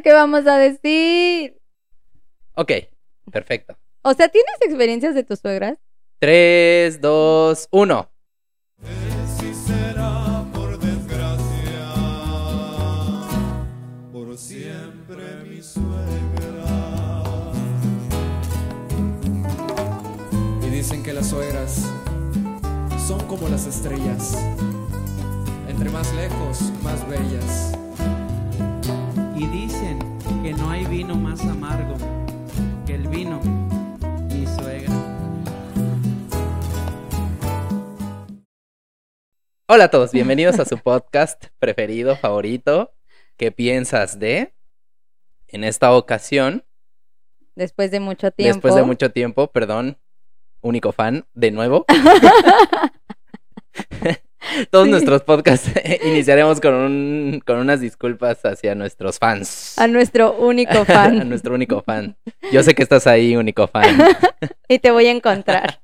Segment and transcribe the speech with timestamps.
[0.00, 1.60] sé qué vamos a decir.
[2.54, 2.72] Ok,
[3.30, 3.76] perfecto.
[4.02, 5.78] O sea, ¿tienes experiencias de tus suegras?
[6.20, 8.10] 3, 2, 1.
[9.38, 11.94] Si será por desgracia,
[14.12, 17.22] por siempre mi suegra.
[20.62, 21.86] Y dicen que las suegras
[23.06, 24.36] son como las estrellas.
[25.68, 27.79] Entre más lejos, más bellas.
[29.40, 29.98] Y dicen
[30.42, 31.96] que no hay vino más amargo
[32.86, 33.40] que el vino,
[34.28, 34.92] mi suegra.
[39.66, 42.92] Hola a todos, bienvenidos a su podcast preferido, favorito.
[43.38, 44.52] ¿Qué piensas de?
[45.48, 46.66] En esta ocasión,
[47.54, 48.56] Después de mucho tiempo.
[48.56, 49.96] después de mucho tiempo, perdón,
[50.60, 51.86] único fan, de nuevo.
[54.70, 54.90] Todos Sí.
[54.90, 55.70] nuestros podcasts
[56.04, 59.78] iniciaremos con, un, con unas disculpas hacia nuestros fans.
[59.78, 61.28] A nuestro único a fan.
[61.28, 62.16] nuestro único fan.
[62.52, 63.98] Yo sé que estás ahí, único fan.
[64.68, 65.80] y te voy a encontrar.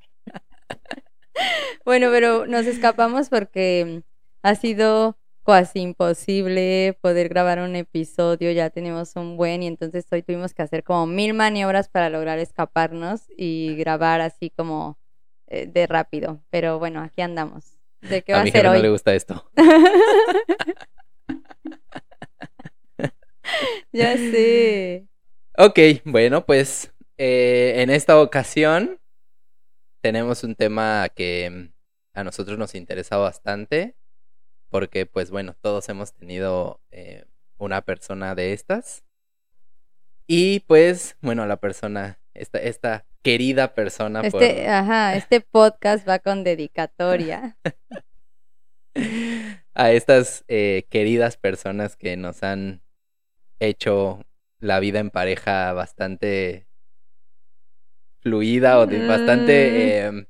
[1.84, 4.02] bueno, pero nos escapamos porque
[4.42, 10.22] ha sido casi imposible poder grabar un episodio, ya tenemos un buen y entonces hoy
[10.22, 14.98] tuvimos que hacer como mil maniobras para lograr escaparnos y grabar así como
[15.46, 16.42] eh, de rápido.
[16.50, 17.75] Pero bueno, aquí andamos.
[18.00, 19.50] ¿De qué va a a, mi ser no le gusta esto.
[23.92, 25.06] ya sé.
[25.56, 29.00] Ok, bueno, pues eh, en esta ocasión
[30.00, 31.72] tenemos un tema que mm,
[32.14, 33.96] a nosotros nos interesa bastante
[34.68, 37.24] porque pues bueno, todos hemos tenido eh,
[37.58, 39.04] una persona de estas
[40.26, 46.18] y pues bueno, la persona, esta, esta querida persona por- Este, ajá, este podcast va
[46.20, 47.56] con dedicatoria.
[49.74, 52.82] a estas eh, queridas personas que nos han
[53.58, 54.24] hecho
[54.60, 56.66] la vida en pareja bastante
[58.20, 59.08] fluida o de Mm.
[59.08, 60.26] bastante, eh,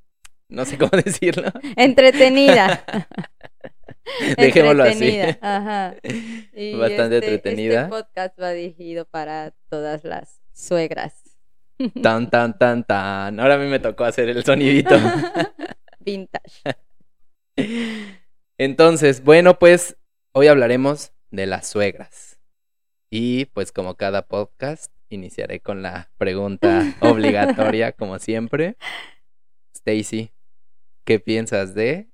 [0.48, 1.52] no sé cómo decirlo.
[1.76, 2.84] Entretenida.
[4.38, 5.04] Dejémoslo así.
[5.18, 5.94] Entretenida, Ajá.
[6.54, 7.82] Y Bastante este- entretenida.
[7.82, 11.25] Este podcast va dirigido para todas las suegras.
[12.02, 13.38] Tan, tan, tan, tan.
[13.38, 14.96] Ahora a mí me tocó hacer el sonidito.
[16.00, 16.62] Vintage.
[18.58, 19.96] Entonces, bueno, pues
[20.32, 22.38] hoy hablaremos de las suegras.
[23.10, 28.76] Y pues como cada podcast, iniciaré con la pregunta obligatoria, como siempre.
[29.74, 30.32] Stacy,
[31.04, 32.08] ¿qué piensas de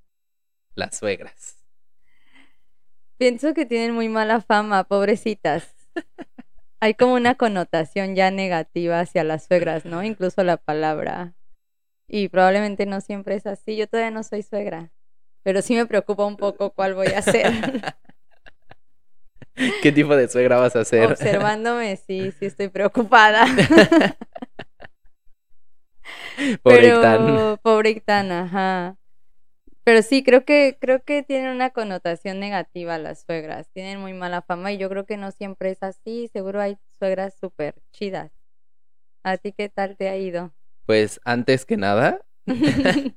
[0.74, 1.58] las suegras?
[3.16, 5.74] Pienso que tienen muy mala fama, pobrecitas.
[6.82, 10.02] Hay como una connotación ya negativa hacia las suegras, ¿no?
[10.02, 11.32] Incluso la palabra.
[12.08, 13.76] Y probablemente no siempre es así.
[13.76, 14.90] Yo todavía no soy suegra.
[15.44, 17.52] Pero sí me preocupa un poco cuál voy a hacer.
[19.80, 21.12] ¿Qué tipo de suegra vas a ser?
[21.12, 23.46] Observándome, sí, sí estoy preocupada.
[26.64, 27.58] Pobre Pero, Ictán.
[27.62, 28.96] pobre Ictán, ajá.
[29.84, 33.68] Pero sí, creo que, creo que tienen una connotación negativa las suegras.
[33.72, 36.28] Tienen muy mala fama y yo creo que no siempre es así.
[36.32, 38.32] Seguro hay suegras súper chidas.
[39.24, 40.52] ¿A ti qué tal te ha ido?
[40.86, 42.20] Pues antes que nada,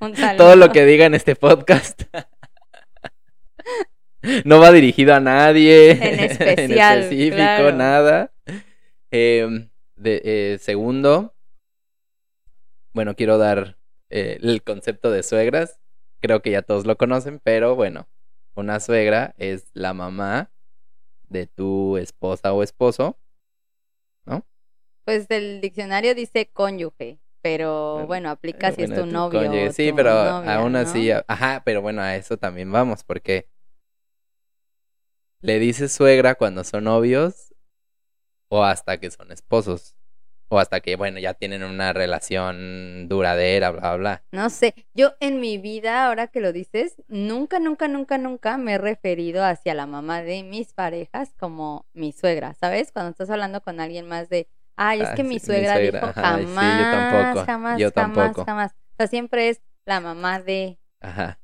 [0.00, 2.02] Un todo lo que diga en este podcast
[4.44, 7.72] no va dirigido a nadie En especial, específico, claro.
[7.72, 8.32] nada.
[9.10, 11.34] Em, de, eh, segundo,
[12.92, 13.78] bueno, quiero dar
[14.10, 15.78] eh, el concepto de suegras.
[16.20, 18.08] Creo que ya todos lo conocen, pero bueno,
[18.54, 20.50] una suegra es la mamá
[21.28, 23.18] de tu esposa o esposo.
[25.04, 29.40] Pues el diccionario dice cónyuge, pero Bueno, bueno, aplica si es tu tu novio.
[29.40, 30.76] cónyuge, Sí, tu pero novia, aún ¿no?
[30.76, 33.48] así, ajá, pero bueno, a eso también vamos, porque
[35.40, 37.52] le dices suegra cuando son novios
[38.50, 39.97] o hasta que son esposos
[40.48, 44.24] o hasta que, bueno, ya tienen una relación duradera, bla, bla, bla.
[44.32, 48.74] No sé, yo en mi vida, ahora que lo dices, nunca, nunca, nunca, nunca me
[48.74, 52.92] he referido hacia la mamá de mis parejas como mi suegra, ¿sabes?
[52.92, 55.74] Cuando estás hablando con alguien más de, ay, es Ah, que sí, mi mi suegra,
[55.74, 58.44] suegra, dijo ajá, sí, yo jamás, tampoco, jamás, yo jamás, tampoco.
[58.44, 58.72] jamás.
[58.72, 61.40] O sea, siempre es la mamá de, Ajá.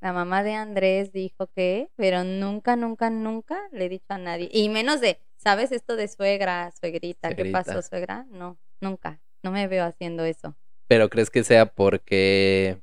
[0.00, 4.48] la mamá de Andrés dijo que, pero nunca, nunca, nunca le he dicho a nadie.
[4.52, 7.32] Y menos de, ¿sabes esto de suegra, suegrita?
[7.32, 8.26] ¿Qué pasó, suegra?
[8.30, 9.20] No, nunca.
[9.44, 10.56] No me veo haciendo eso.
[10.88, 12.80] Pero ¿crees que sea porque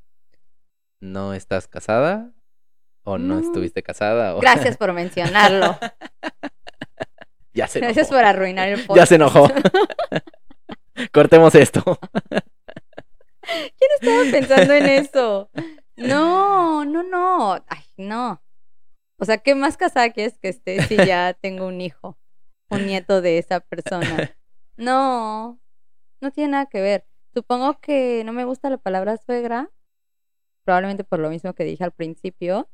[0.98, 2.32] no estás casada
[3.02, 3.40] o no, No.
[3.40, 4.34] estuviste casada?
[4.34, 4.40] O...
[4.40, 5.78] Gracias por mencionarlo.
[7.52, 8.16] ya se Gracias enojó.
[8.22, 8.96] por arruinar el podcast.
[8.96, 9.46] Ya se enojó.
[11.12, 11.82] Cortemos esto.
[13.42, 15.50] ¿Quién estaba pensando en eso?
[15.96, 17.62] No, no, no.
[17.68, 18.42] Ay, no.
[19.18, 22.16] O sea, ¿qué más casada quieres que esté si ya tengo un hijo?
[22.70, 24.30] Un nieto de esa persona.
[24.76, 25.60] No,
[26.20, 27.06] no tiene nada que ver.
[27.32, 29.70] Supongo que no me gusta la palabra suegra,
[30.64, 32.68] probablemente por lo mismo que dije al principio.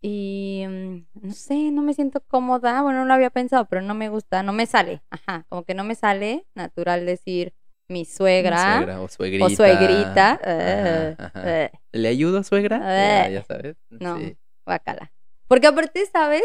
[0.00, 2.82] Y mm, no sé, no me siento cómoda.
[2.82, 5.02] Bueno, no lo había pensado, pero no me gusta, no me sale.
[5.10, 7.54] Ajá, como que no me sale natural decir
[7.88, 9.44] mi suegra, Suegra o suegrita.
[9.46, 10.30] o suegrita.
[10.32, 11.62] Ajá, eh, ajá.
[11.64, 12.78] eh, ¿Le ayudo, suegra?
[12.80, 13.32] Ya, Eh.
[13.34, 13.76] ya sabes.
[13.88, 14.18] No.
[14.18, 14.36] Sí.
[14.66, 15.12] guácala.
[15.46, 16.42] Porque aparte, ¿sabes?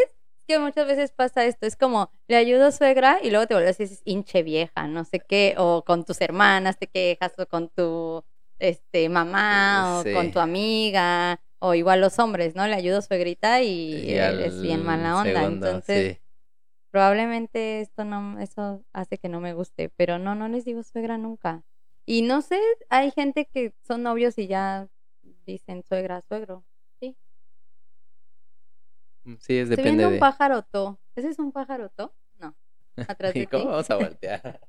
[0.50, 3.84] Que muchas veces pasa esto, es como, le ayudo suegra y luego te vuelves y
[3.84, 8.24] dices, hinche vieja, no sé qué, o con tus hermanas te quejas, o con tu
[8.58, 12.66] este mamá, o con tu amiga, o igual los hombres, ¿no?
[12.66, 15.40] Le ayudo suegrita y, al bien mala onda.
[15.40, 16.22] segundo, Entonces, sí.
[16.90, 21.16] probablemente esto no, eso hace que no me guste, pero no, no les digo suegra
[21.16, 21.62] nunca.
[22.06, 22.58] Y no sé,
[22.88, 24.88] hay gente que son novios y ya
[25.46, 26.64] dicen suegra, suegro.
[29.40, 30.14] Sí, es depende viendo de.
[30.14, 30.98] un pájaroto.
[31.14, 32.14] ¿Ese es un pájaroto?
[32.38, 32.54] No.
[33.08, 33.50] Atrás de ¿Y ti.
[33.50, 34.60] cómo vamos a voltear?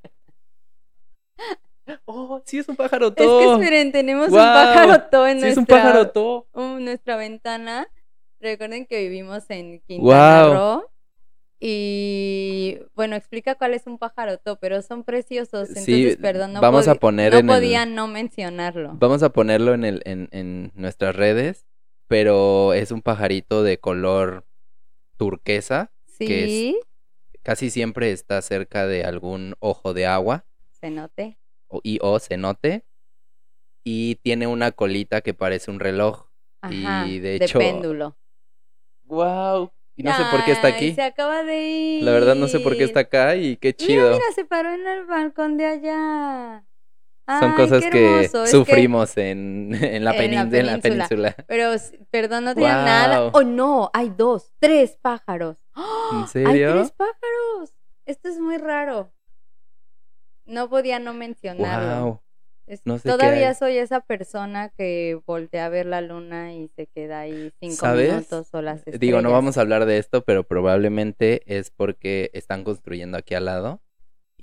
[2.05, 5.57] oh, sí es un pájaro Es que esperen, tenemos un Guau, pájaroto en Sí es
[5.57, 7.87] un nuestra, pájaro un- nuestra ventana.
[8.39, 10.53] Recuerden que vivimos en Quintana.
[10.53, 10.91] Roo.
[11.63, 15.69] Y bueno, explica cuál es un pájaroto, pero son preciosos.
[15.69, 18.93] Entonces, Sí, perdón, no, vamos a poner no en el- podía no mencionarlo.
[18.99, 21.67] Vamos a ponerlo en, el, en, en nuestras redes,
[22.11, 24.45] pero es un pajarito de color
[25.17, 25.93] turquesa.
[26.19, 26.79] que es- Sí,
[27.41, 30.45] Casi siempre está cerca de algún ojo de agua
[30.79, 31.39] se note.
[31.69, 32.85] o, y o cenote.
[33.83, 36.27] Y tiene una colita que parece un reloj.
[36.61, 38.17] Ajá, Y de hecho- péndulo.
[39.05, 39.71] ¡Wow!
[39.95, 40.93] Y no sé por qué está aquí.
[40.93, 42.03] Se acaba de ir.
[42.03, 44.03] La verdad no sé por qué está acá y qué chido.
[44.03, 46.65] Mira, mira, se paró en el balcón de allá.
[47.39, 51.35] Son Ay, cosas que sufrimos en, en, la En la penin- en la península.
[51.47, 51.71] pero,
[52.09, 53.29] perdón, no tenía nada.
[53.33, 55.57] Oh, no, hay dos, tres pájaros.
[55.73, 56.27] ¡Ah!
[56.31, 56.69] serio?
[56.69, 57.73] Hay tres pájaros.
[58.05, 59.13] Esto es muy raro.
[60.45, 62.03] No podía no mencionarlo.
[62.05, 62.21] ¡Wow!
[62.67, 66.69] Es- no sé qué todavía soy esa persona que voltea a ver la luna y
[66.69, 68.09] se queda ahí cinco ¿Sabes?
[68.13, 68.99] minutos o las estrellas.
[68.99, 73.45] Digo, no vamos a hablar de esto, pero probablemente es porque están construyendo aquí al
[73.45, 73.81] lado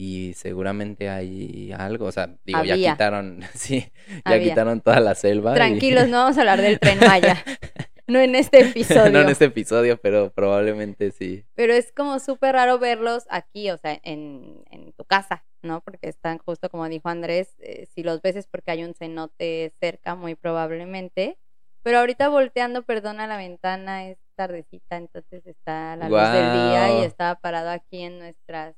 [0.00, 3.81] y seguramente hay algo, o sea, digo, ya quitaron, sí,
[4.25, 4.50] ya Había.
[4.50, 5.53] quitaron toda la selva.
[5.53, 7.37] y- Tranquilos, no vamos a hablar del tren Maya.
[8.06, 9.11] no en este episodio.
[9.11, 11.45] no en este episodio, pero probablemente sí.
[11.56, 15.81] Pero es como súper raro verlos aquí, o sea, en, en tu casa, ¿no?
[15.83, 19.75] Porque están justo como dijo Andrés, eh, si los ves es porque hay un cenote
[19.81, 21.39] cerca, muy probablemente.
[21.83, 27.05] Pero ahorita volteando, perdona, la ventana es tardecita, entonces está la luz del día y
[27.05, 28.77] estaba parado aquí en nuestras,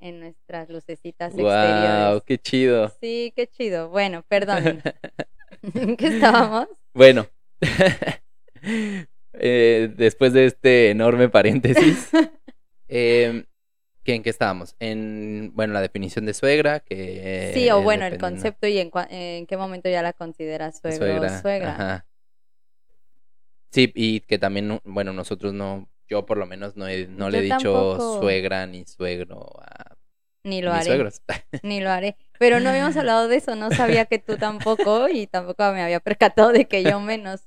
[0.00, 1.46] en nuestras lucecitas ¡Wow!
[1.50, 2.22] exteriores.
[2.26, 2.88] ¡Qué chido!
[3.00, 3.88] Sí, qué chido.
[3.90, 4.82] Bueno, perdón.
[5.74, 6.68] ¿En qué estábamos?
[6.94, 7.26] Bueno,
[9.34, 12.10] eh, después de este enorme paréntesis,
[12.88, 13.44] ¿qué-
[14.14, 14.74] ¿en qué estábamos?
[14.80, 17.52] En, bueno, la definición de suegra, que...
[17.54, 21.40] Sí, o bueno, el concepto y en, en qué momento ya la consideras suegro o
[21.40, 21.74] suegra.
[21.74, 22.06] ajá.
[23.72, 27.30] Sí, y que también, no- bueno, nosotros no, yo por lo menos no, he- no
[27.30, 28.20] le he dicho tampoco.
[28.20, 29.89] suegra ni suegro a
[30.42, 30.86] Ni lo mis haré.
[30.86, 31.22] suegros.
[31.62, 32.16] Ni lo haré.
[32.38, 36.00] Pero no habíamos hablado de eso, no sabía que tú tampoco y tampoco me había
[36.00, 37.42] percatado de que yo menos,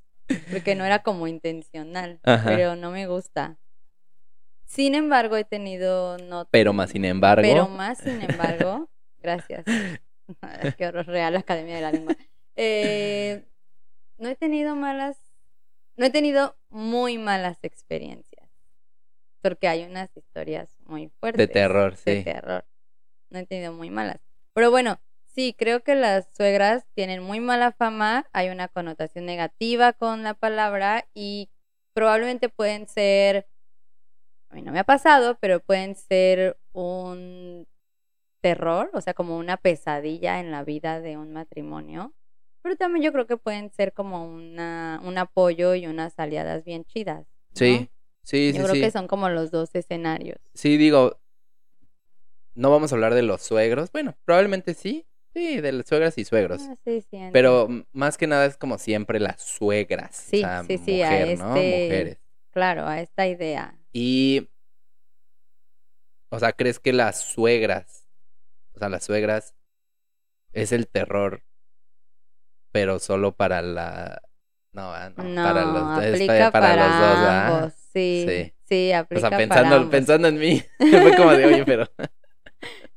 [0.51, 2.50] porque no era como intencional, Ajá.
[2.50, 3.57] pero no me gusta.
[4.66, 9.66] Sin embargo, he tenido no Pero más sin embargo, pero más sin embargo, gracias.
[10.78, 12.16] Qué horror real Academia de la Lengua.
[12.56, 13.45] Eh,
[14.18, 15.18] no he tenido malas,
[15.95, 18.50] no he tenido muy malas experiencias,
[19.42, 22.23] porque hay unas historias muy fuertes de terror, de sí.
[22.23, 22.66] terror.
[23.33, 24.21] No he tenido muy malas.
[24.54, 29.92] Pero bueno, sí, creo que las suegras tienen muy mala fama, hay una connotación negativa
[29.92, 31.49] con la palabra y
[31.94, 33.47] probablemente pueden ser,
[34.49, 37.68] a mí no me ha pasado, pero pueden ser un
[38.40, 42.13] terror, o sea, como una pesadilla en la vida de un matrimonio.
[42.61, 46.85] Pero también yo creo que pueden ser como una, un apoyo y unas aliadas bien
[46.85, 47.25] chidas.
[47.25, 47.56] ¿no?
[47.56, 47.90] Sí,
[48.21, 48.81] sí, sí, Yo creo sí.
[48.81, 50.37] que son como los dos escenarios.
[50.54, 51.18] Sí, digo,
[52.56, 53.92] no vamos a hablar de los suegros.
[53.92, 55.06] Bueno, probablemente sí.
[55.33, 56.62] Sí, de las suegras y suegros.
[56.69, 57.18] Ah, sí, sí.
[57.31, 60.16] Pero más que nada es como siempre las suegras.
[60.16, 61.56] Sí, o sea, sí, sí, a mujer, ¿no?
[61.56, 62.18] este- Mujeres.
[62.52, 63.76] Claro, a esta idea.
[63.92, 64.48] Y,
[66.30, 68.06] o sea, ¿crees que las suegras,
[68.76, 69.56] o sea, las suegras
[70.52, 71.44] es el terror,
[72.72, 74.22] pero solo para la...
[74.72, 75.83] No, ah, no, No, para los,
[76.14, 77.74] aplica para para, los dos, ambos.
[77.94, 78.54] Sí, Sí.
[78.66, 79.92] sí, O aplica sea, pensando, para ambos.
[79.92, 81.88] pensando en mí, fue como de, oye, pero...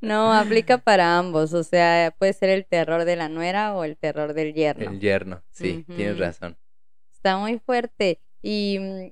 [0.00, 1.53] No, aplica para ambos.
[1.55, 4.91] O sea, puede ser el terror de la nuera o el terror del yerno.
[4.91, 6.59] El yerno, sí, tienes razón.
[7.12, 8.21] Está muy fuerte.
[8.43, 9.11] Y mm,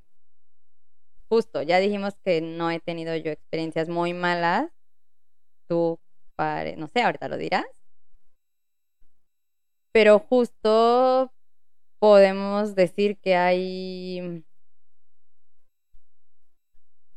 [1.28, 4.70] justo, ya dijimos que no he tenido yo experiencias muy malas.
[5.68, 5.98] Tú,
[6.36, 7.64] pare- no sé, ahorita lo dirás.
[9.92, 11.32] Pero justo
[11.98, 14.44] podemos decir que hay,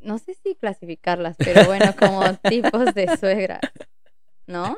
[0.08, 3.60] no sé si clasificarlas, pero bueno, como tipos de suegras,
[4.46, 4.74] ¿no?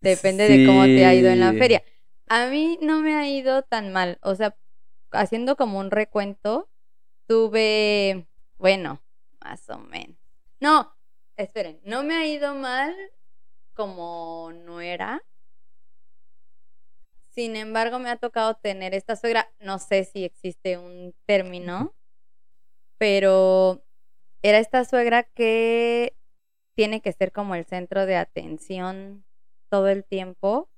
[0.00, 1.84] Depende de cómo te ha ido en la feria.
[2.26, 4.56] A mí no me ha ido tan mal, o sea,
[5.12, 6.68] haciendo como un recuento,
[7.28, 8.26] tuve,
[8.58, 9.00] bueno,
[9.40, 10.18] más o menos.
[10.58, 10.96] No,
[11.36, 12.96] esperen, no me ha ido mal
[13.74, 15.22] como no era.
[17.28, 21.94] Sin embargo, me ha tocado tener esta suegra, no sé si existe un término,
[22.98, 23.84] pero
[24.42, 26.16] era esta suegra que
[26.74, 29.24] tiene que ser como el centro de atención
[29.68, 30.68] todo el tiempo,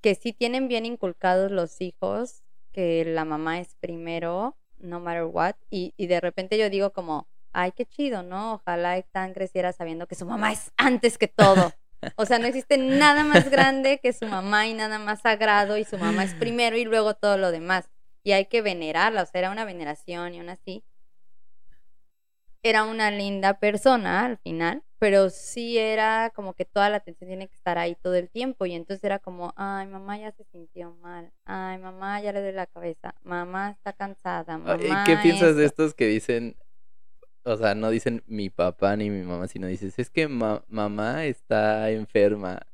[0.00, 2.42] que sí tienen bien inculcados los hijos,
[2.72, 7.28] que la mamá es primero, no matter what, y, y de repente yo digo como,
[7.52, 8.54] ay, qué chido, ¿no?
[8.54, 11.72] Ojalá Tan creciera sabiendo que su mamá es antes que todo.
[12.16, 15.84] O sea, no existe nada más grande que su mamá y nada más sagrado y
[15.84, 17.88] su mamá es primero y luego todo lo demás.
[18.22, 20.84] Y hay que venerarla, o sea, era una veneración y una así.
[22.68, 27.46] Era una linda persona al final, pero sí era como que toda la atención tiene
[27.46, 28.66] que estar ahí todo el tiempo.
[28.66, 31.32] Y entonces era como, ay, mamá ya se sintió mal.
[31.44, 33.14] Ay, mamá ya le duele la cabeza.
[33.22, 34.54] Mamá está cansada.
[34.64, 35.84] Ay, Mamá ¿Qué piensas de esto".
[35.84, 36.56] estos que dicen,
[37.44, 41.24] o sea, no dicen mi papá ni mi mamá, sino dices, es que ma- mamá
[41.26, 42.66] está enferma,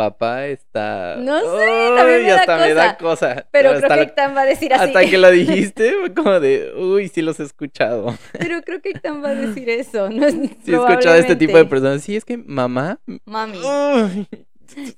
[0.00, 1.16] papá está...
[1.16, 3.46] No sé, Ay, también me da hasta me da cosa.
[3.50, 4.84] Pero hasta creo que Ictan va a decir así.
[4.84, 8.16] Hasta que lo dijiste, fue como de, uy, sí los he escuchado.
[8.32, 10.08] Pero creo que Ictan va a decir eso.
[10.08, 12.02] No es Sí he escuchado a este tipo de personas.
[12.02, 12.98] Sí, es que mamá...
[13.26, 13.58] Mami.
[13.58, 14.26] uy.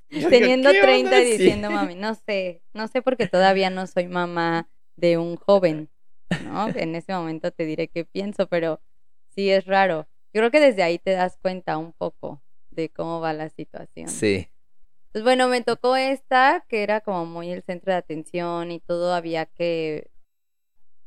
[0.31, 1.21] Teniendo ¿qué 30 onda?
[1.21, 1.97] y diciendo mami.
[1.97, 2.63] No sé.
[2.73, 5.89] No sé porque todavía no soy mamá de un joven.
[6.45, 6.69] ¿No?
[6.69, 8.81] En ese momento te diré qué pienso, pero
[9.35, 10.07] sí es raro.
[10.33, 12.41] Yo creo que desde ahí te das cuenta un poco
[12.71, 14.09] de cómo va la situación.
[14.09, 14.49] Sí.
[15.13, 19.13] Pues bueno, me tocó esta, que era como muy el centro de atención y todo
[19.15, 20.11] había que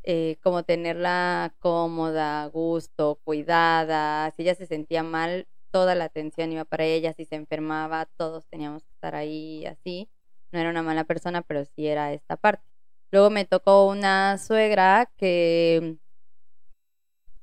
[0.03, 4.31] eh, como tenerla cómoda, gusto, cuidada.
[4.31, 7.13] Si ella se sentía mal, toda la atención iba para ella.
[7.13, 10.09] Si se enfermaba, todos teníamos que estar ahí así.
[10.51, 12.63] No era una mala persona, pero sí era esta parte.
[13.12, 15.97] Luego me tocó una suegra que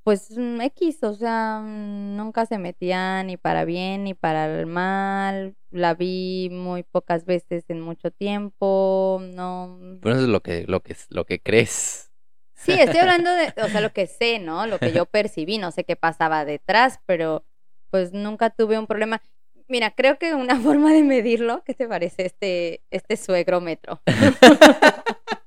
[0.04, 4.66] pues mm, X, o sea, mm, nunca se metía ni para bien ni para el
[4.66, 5.54] mal.
[5.70, 9.78] La vi muy pocas veces en mucho tiempo, no.
[10.00, 12.10] Pero eso es lo que, lo que, lo que crees.
[12.54, 14.66] Sí, estoy hablando de, o sea, lo que sé, ¿no?
[14.66, 17.44] Lo que yo percibí, no sé qué pasaba detrás, pero
[17.90, 19.20] pues nunca tuve un problema.
[19.68, 24.00] Mira, creo que una forma de medirlo, ¿qué te parece este, este suegrómetro?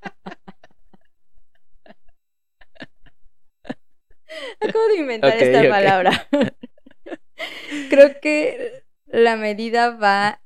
[4.69, 6.27] Acabo de inventar esta palabra.
[7.89, 10.41] creo que la medida va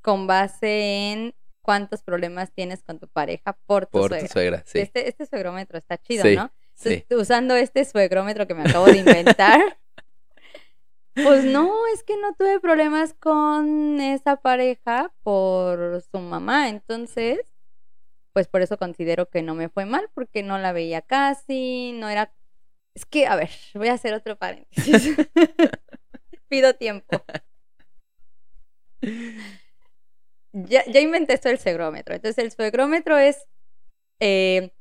[0.00, 4.26] con base en cuántos problemas tienes con tu pareja por tu Por suegra.
[4.26, 4.80] tu suegra, sí.
[4.80, 6.52] Este, este suegrómetro está chido, Sí, ¿no?
[6.74, 7.04] Sí.
[7.10, 9.78] Usando este suegrómetro que me acabo de inventar,
[11.14, 17.40] pues no, es que no tuve problemas con esa pareja por su mamá, entonces,
[18.32, 22.08] pues por eso considero que no me fue mal, porque no la veía casi, no
[22.08, 22.34] era...
[22.94, 25.16] Es que, a ver, voy a hacer otro paréntesis.
[26.48, 27.24] Pido tiempo.
[30.52, 32.14] Ya, ya inventé esto del suegrómetro.
[32.14, 33.48] Entonces, el suegrómetro es
[34.20, 34.72] eh,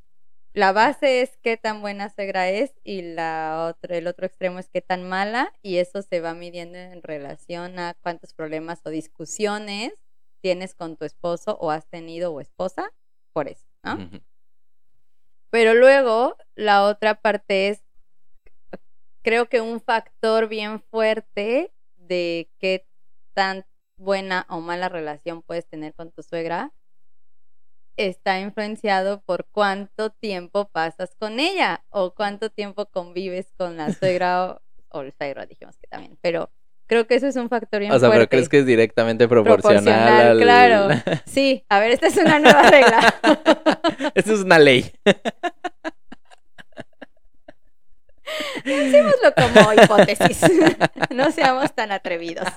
[0.54, 4.70] la base es qué tan buena suegra es y la otro, el otro extremo es
[4.70, 9.94] qué tan mala y eso se va midiendo en relación a cuántos problemas o discusiones
[10.42, 12.92] tienes con tu esposo o has tenido o esposa
[13.32, 14.12] por eso, ¿no?
[15.50, 17.82] Pero luego la otra parte es,
[19.24, 22.86] creo que un factor bien fuerte de qué
[23.34, 23.66] tan
[23.98, 26.72] buena o mala relación puedes tener con tu suegra
[27.96, 34.46] está influenciado por cuánto tiempo pasas con ella o cuánto tiempo convives con la suegra
[34.52, 36.18] o, o el suegro, dijimos que también.
[36.22, 36.52] Pero
[36.88, 38.30] creo que eso es un factor bien O sea, pero fuerte.
[38.36, 40.40] crees que es directamente proporcional, Proporcional, al...
[40.40, 41.22] claro.
[41.26, 43.14] Sí, a ver, esta es una nueva regla.
[44.16, 44.92] Esto es una ley.
[48.64, 50.42] Pensémoslo como hipótesis.
[51.10, 52.48] no seamos tan atrevidos.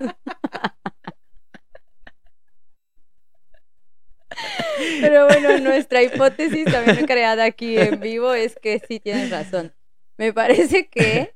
[5.01, 9.75] Pero bueno, nuestra hipótesis también creada aquí en vivo es que sí tienes razón.
[10.19, 11.35] Me parece que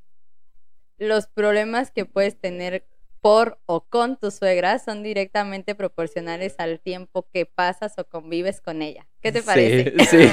[0.99, 2.87] los problemas que puedes tener
[3.20, 8.82] por o con tu suegra son directamente proporcionales al tiempo que pasas o convives con
[8.82, 9.06] ella.
[9.20, 9.92] ¿Qué te parece?
[9.99, 10.32] Sí, sí,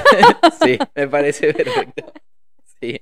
[0.64, 2.14] sí, me parece perfecto.
[2.80, 3.02] Sí.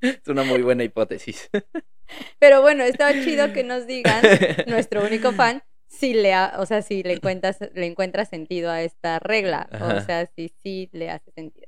[0.00, 1.48] Es una muy buena hipótesis.
[2.38, 4.22] Pero bueno, estaba chido que nos digan,
[4.66, 8.82] nuestro único fan, si le, ha- o sea, si le encuentras, le encuentra sentido a
[8.82, 9.68] esta regla.
[9.80, 11.66] O sea, si sí le hace sentido.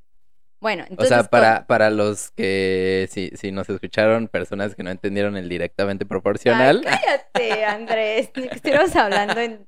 [0.61, 1.09] Bueno, O entonces.
[1.09, 5.49] sea, con- para, para los que si, si nos escucharon, personas que no entendieron el
[5.49, 8.31] directamente proporcional, Ay, cállate, Andrés.
[8.35, 9.67] Estuviéramos hablando en.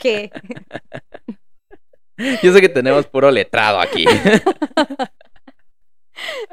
[0.00, 0.30] ¿Qué?
[2.42, 4.04] yo sé que tenemos puro letrado aquí.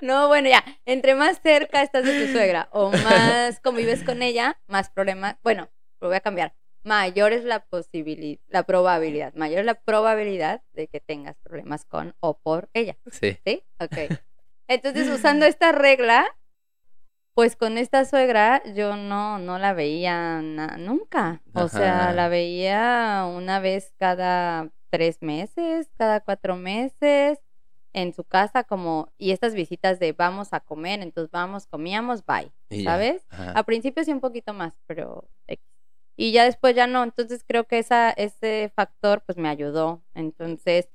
[0.02, 0.64] No, bueno, ya.
[0.86, 5.38] Entre más cerca estás de tu suegra o más convives con ella, más problemas.
[5.44, 6.54] Bueno, lo voy a cambiar.
[6.84, 9.34] Mayor es la posibilidad, la probabilidad.
[9.36, 12.98] Mayor es la probabilidad de que tengas problemas con o por ella.
[13.12, 13.38] Sí.
[13.46, 13.64] ¿Sí?
[13.80, 14.18] Ok.
[14.68, 16.26] Entonces, usando esta regla,
[17.34, 21.42] pues con esta suegra yo no, no la veía nunca.
[21.54, 27.40] O sea, la veía una vez cada tres meses, cada cuatro meses,
[27.94, 32.52] en su casa, como, y estas visitas de vamos a comer, entonces vamos, comíamos, bye.
[32.70, 32.84] Y.
[32.84, 33.26] ¿Sabes?
[33.30, 35.28] A principio sí un poquito más, pero.
[36.18, 40.04] Y ya después ya no, entonces creo que esa, ese factor pues me ayudó.
[40.14, 40.90] Entonces,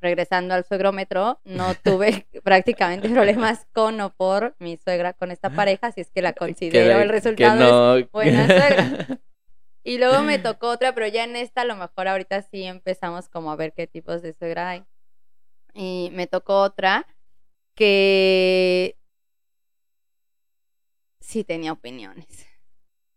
[0.00, 5.90] regresando al suegrómetro, no tuve prácticamente problemas con o por mi suegra con esta pareja,
[5.92, 7.94] si es que la considero Que- el resultado.
[7.96, 9.20] es no- buena suegra.
[9.84, 13.28] Y luego me tocó otra, pero ya en esta a lo mejor ahorita sí empezamos
[13.28, 14.84] como a ver qué tipos de suegra hay.
[15.76, 17.06] Y me tocó otra
[17.74, 18.96] que
[21.20, 22.26] sí tenía opiniones.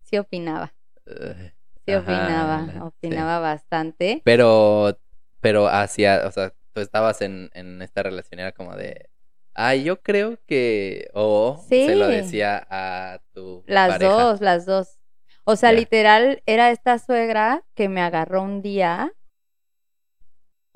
[0.04, 0.74] Sí opinaba.
[1.06, 1.54] Eh,
[1.86, 2.68] Sí Ajá, opinaba.
[2.74, 2.80] sí.
[2.82, 4.22] Opinaba bastante.
[4.24, 5.00] Pero,
[5.42, 9.10] pero hacia, o sea, tú estabas en, en esta relación, era como de,
[9.54, 14.16] ay, yo creo que, o se lo decía a tu Las pareja.
[14.16, 15.00] dos, las dos.
[15.46, 19.14] O sea, literal, era esta suegra que me agarró un día.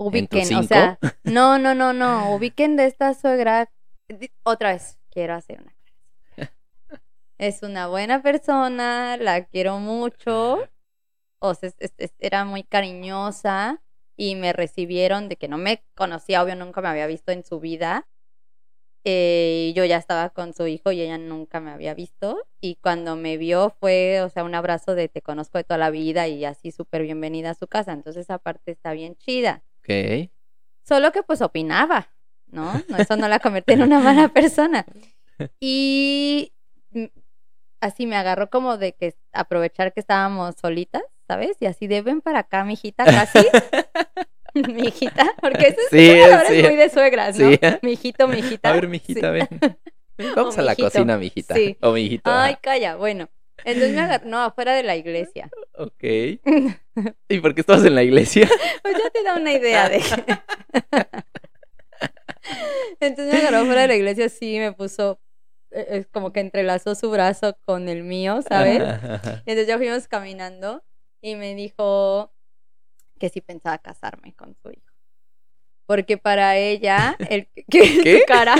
[0.03, 2.36] Ubiquen, o sea, no, no, no, no.
[2.36, 3.69] Ubiquen de esta suegra.
[4.43, 5.75] Otra vez, quiero hacer una.
[7.38, 10.70] Es una buena persona, la quiero mucho.
[11.39, 13.81] O sea, es- es- es- era muy cariñosa
[14.16, 17.59] y me recibieron de que no me conocía, obvio, nunca me había visto en su
[17.59, 18.07] vida.
[19.05, 22.48] Eh, y yo ya estaba con su hijo y ella nunca me había visto.
[22.61, 25.89] Y cuando me vio fue, o sea, un abrazo de te conozco de toda la
[25.89, 27.92] vida y así súper bienvenida a su casa.
[27.92, 29.63] Entonces esa parte está bien chida.
[29.83, 30.29] Ok.
[30.87, 32.09] Solo que pues opinaba,
[32.48, 32.74] ¿no?
[32.87, 34.85] no eso no la convierte en una mala persona.
[35.59, 36.53] Y
[37.81, 41.57] así me agarró como de que aprovechar que estábamos solitas, ¿sabes?
[41.59, 43.39] Y así de ven para acá, mijita, casi.
[44.53, 47.50] mijita, porque eso es, Sí, es muy de suegras, ¿no?
[47.50, 47.59] Sí.
[47.81, 48.69] Mijito, mijita.
[48.69, 49.48] A ver, mijita, ven.
[50.35, 51.55] Vamos O a la cocina, mijita.
[51.55, 51.75] Sí.
[51.81, 52.29] O mijito.
[52.29, 52.61] Ay, ajá.
[52.61, 53.29] calla, bueno.
[53.65, 55.49] Entonces me agarró, no, afuera de la iglesia.
[55.77, 56.03] Ok.
[57.29, 58.47] ¿Y por qué estabas en la iglesia?
[58.83, 59.97] Pues ya te da una idea de
[62.99, 65.21] Entonces me agarró fuera de la iglesia, sí, me puso,
[65.71, 68.79] eh, es como que entrelazó su brazo con el mío, ¿sabes?
[69.45, 70.83] Y entonces ya fuimos caminando
[71.21, 72.33] y me dijo
[73.19, 74.91] que sí pensaba casarme con su hijo.
[75.85, 78.19] Porque para ella, el que, ¿Qué?
[78.19, 78.55] tu cara.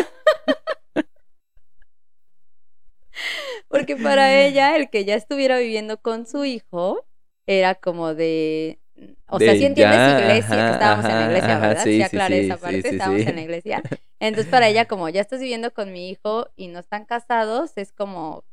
[3.69, 7.06] Porque para ella, el que ya estuviera viviendo con su hijo
[7.47, 8.80] era como de.
[9.28, 11.84] O sea, si entiendes ya, iglesia, que ajá, estábamos en la iglesia, ¿verdad?
[11.84, 13.82] sí, Sí, aclaré sí, esa parte, estábamos en la iglesia.
[14.19, 17.91] Entonces, para ella, como ya estás viviendo con mi hijo y no están casados, es
[17.91, 18.45] como,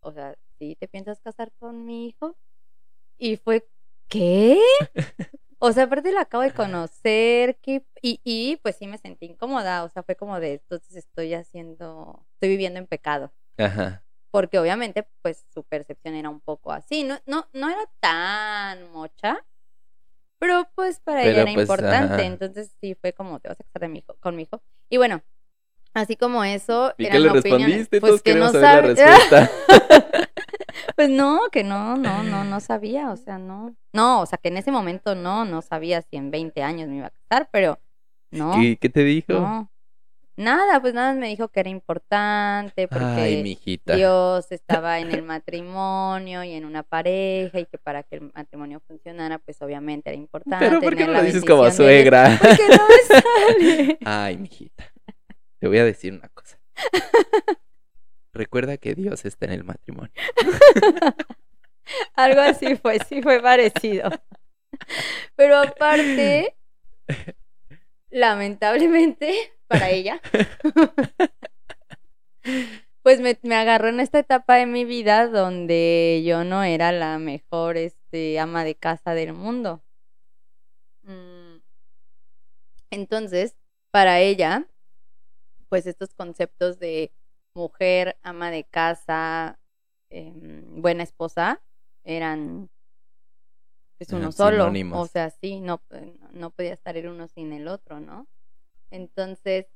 [0.00, 2.36] o sea, ¿sí te piensas casar con mi hijo?
[3.18, 3.68] Y fue,
[4.08, 4.60] ¿qué?
[5.58, 7.58] O sea, aparte la acabo de conocer.
[8.02, 12.24] Y, y pues sí me sentí incómoda, o sea, fue como de, entonces estoy haciendo,
[12.34, 13.32] estoy viviendo en pecado.
[13.58, 14.02] Ajá.
[14.30, 19.44] Porque obviamente, pues su percepción era un poco así, no, no, no era tan mocha,
[20.38, 22.14] pero pues para ella era pues, importante.
[22.14, 22.24] ajá.
[22.24, 24.62] Entonces sí fue como, te vas a casar de mi hijo, con mi hijo.
[24.90, 25.22] Y bueno,
[25.94, 26.94] así como eso.
[26.98, 28.00] ¿Y qué le respondiste?
[28.00, 29.50] Pues Todos que no saber la respuesta.
[30.94, 33.76] Pues no, que no, no, no, no sabía, o sea, no.
[33.92, 36.96] No, o sea, que en ese momento no, no sabía si en 20 años me
[36.96, 37.78] iba a casar, pero
[38.30, 39.34] no, ¿Qué, qué te dijo?
[39.34, 39.70] no.
[40.36, 43.58] Nada, pues nada, me dijo que era importante porque Ay.
[43.86, 48.80] Dios estaba en el matrimonio y en una pareja y que para que el matrimonio
[48.86, 50.66] funcionara, pues obviamente era importante.
[50.66, 52.38] Pero ¿por qué no lo dices como suegra?
[52.40, 53.20] Porque no me
[53.64, 53.98] sale.
[54.04, 54.92] Ay, mijita.
[55.58, 56.58] Te voy a decir una cosa.
[58.34, 60.12] Recuerda que Dios está en el matrimonio.
[62.14, 64.10] Algo así fue, sí fue parecido.
[65.34, 66.54] Pero aparte,
[68.10, 70.20] lamentablemente para ella,
[73.02, 77.18] pues me, me agarró en esta etapa de mi vida donde yo no era la
[77.18, 79.82] mejor este, ama de casa del mundo.
[81.04, 81.60] Mm,
[82.90, 83.56] Entonces,
[83.90, 84.66] para ella,
[85.68, 87.12] pues estos conceptos de
[87.54, 89.58] mujer, ama de casa,
[90.10, 91.62] em, buena esposa,
[92.04, 92.70] eran
[93.98, 94.64] pues uno solo.
[94.64, 95.08] sinónimos.
[95.08, 95.80] O sea, sí, no,
[96.32, 98.26] no podía estar el uno sin el otro, ¿no?
[98.90, 99.66] Entonces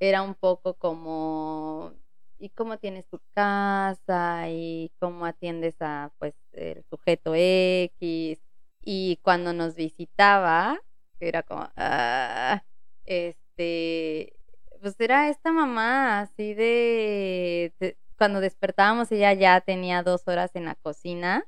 [0.00, 1.92] era un poco como,
[2.38, 4.48] ¿y cómo tienes tu casa?
[4.50, 8.40] ¿Y cómo atiendes a, pues, el sujeto X?
[8.82, 10.80] Y cuando nos visitaba,
[11.20, 12.62] era como, ah,
[13.04, 14.38] este,
[14.80, 20.64] pues era esta mamá así de, de- cuando despertábamos ella ya tenía dos horas en
[20.66, 21.46] la cocina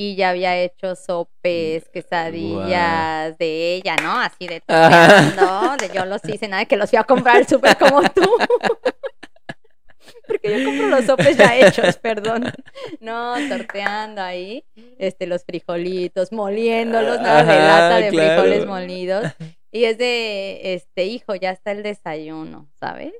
[0.00, 4.20] y ya había hecho sopes, quesadillas de ella, ¿no?
[4.20, 7.76] Así de torteando, de yo los hice, nada de que los fui a comprar súper
[7.76, 8.22] como tú.
[10.28, 12.52] Porque yo compro los sopes ya hechos, perdón.
[13.00, 14.64] No, torteando ahí,
[14.98, 18.42] este, los frijolitos, moliéndolos, nada de Ajá, lata de claro.
[18.42, 19.24] frijoles molidos.
[19.72, 23.14] Y es de, este, hijo, ya está el desayuno, ¿sabes?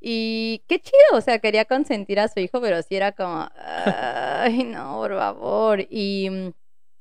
[0.00, 4.64] Y qué chido, o sea, quería consentir a su hijo, pero sí era como, ay,
[4.64, 5.80] no, por favor.
[5.90, 6.50] Y mm,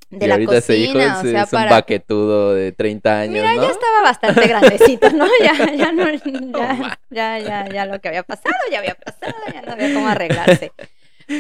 [0.10, 1.72] de y la ahorita ese hijo cocina, es, o sea, es un para...
[1.72, 3.62] baquetudo de 30 años, Mira, ¿no?
[3.64, 5.26] ya estaba bastante grandecito, ¿no?
[5.44, 9.62] Ya, ya no, ya, ya, ya, ya lo que había pasado, ya había pasado, ya
[9.62, 10.72] no había cómo arreglarse.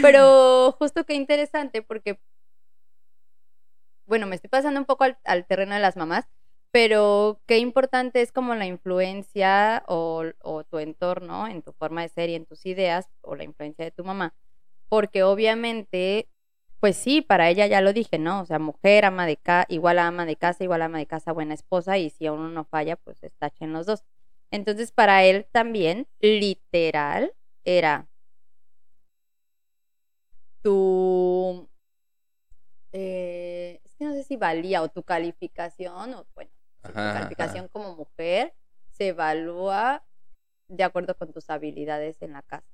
[0.01, 2.19] Pero justo qué interesante porque,
[4.05, 6.25] bueno, me estoy pasando un poco al, al terreno de las mamás,
[6.77, 10.25] pero qué importante es como la influencia o,
[10.69, 13.89] tu entorno en tu forma de ser y en tus ideas o la influencia de
[13.89, 14.35] tu mamá.
[14.87, 16.29] Porque obviamente,
[16.79, 18.41] pues sí, para ella ya lo dije, ¿no?
[18.41, 21.31] O sea, mujer, ama de casa, igual a ama de casa, igual ama de casa,
[21.31, 24.03] buena esposa, y si a uno no falla, pues estachen los dos.
[24.51, 27.33] Entonces, para él también, literal,
[27.65, 28.07] era
[30.61, 31.67] tu
[32.91, 36.51] eh, es que no sé si valía o tu calificación o bueno
[36.87, 38.53] tu calificación como mujer
[38.91, 40.03] se evalúa
[40.67, 42.67] de acuerdo con tus habilidades en la casa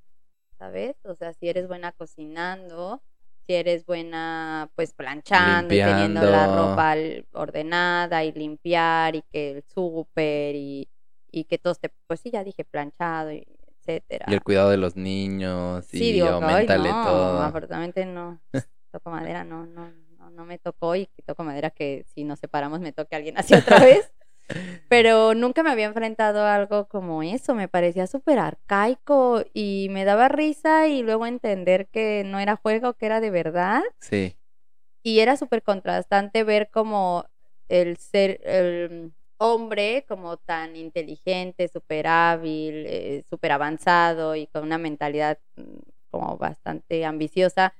[0.58, 3.02] sabes o sea si eres buena cocinando
[3.46, 6.96] si eres buena pues planchando y teniendo la ropa
[7.32, 10.88] ordenada y limpiar y que el súper y,
[11.30, 13.46] y que todos te pues sí ya dije planchado y
[13.86, 14.24] etcétera.
[14.28, 17.42] Y el cuidado de los niños, y Sí, digo, aumentale no, todo.
[17.42, 18.40] afortunadamente no,
[18.90, 19.92] toco madera, no, no,
[20.34, 23.54] no, me tocó y que toco madera que si nos separamos me toque alguien así
[23.54, 24.12] otra vez.
[24.88, 30.04] Pero nunca me había enfrentado a algo como eso, me parecía súper arcaico y me
[30.04, 33.82] daba risa y luego entender que no era juego, que era de verdad.
[34.00, 34.36] Sí,
[35.02, 37.26] Y era súper contrastante ver como
[37.68, 44.78] el ser, el hombre como tan inteligente, súper hábil, eh, súper avanzado y con una
[44.78, 45.78] mentalidad mm,
[46.10, 47.74] como bastante ambiciosa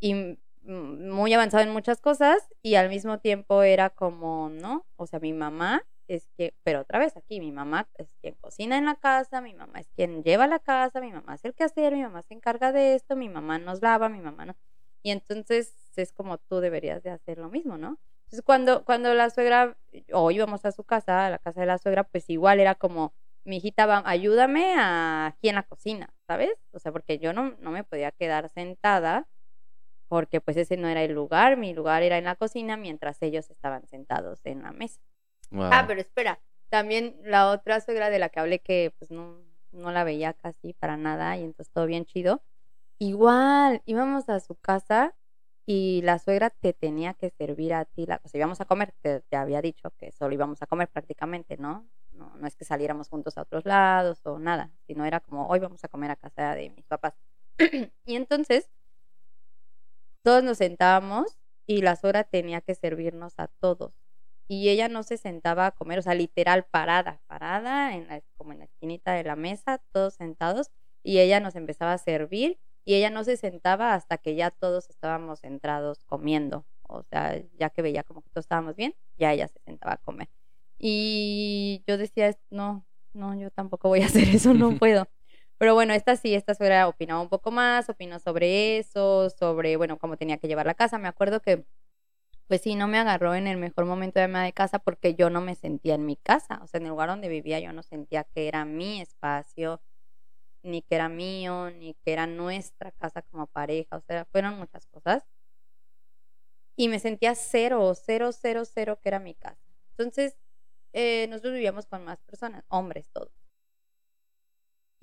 [0.00, 4.86] y muy avanzado en muchas cosas y al mismo tiempo era como, ¿no?
[4.96, 8.76] O sea, mi mamá es que, pero otra vez aquí, mi mamá es quien cocina
[8.78, 11.94] en la casa, mi mamá es quien lleva la casa, mi mamá hace el quehacer,
[11.94, 14.56] mi mamá se encarga de esto, mi mamá nos lava, mi mamá no.
[15.02, 17.98] Y entonces es como tú deberías de hacer lo mismo, ¿no?
[18.26, 19.76] Entonces cuando, cuando la suegra,
[20.12, 23.14] o íbamos a su casa, a la casa de la suegra, pues igual era como,
[23.44, 26.50] mi hijita, ayúdame a- aquí en la cocina, ¿sabes?
[26.72, 29.28] O sea, porque yo no, no me podía quedar sentada
[30.14, 33.50] porque pues ese no era el lugar, mi lugar era en la cocina mientras ellos
[33.50, 35.00] estaban sentados en la mesa.
[35.50, 35.70] wow.
[35.72, 39.40] Ah, pero espera, también la otra suegra de la que hablé que pues no,
[39.72, 42.44] no la veía casi para nada y entonces todo bien chido.
[43.00, 45.16] Igual, íbamos a su casa
[45.66, 48.94] y la suegra te tenía que servir a ti, la, o sea, íbamos a comer,
[49.00, 51.88] te, te había dicho que solo íbamos a comer prácticamente, ¿no?
[52.12, 52.32] ¿no?
[52.36, 55.82] No es que saliéramos juntos a otros lados o nada, sino era como hoy vamos
[55.82, 57.14] a comer a casa de mis papás.
[58.06, 58.70] y entonces
[60.24, 63.92] todos nos sentábamos y la suegra tenía que servirnos a todos
[64.48, 68.52] y ella no se sentaba a comer, o sea, literal parada, parada en la, como
[68.52, 70.70] en la esquinita de la mesa, todos sentados,
[71.02, 74.90] y ella nos empezaba a servir y ella no se sentaba hasta que ya todos
[74.90, 79.48] estábamos centrados comiendo, o sea, ya que veía como que todos estábamos bien, ya ella
[79.48, 80.28] se sentaba a comer.
[80.78, 85.06] Y yo decía, no, no, yo tampoco voy a hacer eso, no puedo.
[85.64, 89.98] Pero bueno, esta sí, esta suegra opinaba un poco más, opinó sobre eso, sobre, bueno,
[89.98, 90.98] cómo tenía que llevar la casa.
[90.98, 91.64] Me acuerdo que
[92.48, 95.40] pues sí, no me agarró en el mejor momento de de casa porque yo no
[95.40, 96.60] me sentía en mi casa.
[96.62, 99.82] O sea, en el lugar donde vivía yo no sentía que era mi espacio,
[100.62, 103.96] ni que era mío, ni que era nuestra casa como pareja.
[103.98, 105.24] O sea, fueron muchas cosas.
[106.76, 109.64] Y me sentía cero, cero, cero, cero que era mi casa.
[109.96, 110.36] Entonces,
[110.92, 113.32] eh, nosotros vivíamos con más personas, hombres todos.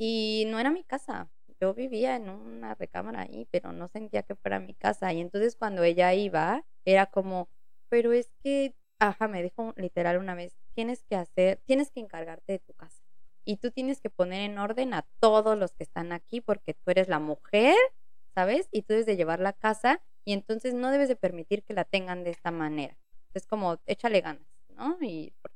[0.04, 1.30] Y no era mi casa.
[1.60, 5.14] Yo vivía en una recámara ahí, pero no sentía que fuera mi casa.
[5.14, 7.50] Y entonces cuando ella iba, era como,
[7.88, 12.54] pero es que, ajá, me dijo literal una vez, tienes que hacer, tienes que encargarte
[12.54, 13.04] de tu casa.
[13.46, 16.92] y tú tienes que poner en orden a todos los que están aquí porque tú
[16.92, 17.76] eres la mujer,
[18.36, 18.68] ¿sabes?
[18.72, 21.86] Y tú debes de llevar la casa y entonces no debes de permitir que la
[21.86, 22.98] tengan de esta manera.
[23.34, 24.98] Es como, échale ganas, ¿no?
[25.02, 25.54] Y pues,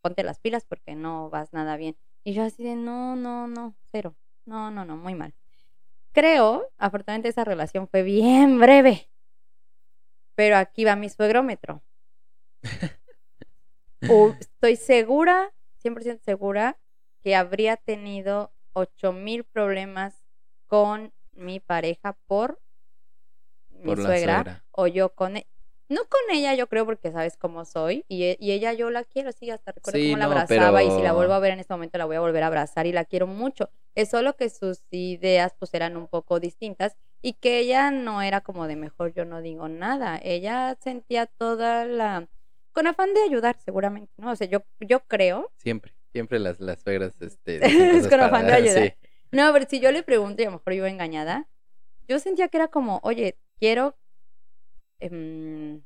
[0.00, 1.96] ponte las pilas porque no vas nada bien.
[2.24, 4.16] Y yo así de, no, no, no, cero.
[4.46, 5.34] No, no, no, muy mal.
[6.12, 9.10] Creo, afortunadamente esa relación fue bien breve.
[10.34, 11.82] Pero aquí va mi suegrómetro.
[14.40, 16.78] Estoy segura, 100% segura,
[17.22, 20.24] que habría tenido 8000 problemas
[20.66, 22.60] con mi pareja por
[23.70, 24.64] mi Por la suegra, suegra.
[24.72, 25.46] o yo con e-
[25.88, 29.04] no con ella yo creo porque sabes cómo soy y, e- y ella yo la
[29.04, 31.52] quiero sí hasta recuerdo Sí, cómo la no, abrazaba y si la vuelvo a ver
[31.52, 34.34] en este momento la voy a volver a abrazar y la quiero mucho es solo
[34.36, 38.76] que sus ideas pues eran un poco distintas y que ella no era como de
[38.76, 42.28] mejor yo no digo nada ella sentía toda la
[42.72, 46.80] con afán de ayudar seguramente no o sea yo yo creo Siempre, siempre las, las
[46.82, 47.58] suegras, este...
[47.98, 48.96] Es con para- afán de ayudar.
[49.00, 49.08] sí.
[49.32, 51.48] No, pero si yo le pregunto y a lo mejor yo engañada,
[52.08, 53.96] yo sentía que era como, oye, quiero,
[55.06, 55.82] em,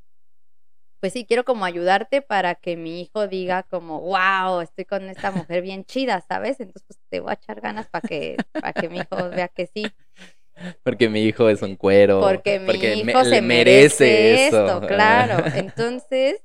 [1.00, 5.30] pues sí, quiero como ayudarte para que mi hijo diga como, wow, estoy con esta
[5.30, 6.58] mujer bien chida, ¿sabes?
[6.60, 9.66] Entonces, pues te voy a echar ganas para que, para que mi hijo vea que
[9.68, 9.94] sí,
[10.82, 12.42] Porque mi hijo es un cuero.
[12.44, 14.46] porque mi me- hijo le se merece eso.
[14.48, 15.48] esto, claro.
[15.52, 16.42] Entonces,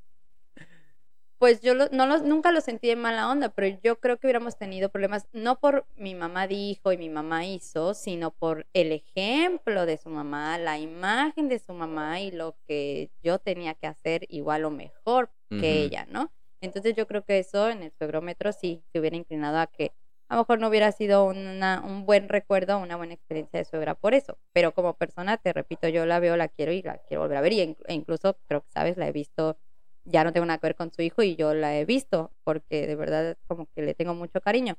[1.43, 4.27] pues yo lo- no los, nunca lo sentí de mala onda, pero yo creo que
[4.27, 8.93] hubiéramos tenido problemas, no por mi mamá dijo y mi mamá hizo, sino por el
[8.93, 13.87] ejemplo de su mamá, la imagen de su mamá y lo que yo tenía que
[13.87, 16.31] hacer igual o mejor que ella, ¿no?
[16.61, 19.91] Entonces yo creo que eso en el suegrómetro sí se hubiera inclinado a que
[20.29, 23.95] a lo mejor no hubiera sido una- un buen recuerdo, una buena experiencia de suegra
[23.95, 24.37] por eso.
[24.53, 27.41] Pero como persona, te repito, yo la veo, la quiero y la quiero volver a
[27.41, 27.51] ver.
[27.51, 29.57] Y e incluso, creo que sabes, la he visto,
[30.05, 32.87] ya no tengo nada que ver con su hijo y yo la he visto porque
[32.87, 34.75] de verdad como que le tengo mucho cariño.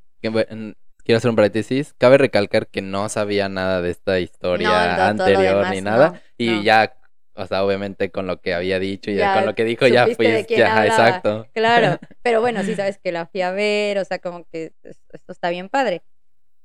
[1.04, 1.94] Quiero hacer un paréntesis.
[1.98, 6.12] Cabe recalcar que no sabía nada de esta historia No, no, anterior demás, ni nada.
[6.12, 6.96] no, y ya,
[7.34, 10.06] o sea, obviamente con lo que había dicho y ya con lo que dijo, ya
[10.06, 10.26] supiste fui.
[10.26, 10.86] de quién ya, hablaba.
[10.86, 11.46] exacto.
[11.52, 15.00] Claro, pero bueno, sí sabes que la fui a ver, o sea, como que es-
[15.12, 16.02] esto está bien padre.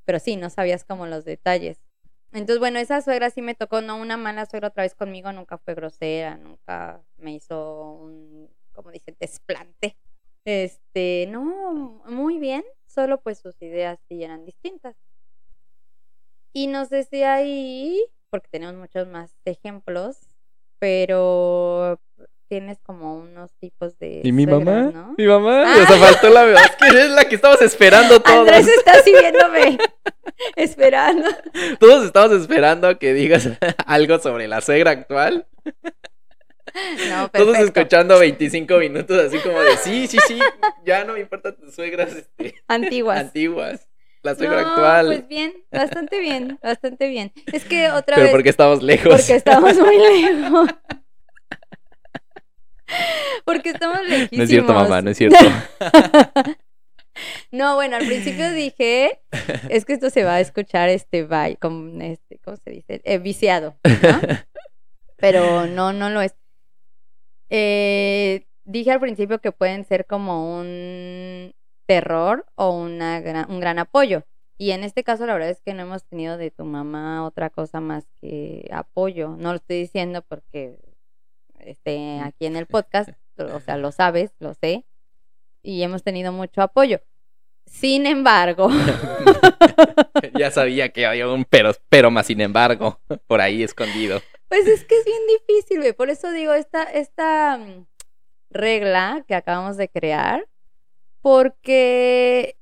[0.05, 1.79] Pero sí, no sabías como los detalles.
[2.31, 5.57] Entonces, bueno, esa suegra sí me tocó, no una mala suegra otra vez conmigo, nunca
[5.57, 9.97] fue grosera, nunca me hizo un, como dicen, desplante.
[10.45, 14.95] Este, no, muy bien, solo pues sus ideas sí eran distintas.
[16.53, 20.29] Y no sé si ahí, porque tenemos muchos más ejemplos,
[20.79, 21.99] pero
[22.49, 24.91] tienes como unos tipos de ¿Y mi suegras, mamá?
[24.91, 25.15] ¿no?
[25.17, 25.63] Mi mamá.
[25.67, 25.83] Ah.
[25.83, 28.39] O sea, faltó la Es que es la que estamos esperando todos.
[28.39, 29.77] Andrés está así viéndome,
[30.55, 31.29] esperando.
[31.79, 33.47] Todos estamos esperando a que digas
[33.85, 35.47] algo sobre la suegra actual.
[37.09, 40.39] No, Todos escuchando 25 minutos así como de sí, sí, sí,
[40.85, 43.19] ya no me importan tus suegras este, Antiguas.
[43.19, 43.87] antiguas.
[44.21, 45.05] La suegra no, actual.
[45.07, 47.31] pues bien, bastante bien, bastante bien.
[47.51, 49.13] Es que otra Pero vez, porque estamos lejos.
[49.15, 50.69] porque estamos muy lejos.
[53.45, 54.31] Porque estamos lejísimos.
[54.37, 55.37] No es cierto, mamá, no es cierto.
[57.51, 59.19] No, bueno, al principio dije,
[59.69, 63.01] es que esto se va a escuchar este, bye, como este, ¿cómo se dice?
[63.03, 64.19] Eh, viciado, ¿no?
[65.17, 66.35] Pero no, no lo es.
[67.49, 71.53] Eh, dije al principio que pueden ser como un
[71.87, 74.23] terror o una gran- un gran apoyo.
[74.57, 77.49] Y en este caso la verdad es que no hemos tenido de tu mamá otra
[77.49, 79.35] cosa más que apoyo.
[79.37, 80.77] No lo estoy diciendo porque
[81.59, 84.85] esté aquí en el podcast, o sea, lo sabes, lo sé,
[85.61, 87.01] y hemos tenido mucho apoyo.
[87.65, 88.69] Sin embargo,
[90.37, 94.21] ya sabía que había un pero, pero más sin embargo, por ahí escondido.
[94.47, 95.93] Pues es que es bien difícil, güey.
[95.93, 97.85] Por eso digo esta, esta mm,
[98.49, 100.47] regla que acabamos de crear,
[101.21, 102.57] porque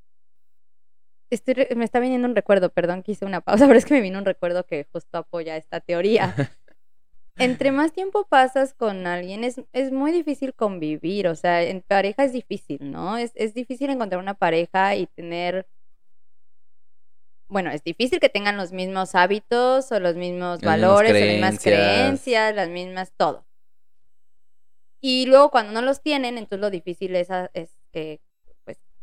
[1.29, 4.01] estoy me está viniendo un recuerdo, perdón que hice una pausa, pero es que me
[4.01, 6.35] vino un recuerdo que justo apoya esta teoría.
[7.37, 12.23] Entre más tiempo pasas con alguien, es, es muy difícil convivir, o sea, en pareja
[12.23, 13.17] es difícil, ¿no?
[13.17, 15.67] Es, es difícil encontrar una pareja y tener
[17.49, 21.63] bueno, es difícil que tengan los mismos hábitos o los mismos Las valores, las mismas
[21.63, 22.53] creencias.
[22.53, 23.45] las mismas todo.
[24.99, 28.19] Y luego cuando no los tienen, entonces lo difícil es, es que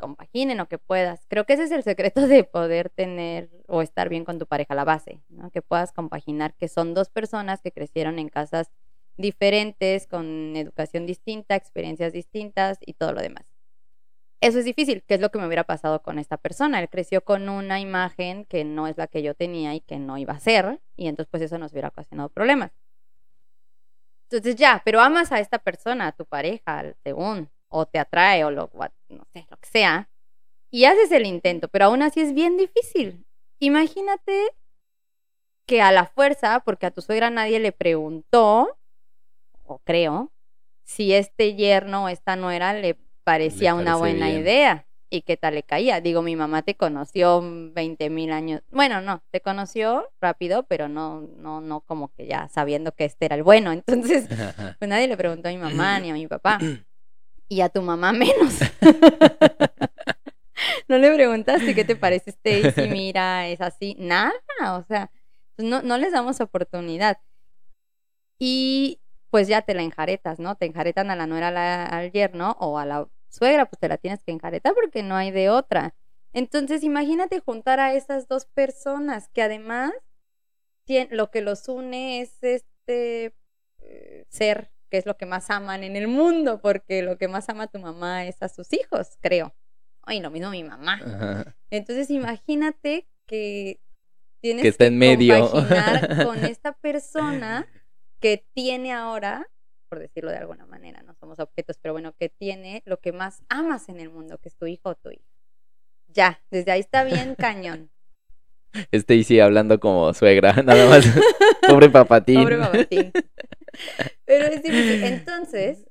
[0.05, 1.25] compaginen o que puedas.
[1.29, 4.75] Creo que ese es el secreto de poder tener o estar bien con tu pareja,
[4.75, 5.51] la base, ¿no?
[5.51, 8.71] Que puedas compaginar, que son dos personas que crecieron en casas
[9.17, 13.47] diferentes, con educación distinta, experiencias distintas y todo lo demás.
[14.43, 16.81] Eso es difícil, que es lo que me hubiera pasado con esta persona.
[16.81, 20.19] Él creció con una imagen que no es la que yo tenía y que no
[20.19, 22.73] iba a ser, y entonces pues eso nos hubiera ocasionado problemas.
[24.29, 28.53] Entonces ya, pero amas a esta persona, a tu pareja, según, o te atrae, o
[28.53, 28.71] lo,
[29.09, 30.09] no sé, lo que sea,
[30.71, 33.27] y haces el intento, pero aún así es bien difícil.
[33.59, 34.51] Imagínate
[35.67, 38.79] que a la fuerza, porque a tu suegra nadie le preguntó,
[39.65, 40.31] o creo,
[40.85, 44.43] si este yerno o esta nuera le parecía una buena bien.
[44.43, 46.01] idea y qué tal le caía.
[46.01, 48.63] Digo, mi mamá te conoció 20 mil años.
[48.71, 53.25] Bueno, no, te conoció rápido, pero no, no, no como que ya sabiendo que este
[53.25, 53.73] era el bueno.
[53.73, 54.29] Entonces,
[54.79, 56.59] pues nadie le preguntó a mi mamá ni a mi papá.
[57.49, 58.55] Y a tu mamá menos.
[60.89, 63.97] no le preguntaste qué te parece este si mira, es así.
[63.99, 64.33] Nada,
[64.79, 65.11] o sea,
[65.57, 67.19] pues no, no les damos oportunidad.
[68.39, 70.57] Y pues ya te la enjaretas, ¿no?
[70.57, 73.99] Te enjaretan a la nuera, la- al yerno o a la suegra, pues te la
[73.99, 75.95] tienes que enjaretar porque no hay de otra.
[76.33, 79.93] Entonces, imagínate juntar a esas dos personas que además
[81.11, 83.35] lo que los une es este
[83.81, 87.49] eh, ser que es lo que más aman en el mundo, porque lo que más
[87.49, 89.53] ama tu mamá es a sus hijos, creo.
[90.03, 91.01] Ay, lo mismo mi mamá.
[91.05, 91.57] Ajá.
[91.69, 93.81] Entonces, imagínate que
[94.41, 95.51] tienes Que está en medio.
[95.51, 97.67] compaginar con esta persona
[98.21, 99.49] que tiene ahora,
[99.89, 103.43] por decirlo de alguna manera, no somos objetos, pero bueno, que tiene lo que más
[103.49, 105.27] amas en el mundo, que es tu hijo o tu hija.
[106.07, 107.91] Ya, desde ahí está bien cañón.
[108.93, 111.05] Este y sí hablando como suegra, nada más.
[111.67, 112.43] Pobre papatín.
[112.43, 113.13] Pobre babatín.
[114.27, 115.05] Pero es difícil.
[115.05, 115.87] Entonces,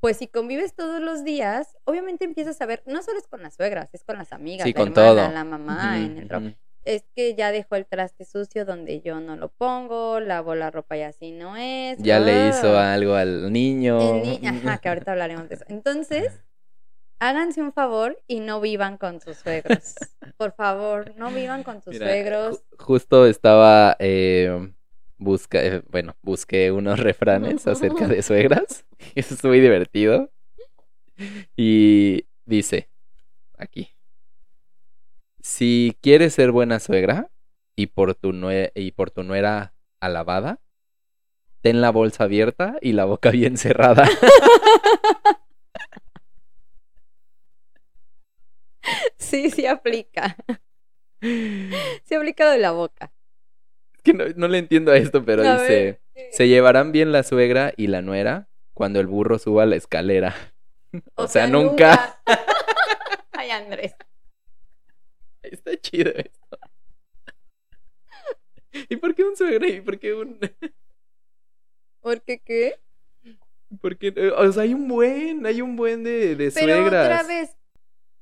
[0.00, 3.54] pues si convives todos los días, obviamente empiezas a ver, no solo es con las
[3.56, 5.32] suegras, es con las amigas, Sí, la con hermana, todo.
[5.32, 6.48] la mamá, Ujú, en el trabajo.
[6.50, 6.56] ujú.
[6.84, 10.96] Es que ya dejó el traste sucio donde yo no lo pongo, lavo la ropa
[10.96, 11.98] y así no es.
[11.98, 12.94] Ya le hizo ah.
[12.94, 13.98] algo al niño.
[13.98, 15.64] Ni- Ajá, que ahorita hablaremos de eso.
[15.68, 16.32] Entonces,
[17.18, 19.96] háganse un favor y no vivan con sus suegros.
[20.38, 22.56] Por favor, no vivan con sus Mira, suegros.
[22.56, 24.72] ju- justo estaba eh,
[25.18, 28.84] busca, eh, bueno, busqué unos refranes acerca de suegras.
[29.14, 30.30] Eso es muy divertido.
[31.56, 32.88] Y dice
[33.56, 33.90] aquí.
[35.40, 37.30] Si quieres ser buena suegra
[37.76, 40.60] y por tu nue- y por tu nuera alabada,
[41.62, 44.08] ten la bolsa abierta y la boca bien cerrada.
[49.18, 50.36] Sí, sí aplica.
[51.20, 53.12] Sí aplica de la boca.
[54.08, 56.28] Que no, no le entiendo a esto, pero A dice, ver.
[56.32, 60.34] se llevarán bien la suegra y la nuera cuando el burro suba la escalera.
[61.16, 62.18] O, sea, nunca.
[63.32, 63.94] Ay, Andrés.
[65.42, 66.58] Está chido esto.
[68.88, 70.38] ¿Y por qué un suegro y por qué un...?
[72.00, 72.80] ¿Por qué qué?
[73.82, 77.04] por qué- O sea, hay un buen, hay un buen de, de Pero suegras.
[77.04, 77.56] otra vez,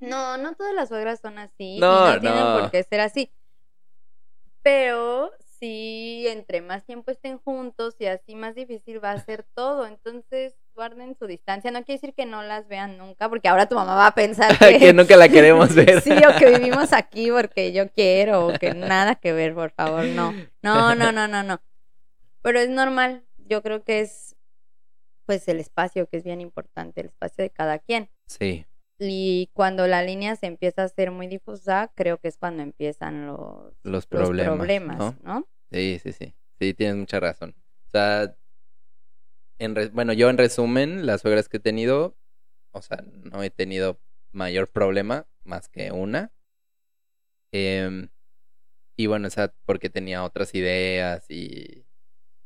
[0.00, 1.76] no, no todas las suegras son así.
[1.76, 2.58] y No, no, tienen no.
[2.62, 3.30] por qué ser así.
[4.62, 9.86] Pero sí, entre más tiempo estén juntos y así más difícil va a ser todo.
[9.86, 11.70] Entonces, guarden su distancia.
[11.70, 14.56] No quiere decir que no las vean nunca, porque ahora tu mamá va a pensar
[14.58, 16.00] que, que nunca la queremos ver.
[16.02, 20.04] sí, o que vivimos aquí porque yo quiero, o que nada que ver, por favor,
[20.04, 20.32] no.
[20.62, 21.60] No, no, no, no, no.
[22.42, 23.24] Pero es normal.
[23.38, 24.36] Yo creo que es,
[25.24, 28.10] pues, el espacio que es bien importante, el espacio de cada quien.
[28.26, 28.66] Sí,
[28.98, 33.26] Y cuando la línea se empieza a hacer muy difusa, creo que es cuando empiezan
[33.26, 34.98] los, los los problemas.
[35.22, 35.46] ¿no?
[35.70, 36.34] Sí, sí, sí.
[36.58, 37.54] Sí, tienes mucha razón.
[37.86, 38.34] O sea,
[39.58, 42.16] en re- bueno, yo en resumen, las suegras que he tenido,
[42.72, 44.00] o sea, no he tenido
[44.32, 46.32] mayor problema más que una.
[47.52, 48.08] Em,
[48.96, 51.85] y bueno, o sea, porque tenía otras ideas y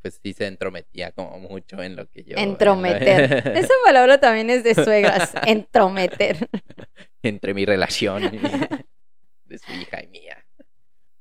[0.03, 2.37] pues sí se entrometía como mucho en lo que yo...
[2.37, 3.49] en lo- Entrometer.
[3.57, 6.49] Esa palabra también es de suegras, entrometer.
[7.23, 8.39] entre mi relación y-
[9.45, 10.45] de su hija y mía.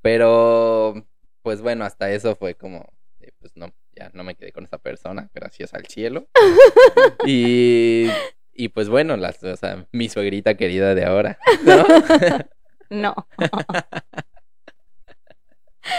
[0.01, 1.05] Pero,
[1.41, 4.77] pues bueno, hasta eso fue como, eh, pues no, ya no me quedé con esa
[4.77, 6.27] persona, gracias al cielo.
[7.25, 8.07] Y,
[8.53, 11.37] y pues bueno, las, o sea, mi suegrita querida de ahora.
[11.65, 11.85] ¿no?
[12.89, 13.27] No.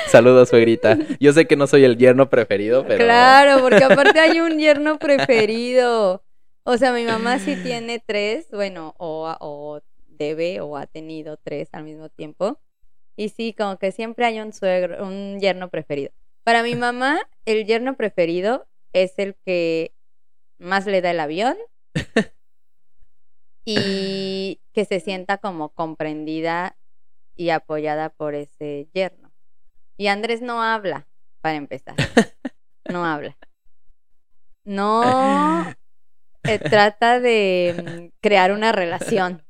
[0.08, 0.98] Saludos, suegrita.
[1.20, 3.04] Yo sé que no soy el yerno preferido, pero...
[3.04, 6.22] Claro, porque aparte hay un yerno preferido.
[6.64, 11.84] O sea, mi mamá sí tiene tres, bueno, o, debe o ha tenido tres al
[11.84, 12.60] mismo tiempo.
[13.16, 16.12] Y sí, como que siempre hay un suegro, un yerno preferido.
[16.44, 19.94] Para mi mamá, el yerno preferido es el que
[20.58, 21.56] más le da el avión
[23.64, 26.76] y que se sienta como comprendida
[27.36, 29.29] y apoyada por ese yerno.
[30.00, 31.06] Y Andrés no habla,
[31.42, 31.94] para empezar.
[32.90, 33.36] No habla.
[34.64, 35.02] No
[36.44, 39.44] eh, trata de mm, crear una relación.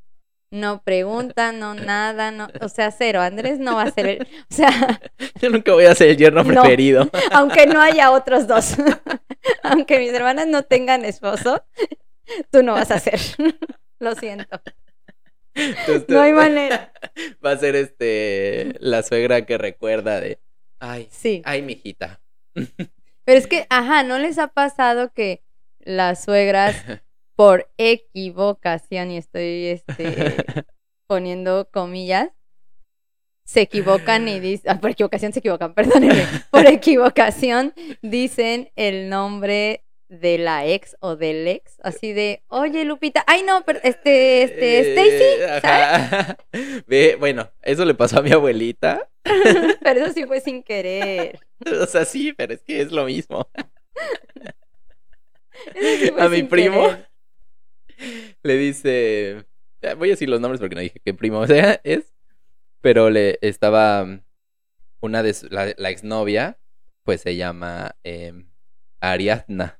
[0.50, 3.20] No pregunta, no nada, no, o sea, cero.
[3.20, 5.00] Andrés no va a ser el, o sea,
[5.40, 6.62] Yo nunca voy a ser el yerno No.
[6.62, 7.08] preferido.
[7.30, 8.74] aunque no haya otros dos,
[9.62, 11.62] aunque mis hermanas no tengan esposo,
[12.50, 13.20] tú no vas a ser.
[14.00, 14.60] Lo siento.
[15.54, 16.92] Entonces, No hay manera.
[17.44, 20.40] Va a ser este la suegra que recuerda de
[20.78, 21.42] ay, Sí.
[21.44, 22.20] ay, mijita.
[23.24, 25.42] Pero es que, ajá, ¿no les ha pasado que
[25.78, 26.74] las suegras
[27.36, 30.34] por equivocación, y estoy este,
[31.06, 32.30] poniendo comillas,
[33.44, 40.36] se equivocan y dicen, por equivocación se equivocan, perdónenme, por equivocación dicen el nombre de
[40.38, 45.08] la ex o del ex, así de, oye Lupita, ay no, pero este, este, Stacy,
[45.22, 46.12] Eh, ¿sabes?
[46.12, 46.36] ajá.
[46.86, 49.08] Ve, bueno, eso le pasó a mi abuelita.
[49.82, 51.38] Pero eso sí fue sin querer.
[51.82, 53.48] O sea, sí, pero es que es lo mismo.
[55.78, 58.36] Sí A mi primo querer.
[58.42, 59.44] le dice.
[59.98, 62.12] Voy a decir los nombres porque no dije qué primo o sea, es.
[62.80, 64.06] Pero le estaba.
[65.00, 66.58] Una de su- la, la exnovia,
[67.04, 68.50] pues se llama em,
[69.00, 69.79] Ariadna.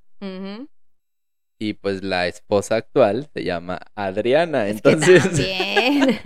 [1.59, 4.69] Y pues la esposa actual se llama Adriana.
[4.69, 6.19] Es que Entonces también.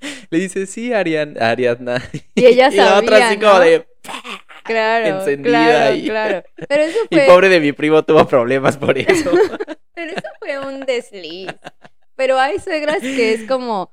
[0.30, 2.02] le dice, sí, Arian- Ariadna.
[2.34, 3.86] Y ella la otra así sabía, como de.
[4.64, 6.04] Claro, encendida claro, ahí.
[6.06, 6.42] claro.
[6.68, 9.30] Pero eso Y fue, pobre de mi primo tuvo problemas por eso.
[9.94, 11.48] pero eso fue un desliz.
[12.16, 13.90] Pero hay suegras que es como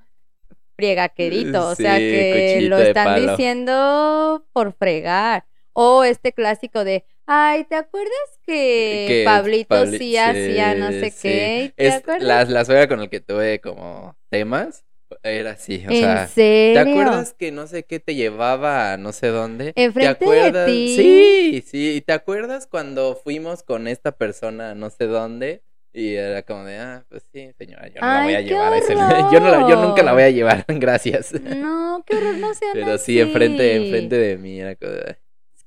[0.77, 5.45] friegaquerito, o sea que lo están diciendo por fregar.
[5.73, 8.11] O este clásico de, ay, ¿te acuerdas
[8.43, 11.17] que, Que Pablito Pabli- sí hacía no sé sí.
[11.17, 11.75] qué?
[11.81, 12.17] ¿Te Es acuerdas?
[12.17, 14.85] la, la suegra con el que tuve como temas.
[15.23, 16.19] Era así, o ¿En sea.
[16.19, 16.45] serio?
[16.71, 19.77] ¿Te acuerdas que no sé qué te llevaba a no sé dónde?
[19.97, 20.61] ¿Te ¿Enfrente de acuerdas?
[20.63, 20.85] ti?
[20.85, 21.95] Sí, sí.
[21.97, 25.63] ¿Y te acuerdas cuando fuimos con esta persona a no sé dónde?
[25.93, 28.77] Y era como de, ah, pues sí, señora, yo no la voy a llevar a
[28.77, 28.95] ese
[29.29, 31.31] Yo, no la- yo nunca la voy a llevar, gracias.
[31.37, 35.17] No, qué horror, no sean Pero sí, enfrente, enfrente de mí era como de,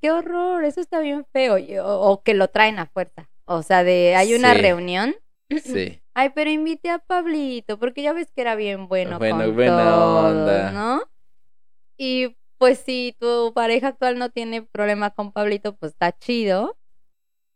[0.01, 1.57] Qué horror, eso está bien feo.
[1.85, 3.29] O, o que lo traen a fuerza.
[3.45, 4.61] O sea, de hay una Sí.
[4.61, 5.15] reunión.
[5.63, 6.01] Sí.
[6.15, 9.85] Ay, pero invité a Pablito, porque ya ves que era bien bueno, Bueno, con buena
[9.85, 10.73] todos, onda.
[10.73, 11.03] ¿no?
[11.97, 16.77] Y pues si tu pareja actual no tiene problema con Pablito, pues está chido.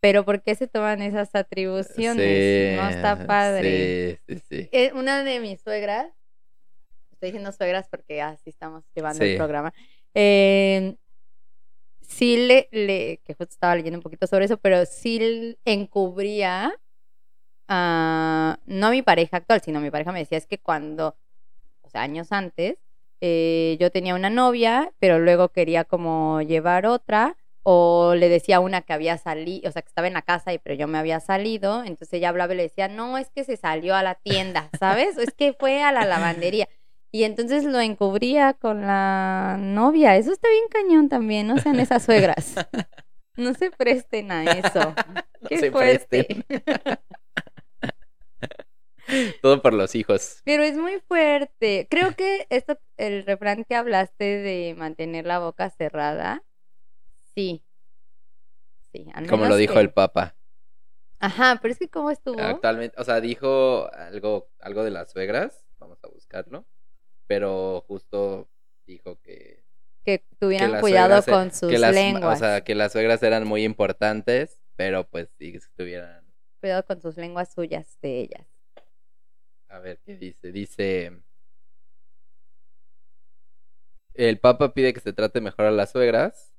[0.01, 2.77] Pero ¿por qué se toman esas atribuciones?
[2.77, 4.19] no está padre.
[4.27, 4.69] Sí, sí, sí.
[4.73, 6.07] Eh, una de mis suegras,
[7.13, 9.31] estoy diciendo suegras porque así estamos llevando Sí.
[9.33, 9.73] el programa,
[10.15, 10.97] eh,
[12.13, 16.75] sí le, le, que justo estaba leyendo un poquito sobre eso, pero sí encubría
[17.69, 21.17] a, no a mi pareja actual, sino mi pareja me decía, es que cuando,
[21.83, 22.77] o sea, años antes,
[23.21, 28.61] eh, yo tenía una novia, pero luego quería como llevar otra, o le decía a
[28.61, 30.99] una que había salido, o sea, que estaba en la casa, y pero yo me
[30.99, 34.17] había salido, entonces ella hablaba y le decía, no, es que se salió a la
[34.17, 35.17] tienda, ¿sabes?
[35.17, 36.69] Es que fue a la lavandería.
[37.15, 40.17] Y entonces lo encubría con la novia.
[40.17, 42.55] Eso está bien cañón también, no sean esas suegras.
[43.35, 44.95] No se presten a eso.
[45.49, 46.45] Qué se fuerte.
[46.45, 46.47] presten.
[49.41, 50.43] Todo por los hijos.
[50.45, 51.87] Pero es muy fuerte.
[51.91, 56.45] Creo que esto, el refrán que hablaste de mantener la boca cerrada,
[57.35, 57.65] sí.
[58.93, 60.37] Sí, al Como lo dijo que- el Papa.
[61.19, 62.39] Ajá, pero es que ¿cómo estuvo?
[62.39, 65.65] Actualmente, o sea, dijo algo, algo de las suegras.
[65.79, 66.67] Vamos a buscarlo.
[67.27, 68.49] Pero justo
[68.87, 69.65] dijo que,
[70.05, 72.37] Que tuvieran cuidado con sus que las- lenguas.
[72.37, 76.27] O sea, que las suegras eran muy importantes, pero pues sí que estuvieran.
[76.61, 78.47] Cuidado con sus lenguas suyas de ellas.
[79.69, 80.53] A ver qué dice.
[80.53, 81.23] Dice.
[84.15, 86.55] El Papa pide que se trate mejor a las suegras.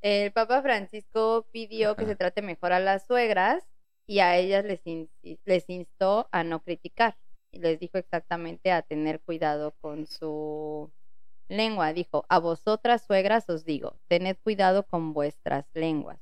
[0.00, 3.62] El Papa Francisco pidió que se trate mejor a las suegras
[4.06, 5.10] y a ellas les, in-
[5.44, 7.16] les instó a no criticar.
[7.52, 10.90] Les dijo exactamente a tener cuidado con su
[11.48, 11.92] lengua.
[11.92, 16.18] Dijo, a vosotras suegras os digo, tened cuidado con vuestras lenguas.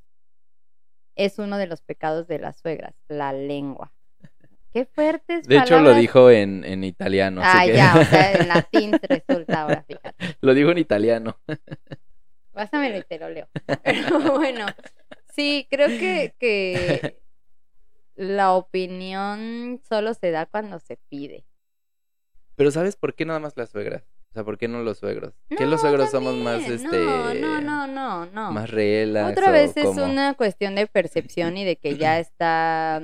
[1.14, 3.92] Es uno de los pecados de las suegras, la lengua.
[4.72, 7.42] Qué fuertes De hecho, lo dijo en, en italiano.
[7.42, 10.36] así Ah, que- ya, o sea, en latín resulta ahora, fíjate.
[10.40, 11.36] lo dijo en italiano.
[12.52, 13.48] Pásamelo y te lo leo.
[13.84, 14.66] Pero bueno,
[15.34, 17.20] sí, creo que, que
[18.20, 21.46] la opinión solo se da cuando se pide.
[22.54, 24.02] Pero ¿sabes por qué nada más las suegras?
[24.30, 25.32] O sea, ¿por qué no los suegros?
[25.48, 26.98] ¿Que No, los suegros somos más, este...
[26.98, 28.52] No, no, no, no, no.
[28.52, 29.32] Más relax?
[29.32, 30.04] Otra vez es cómo?
[30.04, 33.02] una cuestión de percepción y de que ya está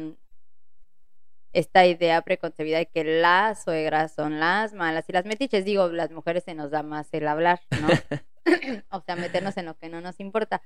[1.55, 5.65] esta idea preconcebida de que las suegras son las malas y las metiches.
[5.65, 7.89] Digo, las mujeres se nos da más el hablar, ¿no?
[8.91, 10.61] o sea, meternos en lo que no nos importa.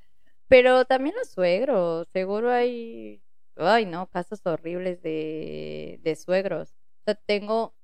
[0.48, 3.22] Pero también los suegros, seguro hay,
[3.68, 6.70] ay, no, casos horribles de, de suegros.
[7.00, 7.74] O sea, tengo,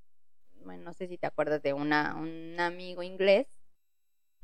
[0.64, 3.48] bueno, no sé si te acuerdas de una, un amigo inglés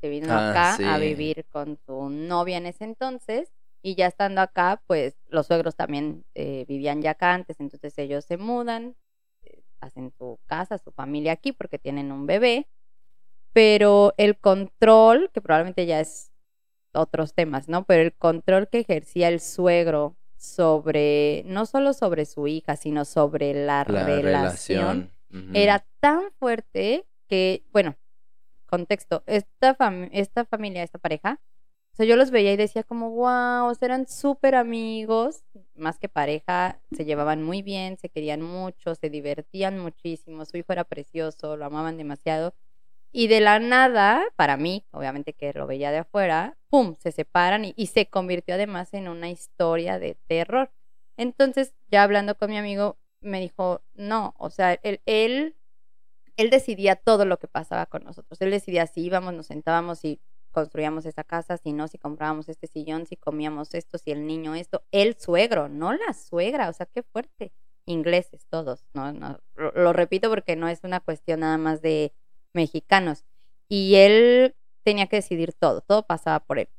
[0.01, 4.41] que vino Ah, acá a vivir con su novia en ese entonces y ya estando
[4.41, 8.95] acá, pues los suegros también eh, vivían ya acá antes, entonces ellos se mudan,
[9.43, 12.67] eh, hacen su casa, su familia aquí porque tienen un bebé,
[13.53, 16.31] pero el control, que probablemente ya es
[16.93, 17.85] otros temas, ¿no?
[17.85, 23.53] Pero el control que ejercía el suegro sobre, no solo sobre su hija, sino sobre
[23.53, 25.11] la, La relación,
[25.53, 27.95] era tan fuerte que, bueno,
[28.65, 31.39] contexto, esta, fam- esta familia, esta pareja,
[31.93, 35.43] o sea, yo los veía y decía como, wow, o sea, eran súper amigos,
[35.75, 40.73] más que pareja, se llevaban muy bien, se querían mucho, se divertían muchísimo, su hijo
[40.73, 42.53] era precioso, lo amaban demasiado.
[43.13, 47.63] Y de la nada, para mí, obviamente que lo veía de afuera, ¡pum!, se separan
[47.63, 50.71] y, y se convirtió además en una historia de terror.
[51.15, 55.55] Entonces, ya hablando con mi amigo, me dijo, no, o sea, él, él,
[56.37, 58.41] decidía todo lo que pasaba con nosotros.
[58.41, 60.19] Él decidía si íbamos, nos sentábamos y
[60.51, 64.55] construíamos esa casa, si no, si comprábamos este sillón, si comíamos esto, si el niño
[64.55, 64.83] esto.
[64.91, 67.53] El suegro, no la suegra, o sea, qué fuerte.
[67.85, 72.13] Ingleses todos, no, no, lo repito porque no es una cuestión nada más de
[72.53, 73.23] mexicanos.
[73.67, 76.69] Y él tenía que decidir todo, todo pasaba por él.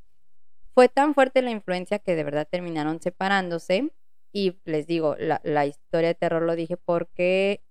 [0.75, 3.93] Fue tan fuerte la influencia que de verdad terminaron separándose.
[4.33, 7.63] Y les digo, la, la historia de terror lo dije porque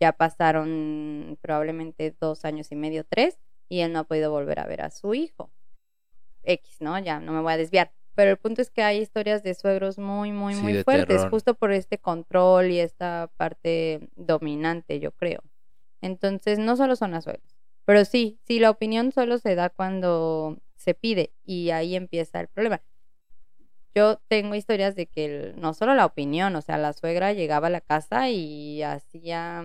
[0.00, 3.38] ya pasaron probablemente dos años y medio, tres,
[3.68, 5.50] y él no ha podido volver a ver a su hijo.
[6.44, 6.96] X, ¿no?
[6.98, 7.92] Ya no me voy a desviar.
[8.14, 11.30] Pero el punto es que hay historias de suegros muy, muy, Sí, muy fuertes, terror.
[11.30, 15.42] justo por este control y esta parte dominante, yo creo.
[16.00, 20.58] Entonces, no solo son las suegras, pero sí, sí, la opinión solo se da cuando
[20.76, 22.82] se pide y ahí empieza el problema.
[23.94, 27.68] Yo tengo historias de que el- no solo la opinión, o sea, la suegra llegaba
[27.68, 29.64] a la casa y hacía,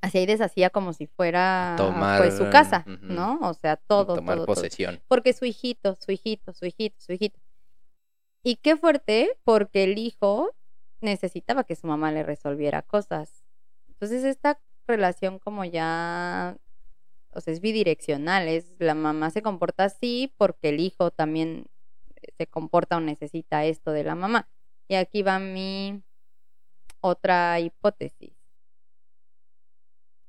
[0.00, 2.84] hacía y deshacía como si fuera Tomar, pues su casa.
[3.00, 3.40] ¿no?
[3.42, 4.54] O sea, todo, tomar todo, todo.
[4.54, 5.00] posesión.
[5.08, 7.40] Porque su hijito, su hijito, su hijito, su hijito.
[8.44, 10.54] Y qué fuerte, porque el hijo
[11.00, 13.44] necesitaba que su mamá le resolviera cosas.
[13.88, 16.56] Entonces esta relación como ya,
[17.30, 21.66] o sea, es bidireccional, es la mamá se comporta así porque el hijo también
[22.38, 24.48] se comporta o necesita esto de la mamá.
[24.88, 26.02] Y aquí va mi
[27.00, 28.32] otra hipótesis.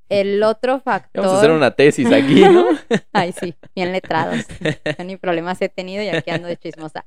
[0.10, 1.24] El otro factor...
[1.24, 2.66] Vamos a hacer una tesis aquí, ¿no?
[3.14, 4.46] Ay, sí, bien letrados.
[4.98, 7.06] Yo ni problemas he tenido y aquí ando de chismosa.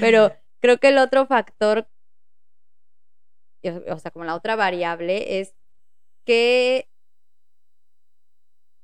[0.00, 1.88] Pero creo que el otro factor,
[3.64, 5.54] o o sea, como la otra variable, es
[6.26, 6.88] que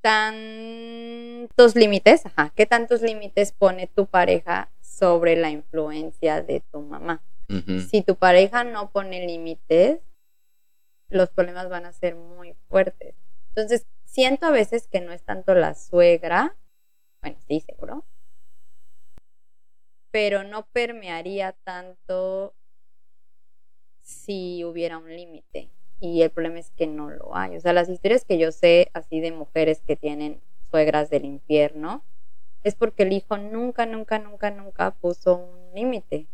[0.01, 7.22] tantos límites, ajá, qué tantos límites pone tu pareja sobre la influencia de tu mamá.
[7.90, 10.01] Si tu pareja no pone límites,
[11.11, 13.14] los problemas van a ser muy fuertes.
[13.49, 16.57] Entonces, siento a veces que no es tanto la suegra,
[17.20, 18.07] bueno, sí, seguro,
[20.11, 22.55] pero no permearía tanto
[24.01, 25.70] si hubiera un límite.
[26.03, 27.57] Y el problema es que no lo hay.
[27.57, 32.03] O sea, las historias que yo sé así de mujeres que tienen suegras del infierno,
[32.64, 36.26] es porque el hijo nunca, nunca, nunca, nunca puso un límite,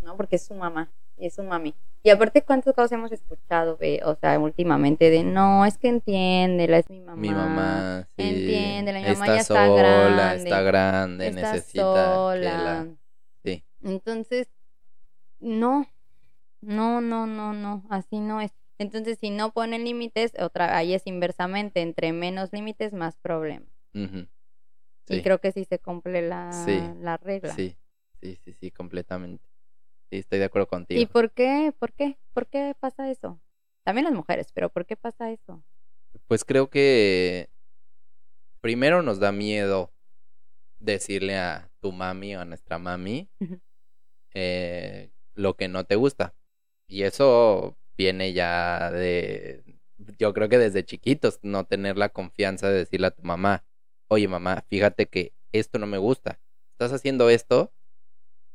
[0.00, 0.16] ¿no?
[0.16, 1.74] Porque es su mamá y es su mami.
[2.02, 4.00] Y aparte, ¿cuántos casos hemos escuchado, ve?
[4.02, 7.20] o sea, últimamente de, no, es que entiéndela, es mi mamá.
[7.20, 8.22] Mi mamá, sí.
[8.22, 12.40] Entiéndela, mi mamá está ya está sola, grande, está grande, está necesita sola.
[12.40, 12.86] que la...
[13.44, 13.64] Sí.
[13.82, 14.48] Entonces,
[15.38, 15.86] no,
[16.62, 18.52] no, no, no, no, así no es.
[18.82, 23.68] Entonces, si no ponen límites, otra, ahí es inversamente, entre menos límites, más problemas.
[23.94, 24.18] Y
[25.06, 27.54] Sí, creo que sí se cumple la, Sí, la regla.
[27.54, 27.76] sí,
[28.20, 29.44] sí, sí, sí, completamente.
[30.10, 31.00] Sí, estoy de acuerdo contigo.
[31.00, 31.72] ¿Y por qué?
[31.78, 32.18] ¿Por qué?
[32.34, 33.40] ¿Por qué pasa eso?
[33.84, 35.62] También las mujeres, pero ¿por qué pasa eso?
[36.28, 37.50] Pues creo que
[38.60, 39.92] primero nos da miedo
[40.78, 43.28] decirle a tu mami o a nuestra mami
[44.34, 46.34] eh, lo que no te gusta.
[46.86, 49.62] Y eso viene ya de,
[50.18, 53.64] yo creo que desde chiquitos, no tener la confianza de decirle a tu mamá,
[54.08, 56.40] oye mamá, fíjate que esto no me gusta.
[56.72, 57.72] Estás haciendo esto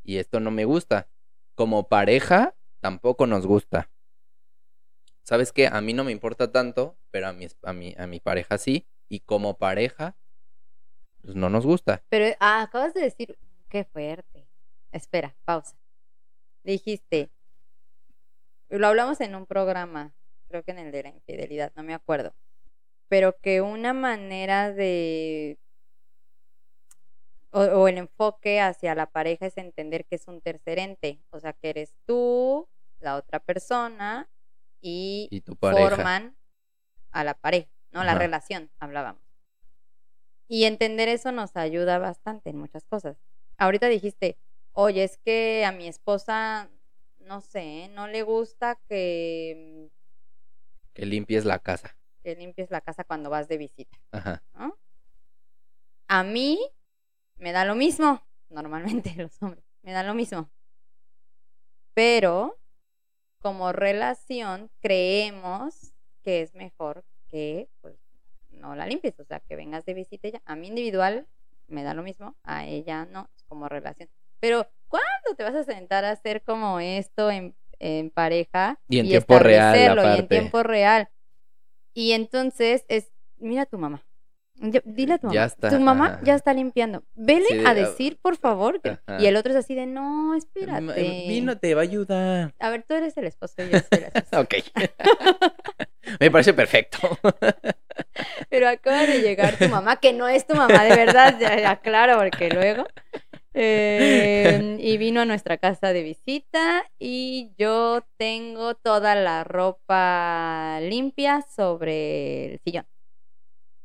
[0.03, 1.09] y esto no me gusta.
[1.55, 3.89] Como pareja, tampoco nos gusta.
[5.23, 5.67] ¿Sabes qué?
[5.67, 8.87] A mí no me importa tanto, pero a mi, a mi, a mi pareja sí.
[9.09, 10.15] Y como pareja,
[11.21, 12.03] pues no nos gusta.
[12.09, 13.37] Pero ah, acabas de decir,
[13.69, 14.47] qué fuerte.
[14.91, 15.77] Espera, pausa.
[16.63, 17.29] Dijiste,
[18.69, 20.13] lo hablamos en un programa,
[20.47, 22.33] creo que en el de la infidelidad, no me acuerdo,
[23.07, 25.57] pero que una manera de,
[27.51, 31.39] o, o el enfoque hacia la pareja es entender que es un tercer ente, o
[31.39, 32.67] sea, que eres tú,
[32.99, 34.29] la otra persona
[34.81, 35.89] y, Y tu pareja.
[35.89, 36.35] forman
[37.11, 38.03] a la pareja, ¿no?
[38.03, 39.21] La relación, hablábamos.
[40.47, 43.17] Y entender eso nos ayuda bastante en muchas cosas.
[43.57, 44.37] Ahorita dijiste,
[44.71, 46.69] oye, es que a mi esposa,
[47.27, 49.89] no sé, no le gusta que,
[50.93, 51.95] Que limpies la casa.
[52.23, 53.97] que limpies la casa cuando vas de visita.
[54.11, 54.43] Ajá.
[54.53, 54.77] ¿no?
[56.07, 56.59] A mí
[57.37, 60.49] me da lo mismo, normalmente los hombres, me da lo mismo.
[61.93, 62.57] Pero
[63.39, 67.97] como relación creemos que es mejor que pues,
[68.49, 70.41] no la limpies, o sea, que vengas de visita ella.
[70.45, 71.27] A mí individual
[71.67, 74.09] me da lo mismo, a ella no, es como relación.
[74.39, 78.79] Pero ¿cuándo te vas a sentar a hacer como esto en, en pareja?
[78.89, 79.75] Y en tiempo real,
[80.15, 81.09] Y en tiempo real.
[81.93, 84.03] Y entonces es, mira a tu mamá.
[84.59, 85.35] Yo- Dile a tu mamá.
[85.35, 86.19] Ya está, Tu mamá ajá.
[86.23, 87.03] ya está limpiando.
[87.13, 88.81] Vele Sí, a decir, por favor.
[88.81, 88.97] que-.
[89.19, 91.25] Y el otro es así de, no, espérate.
[91.27, 92.55] Vino te va a ayudar.
[92.59, 94.39] A ver, tú eres el esposo yo soy la esposa.
[94.41, 94.55] Ok.
[96.19, 96.97] Me parece perfecto.
[98.49, 101.75] Pero acaba de llegar tu mamá, que no es tu mamá de verdad, ya, ya,
[101.77, 102.85] claro, porque luego.
[103.59, 111.41] Eh, y vino a nuestra casa de visita y yo tengo toda la ropa limpia
[111.41, 112.85] sobre el sillón.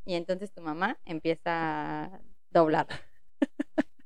[0.05, 2.21] Y entonces tu mamá empieza a
[2.51, 2.87] doblar.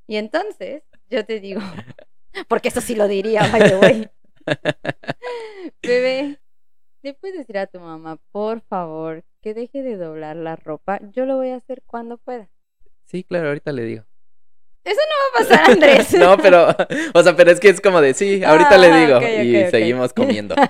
[0.06, 1.60] Y entonces yo te digo,
[2.48, 4.10] porque eso sí lo diría, by the way.
[5.82, 6.38] Bebé,
[7.02, 11.00] ¿le puedes decir a tu mamá, por favor, que deje de doblar la ropa?
[11.12, 12.48] Yo lo voy a hacer cuando pueda.
[13.06, 14.04] Sí, claro, ahorita le digo.
[14.86, 16.12] Va a pasar, Andrés.
[16.14, 16.68] No, pero,
[17.14, 19.42] o sea, pero es que es como de sí, ahorita le Ah, digo.
[19.42, 20.54] y seguimos comiendo.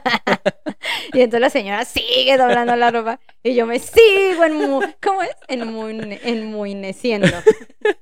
[1.12, 4.58] Y entonces la señora sigue doblando la ropa y yo me sigo en
[5.02, 5.34] ¿cómo es?
[5.48, 7.28] Enmu- enmuineciendo.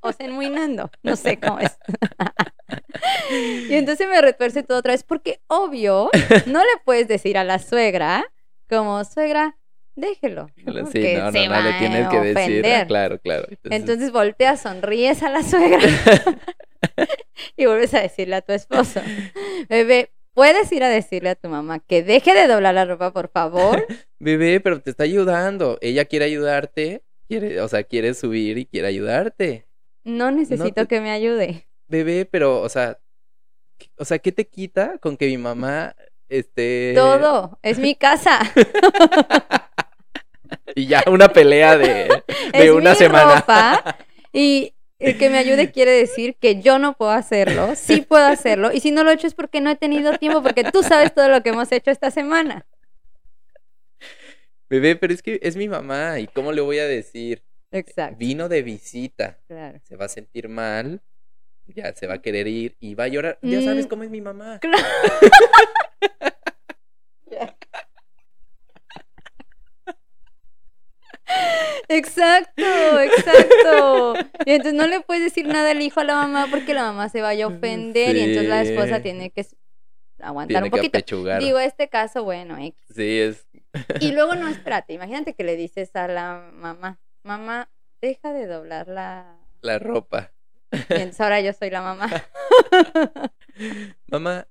[0.01, 0.91] O sea, enmuinando.
[1.03, 1.77] No sé cómo es.
[3.69, 6.11] Y entonces me retuerce todo otra vez porque obvio
[6.47, 8.25] no le puedes decir a la suegra
[8.69, 9.57] como suegra,
[9.97, 10.51] déjelo.
[10.57, 10.73] ¿no?
[10.73, 12.37] Sí, Porque no, se no, no le va tienes que decir.
[12.39, 12.87] ah, ofender.
[12.87, 13.47] Claro, claro.
[13.51, 15.79] Entonces, Entonces volteas, sonríes a la suegra
[17.57, 19.01] y vuelves a decirle a tu esposo,
[19.69, 23.29] bebé, ¿puedes ir a decirle a tu mamá que deje de doblar la ropa, por
[23.31, 23.87] favor?
[24.19, 25.79] bebé, pero te está ayudando.
[25.81, 27.03] Ella quiere ayudarte.
[27.27, 29.67] Quiere, o sea, quiere subir y quiere ayudarte.
[30.05, 31.67] No necesito te- que me ayude.
[31.89, 32.99] Bebé, pero, o sea,
[33.79, 35.97] ¿qué- o sea, ¿qué te quita con que mi mamá
[36.29, 38.41] esté Todo, es mi casa.
[40.75, 43.35] y ya una pelea de, de es una mi semana?
[43.41, 43.99] ropa
[44.33, 48.73] y el que me ayude quiere decir que yo no puedo hacerlo, sí puedo hacerlo
[48.73, 51.13] y si no lo he hecho es porque no he tenido tiempo porque tú sabes
[51.15, 52.65] todo lo que hemos hecho esta semana.
[54.71, 57.43] Bebé, pero es que es mi mamá y ¿cómo le voy a decir?
[57.71, 58.17] Exacto.
[58.19, 59.79] Vino de visita, Claro.
[59.83, 61.03] se va a sentir mal,
[61.67, 63.39] ya se va a querer ir y va a llorar.
[63.43, 63.89] Ya sabes Mm.
[63.89, 64.59] cómo es mi mamá.
[64.61, 64.83] Claro.
[71.89, 72.63] Exacto,
[73.01, 74.15] exacto.
[74.47, 77.09] Y entonces no le puedes decir nada al hijo a la mamá porque la mamá
[77.09, 79.47] se vaya a ofender y entonces la esposa tiene que
[80.21, 80.99] aguantar Tiene un que poquito.
[80.99, 81.41] apechugar.
[81.43, 82.75] Digo, este caso, bueno, X.
[82.95, 83.47] Sí, es
[84.01, 87.69] Y luego no, espérate, imagínate que le dices a la mamá, mamá,
[88.01, 89.37] deja de doblar la...
[89.61, 90.31] la ropa.
[90.73, 92.09] Y entonces ahora yo soy la mamá.
[94.09, 94.49] Mamá,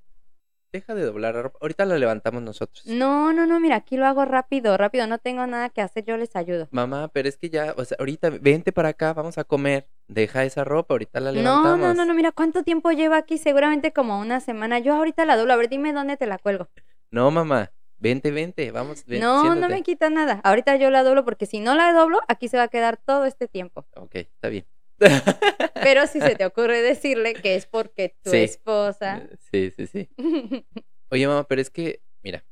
[0.74, 1.60] deja de doblar la ropa.
[1.62, 2.86] Ahorita la levantamos nosotros.
[2.86, 6.18] No, no, no, mira, aquí lo hago rápido, rápido, no tengo nada que hacer, yo
[6.18, 6.68] les ayudo.
[6.72, 9.88] Mamá, pero es que ya, o sea, ahorita vente para acá, vamos a comer.
[10.08, 11.80] Deja esa ropa, ahorita la No, levantamos.
[11.80, 13.38] no, no, no, mira, ¿cuánto tiempo lleva aquí?
[13.38, 14.80] Seguramente como una semana.
[14.80, 16.68] Yo ahorita la doblo, a ver, dime dónde te la cuelgo.
[17.12, 20.42] No, mamá, vente, vente, vamos, ven, no, no me quita nada.
[20.44, 23.26] Ahorita yo la doblo porque si no la doblo, aquí se va a quedar todo
[23.26, 23.86] este tiempo.
[23.96, 24.66] Ok, está bien.
[25.84, 28.38] Pero si se te ocurre decirle que es porque tu Sí.
[28.38, 29.28] esposa...
[29.52, 30.10] Sí, sí, sí.
[31.10, 32.44] Oye, mamá, pero es que, mira,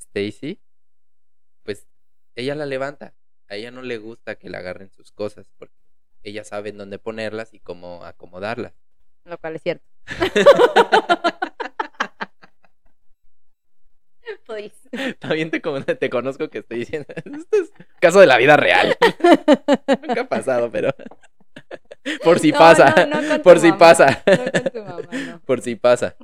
[0.00, 0.60] Stacy,
[1.62, 1.86] pues
[2.34, 3.14] ella la levanta.
[3.48, 5.74] A ella no le gusta que le agarren sus cosas porque
[6.22, 8.74] ella sabe en dónde ponerlas y cómo acomodarlas.
[9.24, 9.86] Lo cual es cierto.
[15.18, 17.06] También te, con- te conozco que estoy diciendo.
[17.16, 18.96] Esto es caso de la vida real.
[20.06, 20.90] Nunca ha pasado, pero.
[22.24, 23.06] Por si No, pasa.
[23.06, 23.78] no, no con Por si mamá.
[23.78, 24.22] pasa.
[24.26, 25.40] No con tu mamá, no.
[25.40, 26.16] Por si pasa.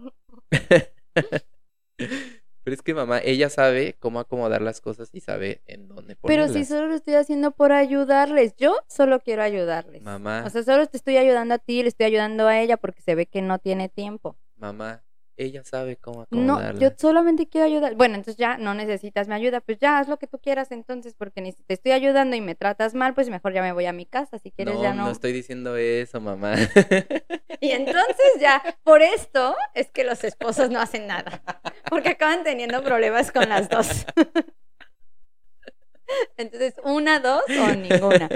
[1.97, 6.45] Pero es que mamá, ella sabe cómo acomodar las cosas y sabe en dónde Pero
[6.45, 6.53] ponerlas.
[6.53, 10.01] si solo lo estoy haciendo por ayudarles, yo solo quiero ayudarles.
[10.03, 10.45] Mamá.
[10.47, 13.15] O sea, solo te estoy ayudando a ti, le estoy ayudando a ella porque se
[13.15, 14.39] ve que no tiene tiempo.
[14.57, 15.03] Mamá,
[15.37, 16.81] ella sabe cómo No, acomodarlas.
[16.81, 17.95] yo solamente quiero ayudar.
[17.95, 21.15] Bueno, entonces ya no necesitas mi ayuda, pues ya haz lo que tú quieras entonces,
[21.15, 23.87] porque ni si te estoy ayudando y me tratas mal, pues mejor ya me voy
[23.87, 25.07] a mi casa, si quieres no, ya no.
[25.07, 26.55] no estoy diciendo eso, mamá.
[27.61, 31.41] Y entonces ya, por esto es que los esposos no hacen nada,
[31.89, 34.05] porque acaban teniendo problemas con las dos.
[36.37, 38.29] Entonces, una, dos o ninguna.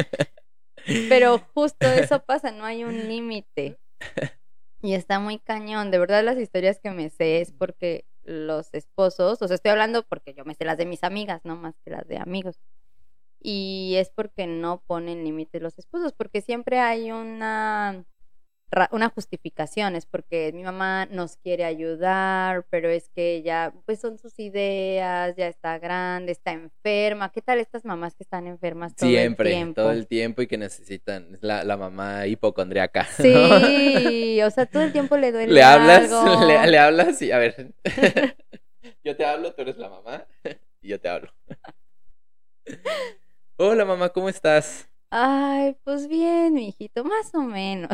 [1.10, 3.78] Pero justo eso pasa, no hay un límite.
[4.80, 5.90] Y está muy cañón.
[5.90, 10.04] De verdad, las historias que me sé es porque los esposos, o sea, estoy hablando
[10.06, 12.60] porque yo me sé las de mis amigas, no más que las de amigos.
[13.40, 18.04] Y es porque no ponen límites los esposos, porque siempre hay una
[18.70, 24.00] ra- una justificación, es porque mi mamá nos quiere ayudar, pero es que ella, pues
[24.00, 27.30] son sus ideas, ya está grande, está enferma.
[27.32, 29.80] ¿Qué tal estas mamás que están enfermas todo Siempre, el tiempo?
[29.82, 33.06] todo el tiempo y que necesitan es la, la mamá hipocondriaca.
[33.18, 33.24] ¿no?
[33.24, 36.46] Sí, o sea, todo el tiempo le duele Le hablas, algo.
[36.46, 37.74] le, le hablas y a ver.
[39.04, 40.26] yo te hablo, tú eres la mamá
[40.82, 41.32] y yo te hablo.
[43.56, 44.88] Hola mamá, ¿cómo estás?
[45.10, 47.88] Ay, pues bien, mijito, más o menos.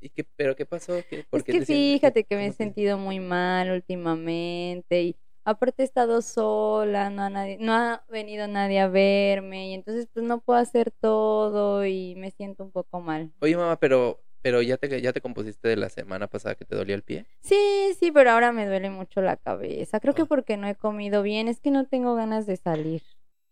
[0.00, 0.94] ¿Y qué, pero qué pasó?
[1.08, 5.82] ¿Qué, por Es qué que fíjate que me he sentido muy mal últimamente y aparte
[5.82, 10.24] he estado sola, no ha, nadie, no ha venido nadie a verme y entonces pues
[10.26, 13.32] no puedo hacer todo y me siento un poco mal.
[13.40, 16.74] Oye mamá, pero, pero ya te, ya te compusiste de la semana pasada que te
[16.74, 17.24] dolía el pie.
[17.40, 20.00] Sí, sí, pero ahora me duele mucho la cabeza.
[20.00, 20.26] Creo que Ah.
[20.26, 23.02] porque no he comido bien, es que no tengo ganas de salir.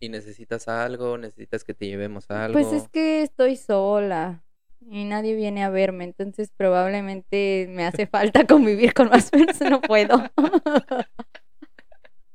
[0.01, 1.17] ¿Y necesitas algo?
[1.19, 2.55] ¿Necesitas que te llevemos algo?
[2.59, 4.43] Pues es que estoy sola
[4.81, 9.81] y nadie viene a verme, entonces probablemente me hace falta convivir con más personas, no
[9.81, 10.31] puedo.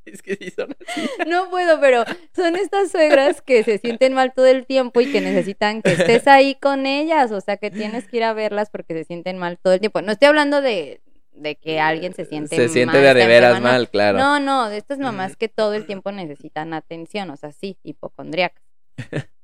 [0.06, 1.10] Es que sí son así.
[1.26, 5.20] No puedo, pero son estas suegras que se sienten mal todo el tiempo y que
[5.20, 8.93] necesitan que estés ahí con ellas, o sea, que tienes que ir a verlas porque
[8.93, 10.04] se sienten mal todo el tiempo.
[10.04, 13.62] No estoy hablando de, de que alguien se siente Se siente mal, de veras no.
[13.62, 14.20] mal, claro.
[14.20, 18.64] No, no, de estas mamás que todo el tiempo necesitan atención, o sea, sí, hipocondríacas.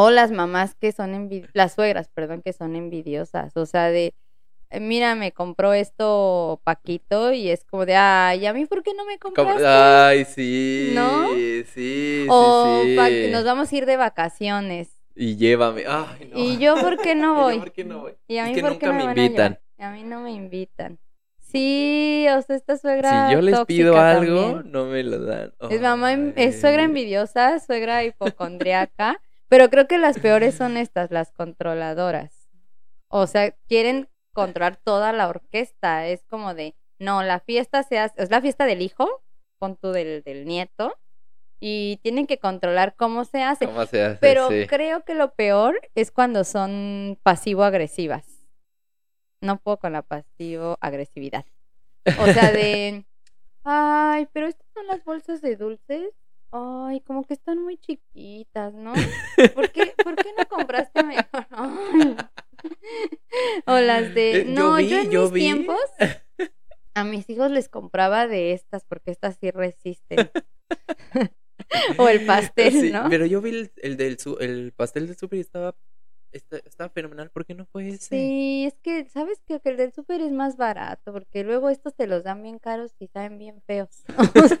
[0.00, 4.14] O las mamás que son envi- las suegras, perdón, que son envidiosas, o sea, de
[4.70, 8.94] eh, mira, me compró esto Paquito y es como de, ay, ¿a mí por qué
[8.94, 9.66] no me compraste?
[9.66, 10.94] Ay, sí.
[10.94, 11.26] ¿No?
[11.26, 13.30] Sí, sí, o sí.
[13.32, 14.90] nos vamos a ir de vacaciones.
[15.14, 15.84] Y llévame.
[15.86, 16.38] Ay, no.
[16.38, 17.58] ¿Y yo por qué no ¿Y yo voy?
[17.58, 18.12] por qué no voy?
[18.28, 19.52] ¿Y a Es mí que por nunca qué me van a invitan.
[19.52, 19.62] llevar?
[19.78, 20.98] A mí no me invitan.
[21.40, 24.70] Sí, o sea, esta suegra Si yo les pido algo, también.
[24.72, 25.52] no me lo dan.
[25.68, 31.32] Es mamá, es suegra envidiosa, suegra hipocondriaca, pero creo que las peores son estas, las
[31.32, 32.48] controladoras.
[33.08, 36.06] O sea, quieren controlar toda la orquesta.
[36.06, 39.22] Es como de, no, la fiesta se hace, es la fiesta del hijo,
[39.58, 40.94] pon tú del, del nieto,
[41.60, 43.66] y tienen que controlar cómo se hace.
[43.66, 44.18] ¿Cómo se hace?
[44.20, 44.66] Pero Sí.
[44.68, 48.24] creo que lo peor es cuando son pasivo-agresivas.
[49.40, 51.44] No puedo con la pasivo-agresividad.
[52.20, 53.04] O sea, de,
[53.64, 56.10] ay, pero estas son las bolsas de dulces.
[56.50, 58.94] Ay, como que están muy chiquitas, ¿no?
[59.54, 61.46] ¿Por qué, ¿por qué no compraste mejor?
[61.50, 62.16] Ay.
[63.66, 65.40] O las de, Eh, yo no, vi, yo en yo mis vi.
[65.40, 65.80] tiempos
[66.94, 70.30] a mis hijos les compraba de estas porque estas sí resisten.
[71.98, 73.08] o el pastel, Sí, ¿no?
[73.08, 75.76] Pero yo vi el, el del su- el pastel del súper y estaba,
[76.32, 77.30] está- estaba fenomenal.
[77.30, 78.06] ¿Por qué no fue ese?
[78.08, 82.06] Sí, es que, ¿sabes que El del súper es más barato, porque luego estos te
[82.06, 84.02] los dan bien caros y saben bien feos.
[84.18, 84.58] O sea,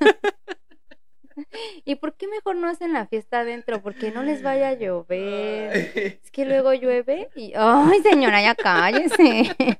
[1.84, 3.82] ¿Y por qué mejor no hacen la fiesta adentro?
[3.82, 5.76] Porque no les vaya a llover.
[6.22, 7.52] Es que luego llueve y...
[7.56, 9.54] ¡Ay, señora, ya cállese!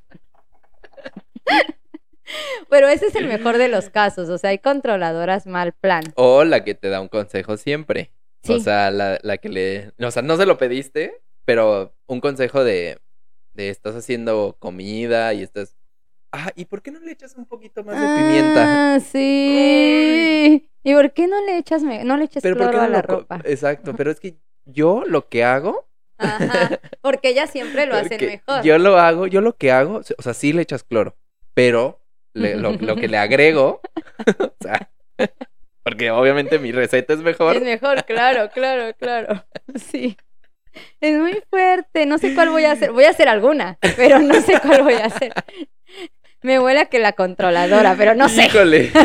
[2.69, 6.05] Pero ese es el mejor de los casos, o sea, hay controladoras mal plan.
[6.15, 8.13] O la que te da un consejo siempre.
[8.45, 8.61] O Sí.
[8.61, 9.93] sea, la, la que le...
[9.99, 12.99] O sea, no se lo pediste, pero un consejo de,
[13.55, 15.78] de estás haciendo comida y estás...
[16.33, 18.95] Ah, ¿y por qué no le echas un poquito más de pimienta?
[18.95, 20.69] Ah, sí.
[20.85, 22.93] ¿Y por qué no le echas, no le echas Pero ¿por qué cloro a no
[22.93, 23.41] la ropa?
[23.45, 25.87] Exacto, pero es que yo lo que hago...
[26.19, 28.63] Ajá, porque ellas siempre lo hacen porque mejor.
[28.65, 31.17] Yo lo hago, yo lo que hago, o sea, sí le echas cloro,
[31.55, 32.01] pero
[32.35, 33.81] le- lo, lo que le agrego,
[34.41, 34.91] o sea,
[35.85, 37.57] porque obviamente mi receta es mejor.
[37.57, 39.45] Es mejor, claro, claro, claro.
[39.77, 40.17] Sí.
[41.01, 42.05] Es muy fuerte.
[42.05, 42.93] No sé cuál voy a hacer.
[42.93, 45.33] Voy a hacer alguna, pero no sé cuál voy a hacer.
[46.43, 48.47] Me huele a que la controladora, pero no sé.
[48.47, 48.91] Híjole.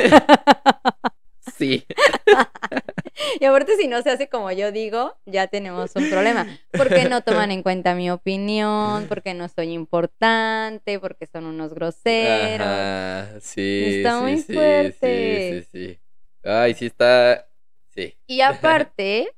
[1.57, 1.85] Sí.
[3.39, 6.47] Y aparte, si no se hace como yo digo, ya tenemos un problema.
[6.71, 12.67] Porque no toman en cuenta mi opinión, porque no soy importante, porque son unos groseros.
[12.67, 13.97] Ajá, sí.
[13.97, 15.67] Está sí, muy sí, fuerte.
[15.71, 15.99] Sí, sí, sí.
[16.43, 17.47] Ay, sí está.
[17.89, 18.17] Sí.
[18.25, 19.31] Y aparte,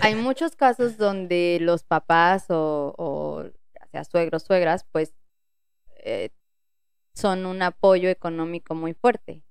[0.00, 3.44] hay muchos casos donde los papás o, o
[3.90, 5.14] sea suegros, suegras, pues
[5.96, 6.30] eh,
[7.14, 9.42] son un apoyo económico muy fuerte.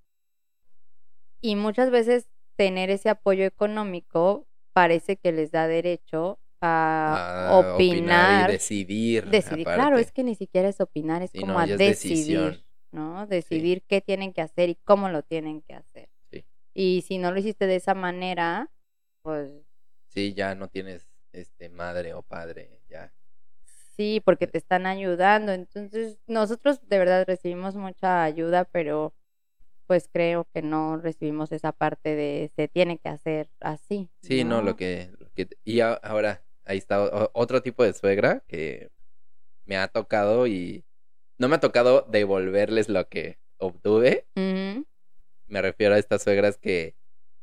[1.42, 8.50] Y muchas veces tener ese apoyo económico parece que les da derecho a Ah, opinar.
[8.50, 9.30] y decidir.
[9.30, 9.66] decidir.
[9.66, 12.64] Claro, es que ni siquiera es opinar, es Sí, como no, a decidir, decisión.
[12.92, 13.28] ¿no?
[13.28, 16.10] Decidir qué tienen que hacer y cómo lo tienen que hacer.
[16.32, 16.46] Sí.
[16.74, 18.72] Y si no lo hiciste de esa manera,
[19.24, 19.52] pues
[20.10, 23.12] Sí, ya no tienes este madre o padre, ya.
[23.96, 25.52] Sí, porque te están ayudando.
[25.52, 29.14] Entonces, nosotros de verdad recibimos mucha ayuda, pero
[29.88, 34.10] pues creo que no recibimos esa parte de se tiene que hacer así.
[34.22, 38.90] Sí, no, lo que, lo que- Y ahora, ahí está otro tipo de suegra que
[39.66, 40.86] me ha tocado y
[41.38, 44.26] no me ha tocado devolverles lo que obtuve.
[45.48, 46.96] Me refiero a estas suegras que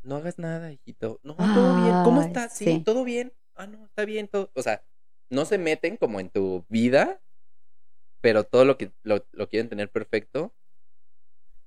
[0.03, 1.20] no hagas nada, hijito.
[1.22, 2.03] No, todo bien.
[2.03, 2.55] ¿Cómo estás?
[2.55, 2.82] Sí, sí.
[2.84, 3.32] todo bien.
[3.55, 4.51] Ah, no, está bien todo.
[4.55, 4.82] O sea,
[5.30, 7.20] no se meten como en tu vida,
[8.20, 10.52] pero todo lo que lo, lo quieren tener perfecto,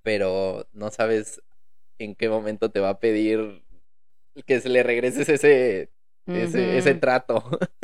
[0.03, 1.41] pero no sabes
[1.97, 3.64] en qué momento te va a pedir
[4.45, 5.89] que se le regreses ese
[6.26, 7.43] ese, trato.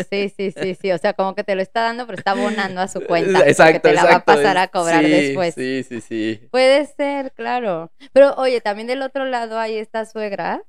[0.09, 0.91] Sí, sí, sí, sí.
[0.91, 3.47] O sea, como que te lo está dando, pero está abonando a su cuenta.
[3.47, 5.55] exacto, porque te la va a pasar a cobrar sí, después.
[5.55, 6.47] Sí, sí, sí.
[6.51, 7.91] Puede ser, claro.
[8.13, 10.61] Pero oye, también del otro lado hay estas suegras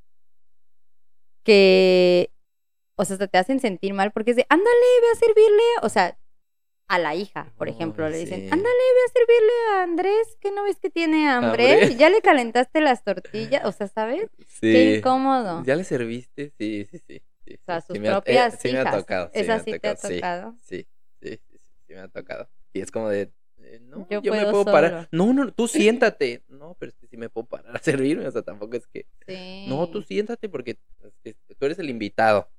[1.45, 2.33] que,
[3.01, 4.71] o sea, hasta te hacen sentir mal porque es de, ándale,
[5.03, 5.63] ve a servirle.
[5.83, 6.19] O sea,
[6.89, 8.47] a la hija, por ejemplo, le dicen, sí.
[8.47, 11.73] ándale, ve a servirle a Andrés, que no ves que tiene hambre.
[11.75, 11.95] Hambre.
[11.99, 13.65] Ya le calentaste las tortillas.
[13.65, 14.29] O sea, ¿sabes?
[14.47, 14.73] Sí.
[14.73, 15.63] Qué incómodo.
[15.65, 16.53] ¿Ya le serviste?
[16.59, 17.23] Sí, sí, sí.
[17.45, 18.97] sí, O sea, sus sí me ha- eh, propias sí me ha hijas.
[18.97, 19.31] tocado.
[19.33, 20.55] sí ¿Esa sí te ha tocado?
[20.61, 20.89] Sí, sí,
[21.23, 22.49] sí, sí, sí me ha tocado.
[22.73, 25.09] Y es como de, eh, no, Yo yo, me puedo parar.
[25.13, 26.43] No, no, tú siéntate.
[26.49, 28.27] No, pero es que sí me puedo parar a servirme.
[28.27, 29.07] O sea, tampoco es que.
[29.29, 29.67] Sí.
[29.69, 30.75] No, tú siéntate porque
[31.15, 32.51] tú eres el invitado.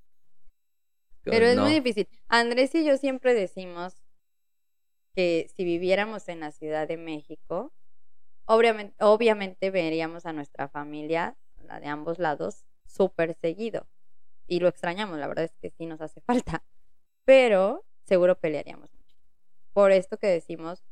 [1.24, 1.64] Pero es no.
[1.64, 2.08] muy difícil.
[2.28, 3.96] Andrés y yo siempre decimos
[5.16, 7.74] que si viviéramos en la Ciudad de México,
[8.46, 13.88] obviamente, obviamente veríamos a nuestra familia, la de ambos lados, súper seguido.
[14.48, 16.64] Y lo extrañamos, la verdad es que sí nos hace falta.
[17.26, 19.18] Pero seguro pelearíamos mucho.
[19.74, 20.84] Por esto que decimos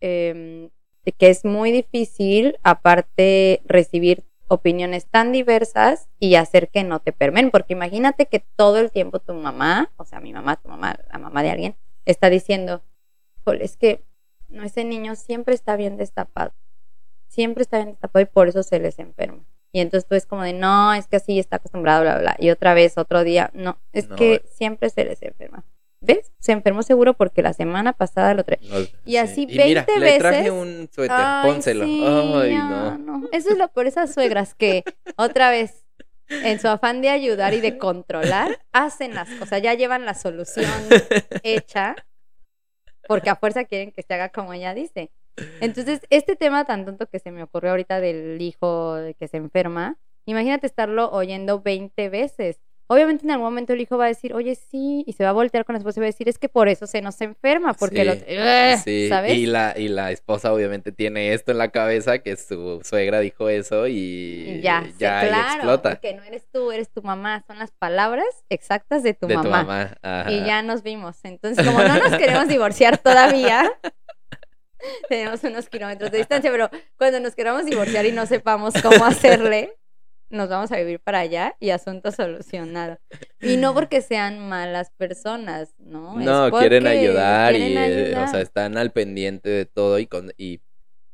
[0.00, 0.70] em,
[1.18, 7.50] que es muy difícil, aparte, recibir opiniones tan diversas y hacer que no te permen,
[7.50, 11.18] porque imagínate que todo el tiempo tu mamá, o sea, mi mamá, tu mamá, la
[11.18, 12.82] mamá de alguien, está diciendo,
[13.40, 14.04] "Híjole, es que
[14.48, 16.52] no, ese niño siempre está bien destapado,
[17.26, 19.44] siempre está bien destapado y por eso se les enferma.
[19.72, 22.36] Y entonces tú es como de, no, es que así está acostumbrado, bla, bla, bla.
[22.38, 24.16] Y otra vez, otro día, no, es No.
[24.16, 25.64] que siempre se les enferma.
[26.06, 26.32] ¿Ves?
[26.38, 28.60] Se enfermó seguro porque la semana pasada lo trae.
[28.62, 30.50] No, Y así Y mira, 20 le traje veces.
[30.52, 31.84] un suéter, Ay, pónselo.
[31.84, 33.28] sí, Ay, ya, no.
[33.32, 34.84] Eso es lo por esas suegras que
[35.16, 35.84] otra vez,
[36.28, 40.70] en su afán de ayudar y de controlar, hacen las cosas, ya llevan la solución
[41.42, 41.96] hecha,
[43.08, 45.10] porque a fuerza quieren que se haga como ella dice.
[45.60, 49.96] Entonces, este tema tan tonto que se me ocurrió ahorita del hijo que se enferma,
[50.24, 52.58] imagínate estarlo oyendo 20 veces.
[52.88, 55.32] Obviamente en algún momento el hijo va a decir, oye, sí, y se va a
[55.32, 57.74] voltear con la esposa y va a decir, es que por eso se nos enferma,
[57.74, 58.12] porque Sí, lo...
[58.12, 58.78] ¡Ugh!
[58.84, 59.34] Sí, ¿Sabes?
[59.34, 63.48] y la, y la esposa obviamente tiene esto en la cabeza, que su suegra dijo
[63.48, 63.94] eso y
[64.58, 65.90] Y ya, sí, ya ahí claro, explota.
[65.90, 69.44] porque no eres tú, eres tu mamá, son las palabras exactas de tu de mamá.
[69.44, 69.96] tu mamá.
[70.02, 70.30] ajá.
[70.30, 71.16] Y ya nos vimos.
[71.24, 73.72] Entonces, como no nos queremos divorciar todavía,
[75.08, 79.74] tenemos unos kilómetros de distancia, pero cuando nos queramos divorciar y no sepamos cómo hacerle,
[80.30, 82.98] nos vamos a vivir para allá y asunto solucionado.
[83.40, 86.18] Y no porque sean malas personas, ¿no?
[86.18, 90.60] No, quieren ayudar y, eh, o sea, están al pendiente de todo y con, y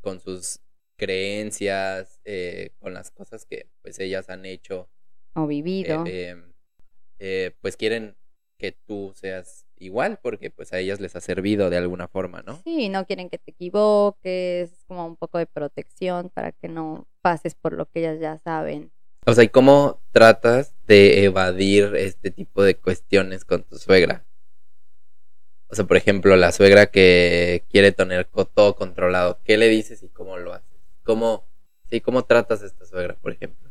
[0.01, 0.61] con sus
[0.97, 4.89] creencias, eh, con las cosas que pues ellas han hecho,
[5.35, 6.05] o vivido.
[6.07, 6.37] eh,
[7.19, 8.17] eh, pues quieren
[8.59, 12.61] que tú seas igual porque pues a ellas les ha servido de alguna forma, ¿no?
[12.63, 17.09] Sí, no quieren que te equivoques, es como un poco de protección para que no
[17.21, 18.93] pases por lo que ellas ya saben.
[19.25, 24.25] O sea, ¿y cómo tratas de evadir este tipo de cuestiones con tu suegra?
[25.69, 30.09] O sea, por ejemplo, la suegra que quiere tener todo controlado, ¿qué le dices y
[30.09, 30.81] cómo lo haces?
[31.05, 31.47] ¿Cómo,
[31.89, 33.71] sí, cómo tratas a esta suegra, por ejemplo?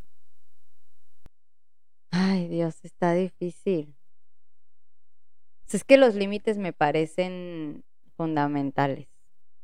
[2.10, 3.94] Ay, Dios, está difícil.
[5.64, 7.84] Pues Es que los límites me parecen
[8.16, 9.08] fundamentales.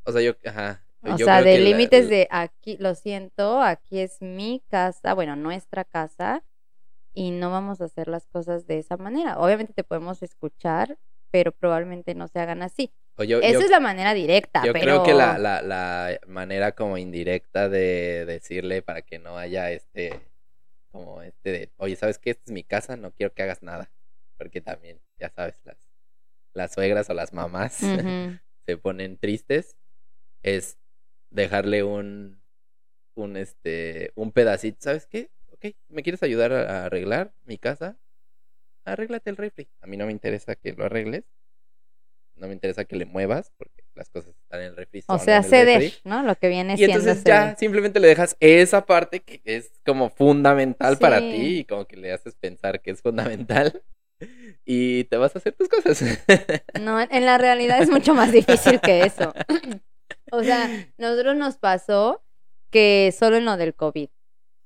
[0.05, 0.83] O sea, yo, ajá.
[1.03, 5.37] O yo sea, de la- límites de aquí, lo siento, aquí es mi casa, bueno,
[5.37, 6.45] nuestra casa,
[7.15, 9.39] y no vamos a hacer las cosas de esa manera.
[9.39, 10.99] Obviamente te podemos escuchar,
[11.31, 12.93] pero probablemente no se hagan así.
[13.17, 14.83] o yo, Esa yo- es la manera directa, yo pero...
[14.83, 20.21] creo que la, la, la manera como indirecta de decirle para que no haya este,
[20.93, 22.31] como este de, oye, ¿sabes qué?
[22.31, 23.91] Esta es mi casa, no quiero que hagas nada.
[24.37, 25.77] Porque también, ya sabes, las,
[26.55, 27.75] las suegras o las mamás
[28.67, 29.77] se ponen tristes,
[30.43, 30.78] es
[31.31, 32.43] dejarle un,
[33.15, 35.31] un, este, un pedacito, ¿sabes qué?
[35.53, 37.99] Ok, ¿me quieres ayudar a arreglar mi casa?
[38.85, 39.69] Arréglate el refri.
[39.81, 41.25] A mí no me interesa que lo arregles.
[42.37, 45.03] No me interesa que le muevas porque las cosas están en el refri.
[45.09, 45.93] O sea, ceder.
[46.05, 46.23] ¿no?
[46.23, 47.51] Lo que viene Y siendo entonces ceder.
[47.51, 51.97] ya simplemente le dejas esa parte que es como fundamental para ti y como que
[51.97, 53.83] le haces pensar que es fundamental
[54.65, 56.03] y te vas a hacer tus cosas.
[56.81, 59.35] No, en la realidad es mucho más difícil que eso.
[60.33, 62.23] O sea, nosotros nos pasó
[62.71, 64.09] que solo en lo del COVID.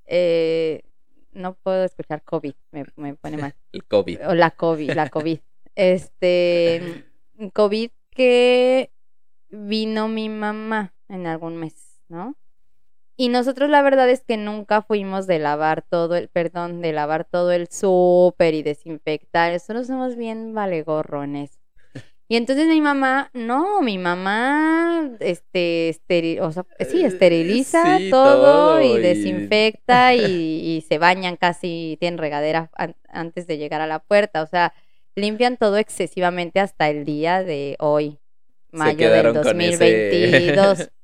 [0.05, 0.83] Eh,
[1.31, 3.55] no puedo escuchar COVID, me, me pone mal.
[3.71, 4.27] El COVID.
[4.27, 5.39] O la COVID, la COVID.
[5.75, 7.05] Este,
[7.53, 8.91] COVID que
[9.49, 12.35] vino mi mamá en algún mes, ¿no?
[13.15, 17.25] Y nosotros la verdad es que nunca fuimos de lavar todo el, perdón, de lavar
[17.25, 19.53] todo el súper y desinfectar.
[19.53, 21.59] Nosotros somos bien valegorrones.
[22.33, 28.09] Y entonces mi mamá, no, mi mamá, este, esteri- o sea, sí, Eh, esteriliza sí,
[28.09, 33.81] todo, todo, y desinfecta y, y se bañan casi, tienen regadera an- antes de llegar
[33.81, 34.41] a la puerta.
[34.41, 34.73] O sea,
[35.15, 38.17] limpian todo excesivamente hasta el día de hoy,
[38.71, 40.89] mayo del quedaron con ese- 2022.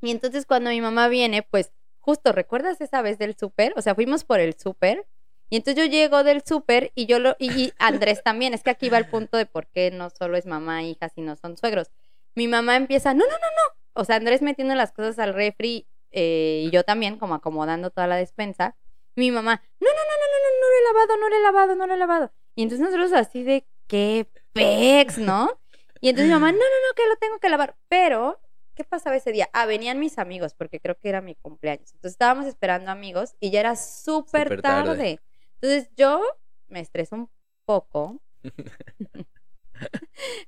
[0.00, 3.72] Y entonces cuando mi mamá viene, pues justo, ¿recuerdas esa vez del súper?
[3.76, 5.06] O sea, fuimos por el súper
[5.48, 8.70] y entonces yo llego del súper y yo lo, y, y Andrés también, es que
[8.70, 11.56] aquí va el punto de por qué no solo es mamá e hija, sino son
[11.56, 11.90] suegros.
[12.34, 13.76] Mi mamá empieza, no, no, no, no.
[13.94, 18.06] O sea, Andrés metiendo las cosas al refri eh, y yo también como acomodando toda
[18.06, 18.76] la despensa.
[19.14, 21.40] Mi mamá, no, no, no, no, no, no, no lo he lavado, no lo he
[21.40, 22.32] lavado, no lo he lavado.
[22.54, 25.58] Y entonces nosotros así de, qué pex, ¿no?
[26.00, 27.76] Y entonces mi mamá, no, no, no, que lo tengo que lavar.
[27.88, 28.40] Pero,
[28.74, 29.48] ¿qué pasaba ese día?
[29.52, 31.92] Ah, venían mis amigos, porque creo que era mi cumpleaños.
[31.94, 34.88] Entonces estábamos esperando amigos y ya era súper Súper tarde.
[34.88, 35.20] tarde.
[35.60, 36.22] Entonces yo
[36.68, 37.30] me estreso un
[37.64, 38.20] poco.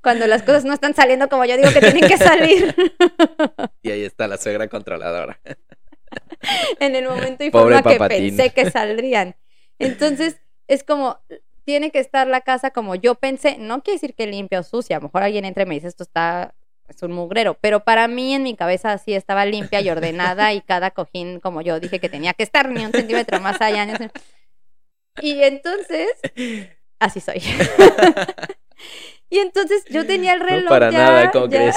[0.03, 2.75] Cuando las cosas no están saliendo como yo digo que tienen que salir
[3.83, 5.39] Y ahí está la suegra controladora.
[6.81, 9.37] en el momento y Pobre forma que pensé que saldrían.
[9.79, 11.19] Entonces, es como,
[11.65, 13.59] tiene que estar la casa como yo pensé.
[13.59, 14.97] No quiere decir que limpia o sucia.
[14.97, 16.55] A lo mejor alguien entra y me dice, esto está,
[16.89, 17.55] es un mugrero.
[17.61, 21.61] Pero para mí, en mi cabeza, así estaba limpia y ordenada y cada cojín, como
[21.61, 23.87] yo dije que tenía que estar, ni un centímetro más allá.
[25.21, 26.09] Y entonces,
[26.99, 27.43] así soy.
[29.31, 30.65] y entonces yo tenía el reloj.
[30.65, 31.77] no para ya- nada, ¿cómo ya- crees?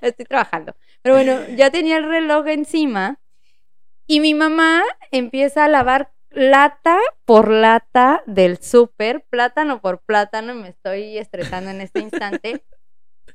[0.00, 0.76] Estoy trabajando.
[1.02, 3.20] Pero bueno, ya tenía el reloj encima
[4.06, 10.68] y mi mamá empieza a lavar lata por lata del súper, plátano por plátano, me
[10.68, 12.64] estoy estresando en este instante.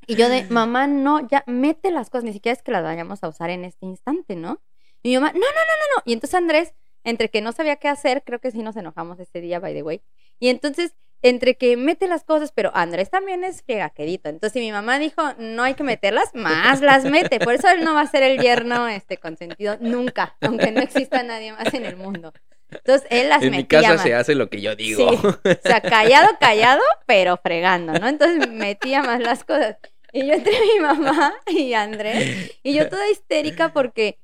[0.08, 3.24] Y yo de, mamá, no, ya mete las cosas, ni siquiera es que las vayamos
[3.24, 4.62] a usar en este instante, ¿no?
[5.04, 6.02] Y mi mamá, no, no, no, no, no.
[6.06, 6.74] Y entonces Andrés,
[7.10, 9.84] entre que no sabía qué hacer, creo que sí nos enojamos ese día, by the
[9.84, 10.02] way.
[10.40, 14.30] Y entonces, entre que mete las cosas, pero Andrés también es fregaquerito.
[14.30, 17.40] Entonces, si mi mamá dijo, no hay que meterlas, más las mete.
[17.40, 21.24] Por eso él no va a ser el yerno este consentido nunca, aunque no exista
[21.24, 22.34] nadie más en el mundo.
[22.72, 24.04] Entonces, él las en mi metía casa más.
[24.04, 25.12] se hace lo que yo digo.
[25.12, 28.08] Sí, o sea, callado, callado, pero fregando, ¿no?
[28.08, 29.78] Entonces metía más las cosas.
[30.12, 34.18] Y yo entre mi mamá y Andrés, y yo toda histérica porque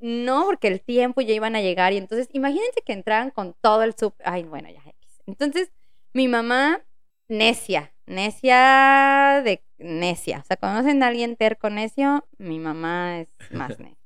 [0.00, 1.92] no, porque el tiempo ya iban a llegar.
[1.92, 4.26] Y entonces, imagínense que entraran con todo el súper.
[4.28, 4.80] Ay, bueno, ya.
[4.84, 5.20] X.
[5.26, 5.70] Entonces,
[6.12, 6.82] mi mamá,
[7.28, 10.40] necia, necia de necia.
[10.40, 12.26] O sea, ¿conocen a alguien terco necio?
[12.38, 13.96] Mi mamá es más necia.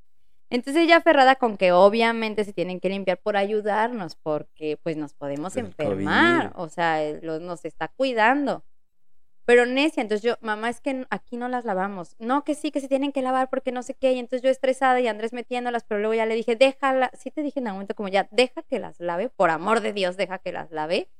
[0.51, 5.14] Entonces ella aferrada con que obviamente se tienen que limpiar por ayudarnos, porque pues nos
[5.14, 6.64] podemos El enfermar, COVID.
[6.64, 7.01] o sea,
[7.40, 8.64] nos está cuidando.
[9.45, 12.16] Pero necia, entonces yo, mamá, es que aquí no las lavamos.
[12.18, 14.12] No, que sí, que se tienen que lavar porque no sé qué.
[14.12, 17.42] Y entonces yo estresada y Andrés metiéndolas, pero luego ya le dije, déjala, sí te
[17.42, 20.38] dije en algún momento como ya, deja que las lave, por amor de Dios, deja
[20.38, 21.11] que las lave.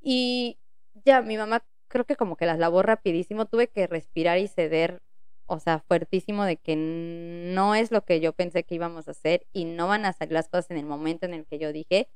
[0.00, 0.58] Y
[1.04, 5.00] ya, mi mamá creo que como que las lavó rapidísimo, tuve que respirar y ceder,
[5.46, 9.46] o sea, fuertísimo de que no es lo que yo pensé que íbamos a hacer
[9.52, 12.08] y no van a salir las cosas en el momento en el que yo dije.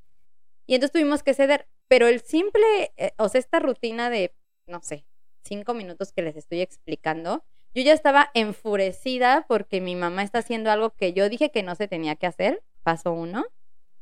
[0.66, 4.34] Y entonces tuvimos que ceder, pero el simple, eh, o sea, esta rutina de,
[4.66, 5.06] no sé,
[5.45, 10.70] cinco minutos que les estoy explicando, yo ya estaba enfurecida porque mi mamá está haciendo
[10.70, 13.45] algo que yo dije que no se tenía que hacer, paso uno.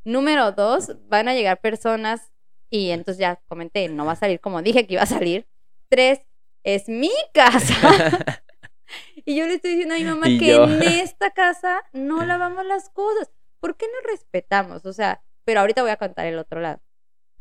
[0.04, 2.32] Número dos, van a llegar personas
[2.68, 5.46] y entonces ya comenté, no va a salir como dije que iba a salir.
[5.88, 6.20] Tres,
[6.64, 7.74] es mi casa.
[9.24, 10.64] y yo le estoy diciendo a mi mamá Y que yo.
[10.64, 13.30] en esta casa no lavamos las cosas.
[13.60, 14.86] ¿Por qué no respetamos?
[14.86, 16.80] O sea, pero ahorita voy a contar el otro lado.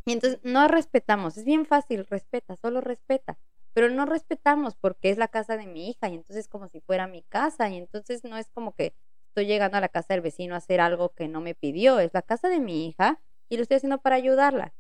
[0.05, 3.37] Y entonces no respetamos, es bien fácil, respeta, solo respeta.
[3.73, 6.81] Pero no respetamos porque es la casa de mi hija y entonces es como si
[6.81, 8.93] fuera mi casa y entonces no es como que
[9.27, 12.11] estoy llegando a la casa del vecino a hacer algo que no me pidió, es
[12.13, 14.73] la casa de mi hija y lo estoy haciendo para ayudarla.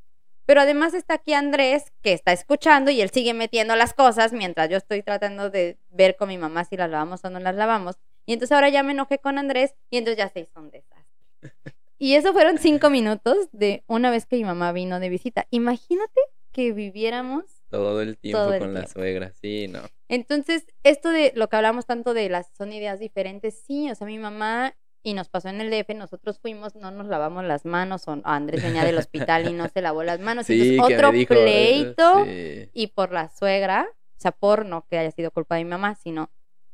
[0.45, 4.67] Pero además está aquí Andrés, que está escuchando y él sigue metiendo las cosas mientras
[4.69, 7.99] yo estoy tratando de ver con mi mamá si las lavamos o no las lavamos.
[8.25, 11.05] Y entonces ahora ya me enojé con Andrés y entonces ya se hizo un desastre.
[12.01, 15.47] Y eso fueron cinco minutos de una vez que mi mamá vino de visita.
[15.49, 16.21] Imagínate
[16.53, 19.81] que viviéramos Todo el tiempo Todo el con la suegra, sí, no.
[20.07, 24.07] entonces, esto de lo que hablamos tanto de las son ideas diferentes, sí, o sea,
[24.07, 28.07] mi mamá y nos pasó en el DF, nosotros fuimos, no nos lavamos las manos,
[28.07, 31.33] o Andrés venía del hospital y no se lavó las manos, Sí, entonces otro dijo,
[31.33, 32.69] pleito sí.
[32.73, 35.95] y por la suegra, o sea, por no que haya sido culpa de mi mamá,
[35.95, 36.29] sino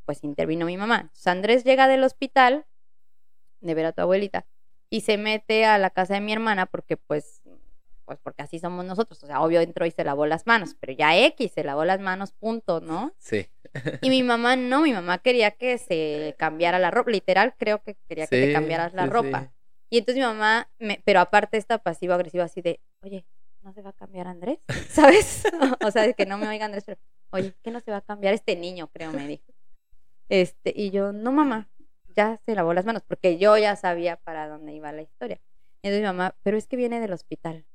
[0.06, 1.02] pues intervino mi mamá.
[1.02, 2.66] Entonces Andrés llega del hospital
[3.62, 4.46] de ver a tu abuelita
[4.90, 7.42] y se mete a la casa de mi hermana porque pues
[8.06, 10.94] pues porque así somos nosotros, o sea, obvio entró y se lavó las manos, pero
[10.94, 13.14] ya X, se lavó las manos, punto, ¿no?
[13.18, 13.48] Sí.
[14.02, 17.96] Y mi mamá no, mi mamá quería que se cambiara la ropa, literal creo que
[18.08, 19.42] quería que te cambiaras la sí, ropa.
[19.42, 19.50] sí.
[19.90, 23.26] Y entonces mi mamá, me, pero aparte esta pasivo-agresiva así de, oye,
[23.62, 24.60] ¿no se va a cambiar Andrés?
[24.90, 25.44] ¿Sabes?
[25.86, 27.00] o sea, que no me oiga Andrés, pero,
[27.32, 28.90] oye, ¿qué no se va a cambiar este niño?
[28.94, 29.54] Creo, me dijo.
[30.30, 31.70] Este, y yo, no mamá,
[32.16, 35.40] ya se lavó las manos, porque yo ya sabía para dónde iba la historia.
[35.82, 37.66] Y entonces mi mamá, pero es que viene del hospital.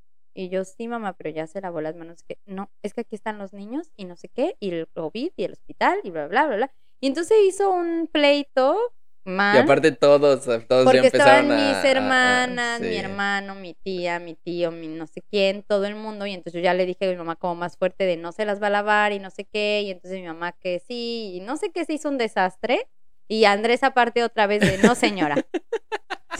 [0.41, 2.22] Y yo, sí, mamá, pero ya se lavó las manos.
[2.22, 5.32] Que no, es que aquí están los niños y no sé qué, y el COVID
[5.36, 6.72] y el hospital y bla, bla, bla, bla.
[7.01, 8.78] Y entonces hizo un pleito
[9.24, 9.57] mal.
[9.57, 11.55] Y aparte todos, todos ya estaban empezaron a...
[11.57, 15.84] mis a- a- hermanas, mi hermano, mi tía, mi tío, mi no sé quién, todo
[15.84, 16.24] el mundo.
[16.24, 18.47] Y entonces yo ya le dije a mi mamá como más fuerte de no se
[18.47, 19.82] las va a lavar y no sé qué.
[19.84, 22.88] Y entonces mi mamá que sí, y no sé qué se hizo un desastre.
[23.28, 25.36] Y Andrés aparte otra vez de no señora.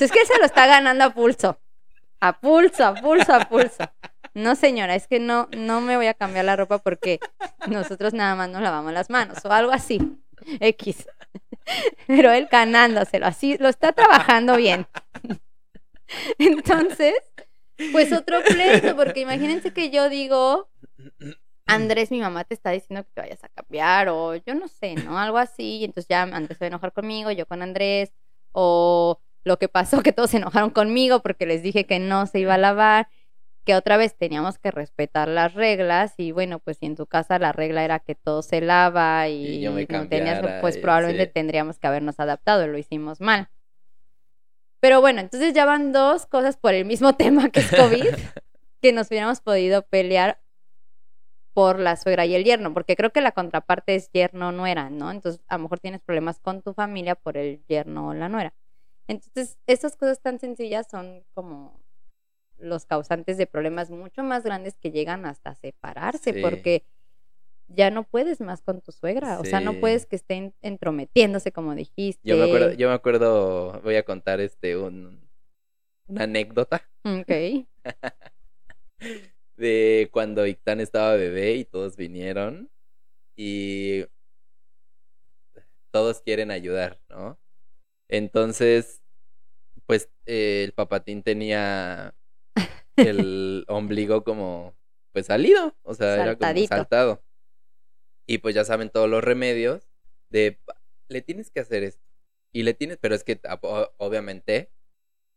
[0.01, 1.59] Es que él se lo está ganando a pulso.
[2.21, 3.85] A pulso, a pulso, a pulso.
[4.35, 7.19] No señora, es que no, no me voy a cambiar la ropa porque
[7.67, 10.01] nosotros nada más nos lavamos las manos o algo así.
[10.61, 11.07] X.
[12.07, 14.87] Pero él ganándoselo, así lo está trabajando bien.
[16.39, 17.15] Entonces,
[17.93, 20.69] pues otro pleito, porque imagínense que yo digo,
[21.67, 24.95] Andrés, mi mamá te está diciendo que te vayas a cambiar, o yo no sé,
[24.95, 25.19] ¿no?
[25.19, 28.13] Algo así, entonces ya Andrés se va a enojar conmigo, yo con Andrés,
[28.53, 32.41] o lo que pasó, que todos se enojaron conmigo porque les dije que no se
[32.41, 33.09] iba a lavar,
[33.65, 37.39] que otra vez teníamos que respetar las reglas, y bueno, pues si en tu casa
[37.39, 40.81] la regla era que todo se lava y, Y yo me no tenías, pues y-
[40.81, 41.33] probablemente sí.
[41.33, 43.49] tendríamos que habernos adaptado, lo hicimos mal.
[44.81, 48.07] Pero bueno, entonces ya van dos cosas por el mismo tema que es COVID,
[48.83, 50.41] que nos hubiéramos podido pelear
[51.53, 55.11] por la suegra y el yerno, porque creo que la contraparte es yerno nuera, ¿no?
[55.11, 58.55] Entonces a lo mejor tienes problemas con tu familia por el yerno o la nuera.
[59.11, 61.81] Entonces, estas cosas tan sencillas son como
[62.59, 66.41] los causantes de problemas mucho más grandes que llegan hasta separarse, Sí.
[66.41, 66.85] porque
[67.69, 71.75] ya no puedes más con tu suegra, o sea, no puedes que estén entrometiéndose como
[71.75, 72.21] dijiste.
[72.29, 75.29] Yo me acuerdo, yo me acuerdo, voy a contar este un
[76.07, 77.67] una anécdota Ok.
[79.57, 82.71] de cuando Ictán estaba bebé y todos vinieron
[83.37, 84.05] y
[85.93, 87.39] todos quieren ayudar, ¿no?
[88.11, 89.03] Entonces,
[89.87, 92.15] pues eh, el papatín tenía
[92.97, 94.75] el ombligo como
[95.13, 97.23] pues salido, o sea, era como saltado.
[98.27, 99.89] Y pues ya saben todos los remedios
[100.29, 102.03] de "Pa- le tienes que hacer esto.
[102.53, 104.71] Y le tienes, pero es que a- o- obviamente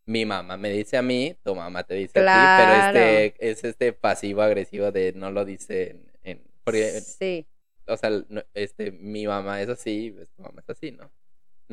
[0.06, 2.64] mi mamá me dice a mí, tu mamá te dice a ti, Claro.
[2.64, 7.48] pero este es este pasivo agresivo de no lo dice en, en- porque Sí.
[7.88, 8.12] o sea,
[8.54, 11.12] este mi mamá es así, pues, tu mamá es así, ¿no?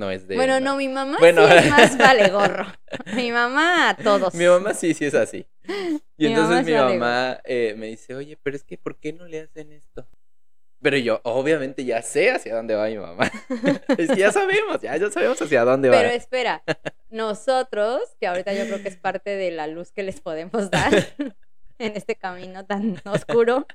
[0.00, 1.46] No es de Bueno, no, mi mamá Bueno.
[1.46, 2.64] sí es más vale gorro.
[3.14, 4.32] Mi mamá a todos.
[4.32, 5.46] Mi mamá sí, sí es así.
[6.16, 8.98] Y Mi mamá entonces mi vale mamá eh, me dice, oye, pero es que, ¿por
[8.98, 10.08] qué no le hacen esto?
[10.80, 13.30] Pero yo, obviamente, ya sé hacia dónde va mi mamá.
[13.98, 15.98] es que ya sabemos, ya, ya sabemos hacia dónde va.
[15.98, 16.62] Pero espera,
[17.10, 20.94] nosotros, que ahorita yo creo que es parte de la luz que les podemos dar
[21.78, 23.66] en este camino tan oscuro,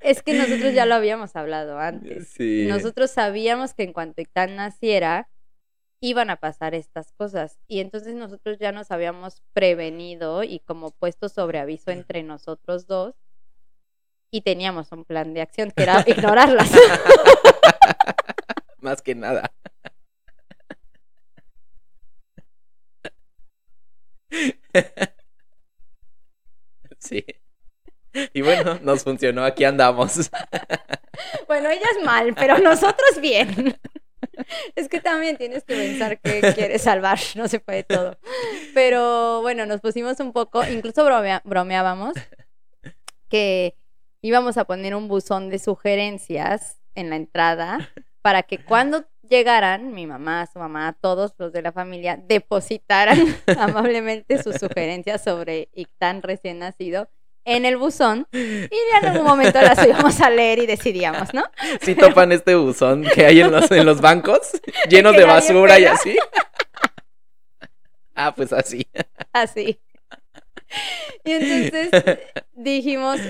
[0.00, 2.28] es que nosotros ya lo habíamos hablado antes.
[2.28, 2.66] Sí.
[2.68, 5.28] Nosotros sabíamos que en cuanto Ictán naciera,
[6.00, 7.58] iban a pasar estas cosas.
[7.66, 13.14] Y entonces nosotros ya nos habíamos prevenido y como puesto sobre aviso entre nosotros dos.
[14.30, 16.70] Y teníamos un plan de acción que era ignorarlas.
[18.80, 19.52] Más que nada.
[26.98, 27.24] sí.
[28.32, 30.30] Y bueno, nos funcionó, aquí andamos.
[31.46, 33.74] Bueno, ella es mal, pero nosotros bien.
[34.74, 38.18] Es que también tienes que pensar que quieres salvar, no se puede todo.
[38.74, 41.04] Pero bueno, nos pusimos un poco, incluso
[41.44, 42.12] bromeábamos
[43.30, 43.76] que
[44.20, 47.90] íbamos a poner un buzón de sugerencias en la entrada
[48.20, 53.18] para que cuando llegaran, mi mamá, su mamá, todos los de la familia, depositaran
[53.58, 57.08] amablemente sus sugerencias sobre Ictán recién nacido
[57.46, 61.44] en el buzón y ya en algún momento las íbamos a leer y decidíamos, ¿no?
[61.80, 64.60] Si topan este buzón que hay en los, en los bancos,
[64.90, 66.18] llenos de basura y así.
[68.14, 68.86] Ah, pues así.
[69.32, 69.80] Así.
[71.24, 72.18] Y entonces
[72.54, 73.20] dijimos,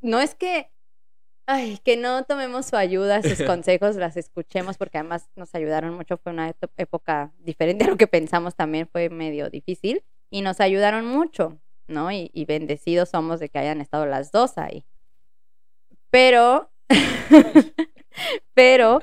[0.00, 0.70] no es que,
[1.46, 6.18] ay, que no tomemos su ayuda, sus consejos, las escuchemos, porque además nos ayudaron mucho,
[6.18, 11.06] fue una época diferente a lo que pensamos también, fue medio difícil, y nos ayudaron
[11.06, 12.10] mucho, ¿no?
[12.12, 14.84] Y, y bendecidos somos de que hayan estado las dos ahí.
[16.10, 16.70] Pero,
[18.54, 19.00] pero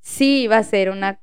[0.00, 1.20] sí iba a ser una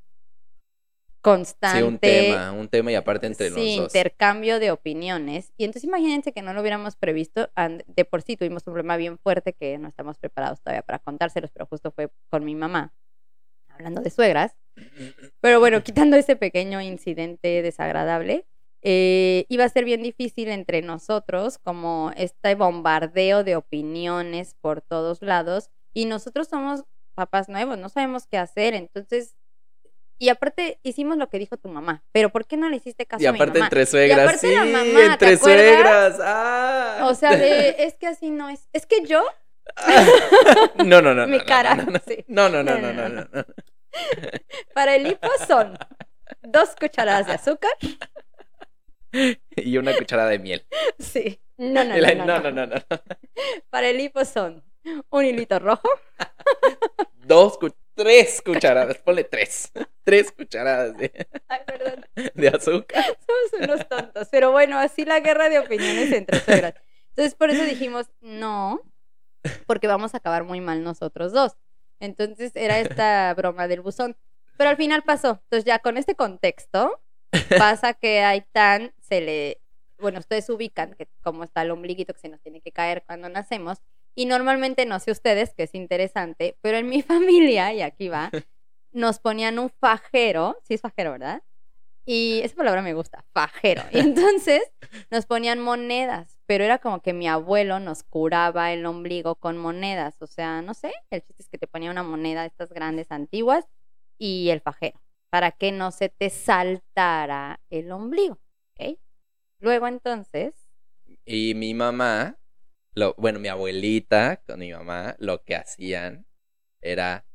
[1.21, 1.77] constante.
[1.79, 3.95] Sí, un tema, un tema y aparte entre sí, los dos.
[3.95, 5.53] intercambio de opiniones.
[5.57, 7.49] Y entonces imagínense que no lo hubiéramos previsto.
[7.55, 10.99] and- De por sí tuvimos un problema bien fuerte que no estamos preparados todavía para
[10.99, 12.93] contárselos, pero justo fue con mi mamá,
[13.69, 14.55] hablando de suegras.
[15.41, 18.45] Pero bueno, quitando ese pequeño incidente desagradable,
[18.81, 25.21] eh, iba a ser bien difícil entre nosotros, como este bombardeo de opiniones por todos
[25.21, 25.69] lados.
[25.93, 26.83] Y nosotros somos
[27.13, 28.73] papás nuevos, no sabemos qué hacer.
[28.73, 29.35] Entonces,
[30.17, 32.03] y aparte hicimos lo que dijo tu mamá.
[32.11, 33.65] Pero ¿por qué no le hiciste caso Y a mi aparte mamá?
[33.67, 36.19] entre suegras, aparte sí, la mamá, ¿te entre suegras.
[36.21, 37.07] Ah.
[37.09, 38.69] O sea, de, es que así no es.
[38.71, 39.23] Es que yo,
[40.85, 41.27] no, no, no.
[41.27, 41.77] mi no, cara,
[42.07, 42.23] sí.
[42.27, 43.09] no, no, no, no.
[43.09, 43.45] no.
[44.73, 45.77] para el hipo son
[46.41, 47.71] dos cucharadas de azúcar.
[49.55, 50.65] Y una cucharada de miel.
[50.99, 51.39] Sí.
[51.57, 52.81] No, no, no, no, no, no, no, no.
[53.69, 54.63] Para el hipo son
[55.09, 55.87] un hilito rojo,
[57.25, 57.59] Dos,
[57.93, 58.97] tres cucharadas.
[58.97, 59.71] Ponle tres.
[60.03, 62.05] Tres cucharadas de, Ay, perdón.
[62.33, 63.03] de azúcar.
[63.05, 64.27] Somos unos tontos.
[64.31, 66.73] Pero bueno, así la guerra de opiniones entre suegras.
[67.09, 68.81] Entonces, por eso dijimos, no,
[69.67, 71.57] porque vamos a acabar muy mal nosotros dos.
[71.99, 74.17] Entonces, era esta broma del buzón.
[74.57, 75.39] Pero al final pasó.
[75.43, 76.99] Entonces, ya con este contexto,
[77.57, 79.61] pasa que Aitán se le.
[79.99, 83.27] Bueno, ustedes ubican que como está el ombliguito que se nos tiene que caer cuando
[83.29, 83.79] nacemos.
[84.15, 88.31] Y normalmente, no sé ustedes, que es interesante, pero en mi familia, y aquí va,
[88.91, 90.57] nos ponían un fajero.
[90.63, 91.43] Sí, es fajero, ¿verdad?
[92.05, 93.83] Y esa palabra me gusta, fajero.
[93.91, 94.61] Y entonces
[95.11, 100.15] nos ponían monedas, pero era como que mi abuelo nos curaba el ombligo con monedas.
[100.21, 103.11] O sea, no sé, el chiste es que te ponía una moneda de estas grandes
[103.11, 103.65] antiguas
[104.17, 108.39] y el fajero, para que no se te saltara el ombligo.
[109.61, 110.53] Luego entonces,
[111.25, 112.37] Y mi mamá,
[112.95, 116.25] lo, bueno, mi abuelita con mi mamá, lo que hacían
[116.81, 117.25] era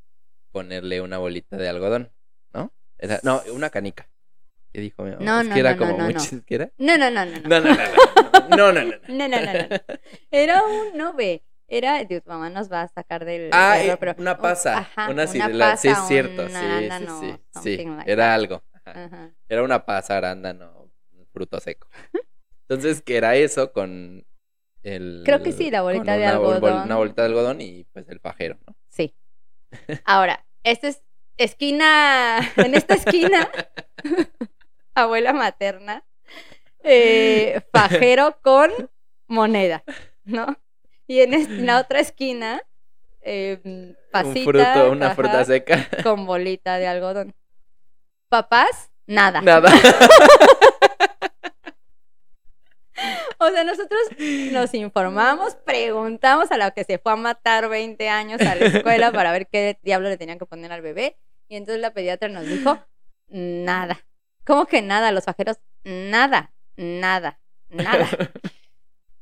[0.51, 2.12] ponerle una bolita de algodón,
[2.53, 2.73] ¿no?
[2.98, 4.09] Era- no, una canica.
[4.73, 5.24] ¿Qué dijo mi mamá?
[5.24, 6.20] No, es no, que era no, como no, no, muy no.
[6.78, 7.48] no, no, no, no, no.
[7.48, 8.98] No, no, no, no.
[9.09, 9.77] No, no.
[10.31, 13.51] Era un, no ve, era, Dios, mamá nos va a sacar del...
[13.53, 14.78] Ah, eh, pero- una un- pasa.
[14.78, 16.48] ajá, una sí, una la- sí es cierto.
[16.48, 17.07] Sí, sí, sí.
[17.09, 18.35] Sí, something like era that.
[18.35, 18.65] algo.
[18.85, 19.05] ajá.
[19.05, 19.31] Ajá.
[19.48, 20.86] Era una pasa, arándano,
[21.37, 21.87] fruto seco.
[22.63, 24.25] Entonces, que era eso con
[24.83, 25.23] el...
[25.27, 26.83] Creo que sí, la bolita de una bol- bol- algodón.
[26.87, 28.75] Una bolita de algodón y pues el fajero, ¿no?
[28.89, 29.15] Sí.
[30.07, 31.03] Ahora, esta es
[31.37, 33.51] esquina, en esta esquina,
[34.95, 36.03] abuela materna,
[36.83, 38.71] eh, fajero con
[39.27, 39.85] moneda,
[40.25, 40.57] ¿no?
[41.07, 42.63] Y en es- la otra esquina,
[43.21, 45.87] eh, pasita, Un fruto, una ajá, fruta seca.
[46.03, 47.35] con bolita de algodón.
[48.31, 49.43] Papás, nada.
[49.43, 49.71] Nada.
[53.41, 54.01] O sea, nosotros
[54.53, 59.13] nos informamos, preguntamos a la que se fue a matar 20 años a la escuela
[59.13, 61.17] para ver qué diablo le tenían que poner al bebé.
[61.49, 62.79] Y entonces la pediatra nos dijo,
[63.29, 64.01] nada.
[64.45, 65.13] ¿Cómo que nada?
[65.13, 68.09] Los fajeros, nada, nada, nada.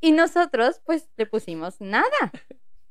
[0.00, 2.32] Y nosotros, pues, le pusimos nada.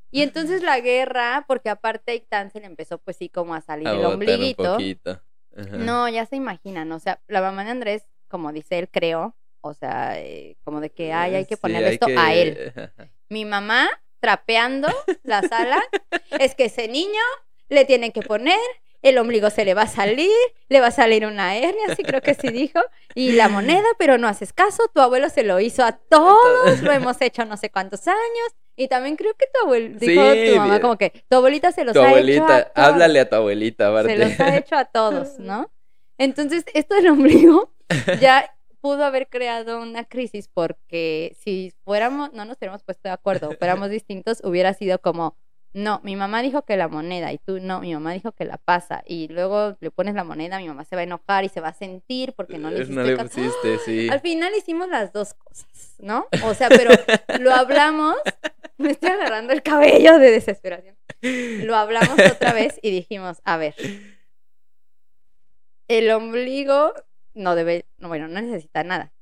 [0.10, 3.88] Y entonces la guerra, porque aparte a se le empezó, pues sí, como a salir
[3.88, 4.78] A el un ombliguito.
[5.56, 5.78] Ajá.
[5.78, 9.74] No, ya se imaginan, o sea, la mamá de Andrés, como dice él, creo, o
[9.74, 12.74] sea, eh, como de que ay, hay que Sí, ponerle esto que- a él.
[13.30, 14.90] Mi mamá trapeando
[15.24, 15.82] la sala,
[16.32, 17.22] es que ese niño
[17.70, 18.60] le tienen que poner,
[19.02, 20.30] el ombligo se le va a salir,
[20.70, 22.80] le va a salir una hernia, así creo que sí dijo,
[23.16, 26.92] y la moneda, pero no haces caso, tu abuelo se lo hizo a todos, lo
[26.92, 30.56] hemos hecho no sé cuántos años, y también creo que tu abuelo, dijo Sí, tu
[30.58, 33.30] mamá como que tu abuelita se los Tu ha hecho a abuelita, todos háblale a
[33.30, 34.10] tu abuelita, aparte.
[34.18, 35.72] se los ha hecho a todos, ¿no?
[36.18, 37.74] Entonces, esto del ombligo
[38.22, 38.53] ya
[38.84, 43.90] pudo haber creado una crisis porque si fuéramos, no nos hubiéramos puesto de acuerdo, fuéramos
[43.90, 45.38] distintos, hubiera sido como,
[45.72, 48.58] no, mi mamá dijo que la moneda y tú no, mi mamá dijo que la
[48.58, 51.62] pasa y luego le pones la moneda, mi mamá se va a enojar y se
[51.62, 54.10] va a sentir porque no le hiciste No le sí.
[54.10, 56.28] Al final hicimos las dos cosas, ¿no?
[56.44, 56.92] O sea, pero
[57.40, 58.18] lo hablamos,
[58.78, 60.98] me estoy agarrando el cabello de desesperación.
[61.22, 63.76] Lo hablamos otra vez y dijimos, a ver,
[65.88, 66.94] el ombligo
[67.34, 69.14] no debe, no, bueno, no necesita nada.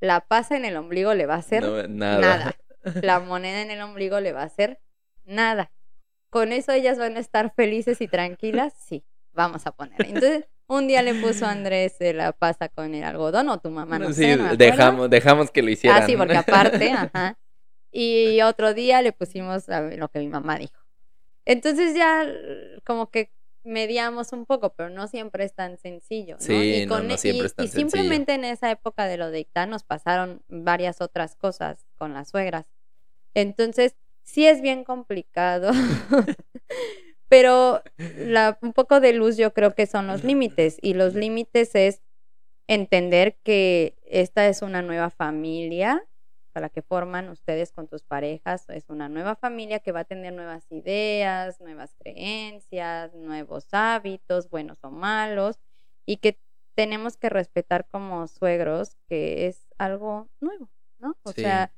[0.00, 2.20] La pasa en el ombligo le va a hacer No, nada.
[2.20, 2.56] nada.
[3.02, 4.80] La moneda en el ombligo le va a hacer
[5.24, 5.70] nada.
[6.30, 10.00] Con eso ellas van a estar felices y tranquilas, sí, vamos a poner.
[10.06, 13.98] Entonces, un día le puso Andrés eh, la pasa con el algodón o tu mamá,
[13.98, 16.02] no sí, sé, no dejamos, dejamos que lo hicieran.
[16.02, 17.36] Ah, sí, porque aparte, ajá.
[17.90, 20.80] Y otro día le pusimos a lo que mi mamá dijo.
[21.44, 22.24] Entonces ya
[22.84, 23.32] como que
[23.62, 26.44] mediamos un poco, pero no siempre es tan sencillo, ¿no?
[26.44, 27.90] Sí, y no, no e- siempre y- es tan y sencillo.
[27.90, 32.28] simplemente en esa época de lo de Ictán nos pasaron varias otras cosas con las
[32.30, 32.66] suegras.
[33.34, 35.70] Entonces, sí es bien complicado
[37.28, 37.82] Pero
[38.16, 42.02] la, un poco de luz yo creo que son los límites y los límites es
[42.66, 46.04] entender que esta es una nueva familia
[46.50, 50.04] para la que forman ustedes con tus parejas, es una nueva familia que va a
[50.04, 55.58] tener nuevas ideas, nuevas creencias, nuevos hábitos, buenos o malos,
[56.06, 56.38] y que
[56.74, 61.16] tenemos que respetar como suegros que es algo nuevo, ¿no?
[61.22, 61.42] O Sí.
[61.42, 61.72] sea,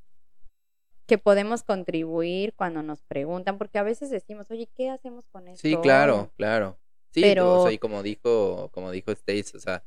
[1.07, 5.61] que podemos contribuir cuando nos preguntan, porque a veces decimos, oye, ¿qué hacemos con esto?
[5.61, 6.78] Sí, claro, claro.
[7.11, 9.85] Sí, Pero- o sea, y como dijo, como dijo Stace, o sea,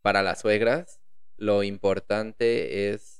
[0.00, 1.00] para las suegras,
[1.36, 3.17] lo importante es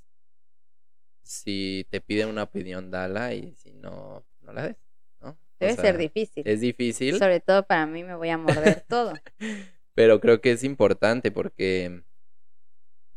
[1.28, 4.76] si te piden una opinión, dala, y si no, no la des,
[5.20, 5.30] ¿no?
[5.30, 6.42] O Debe sea, ser difícil.
[6.46, 9.12] Es difícil, Sobre todo para mí me voy a morder todo.
[9.94, 12.02] pero creo que es importante porque...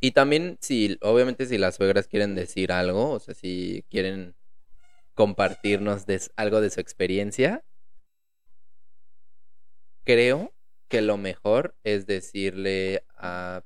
[0.01, 4.35] Y también, si, obviamente, si las suegras quieren decir algo, o sea, si quieren
[5.13, 6.05] compartirnos
[6.35, 7.63] algo de su experiencia,
[10.03, 10.53] creo
[10.89, 13.63] que lo mejor es decirle a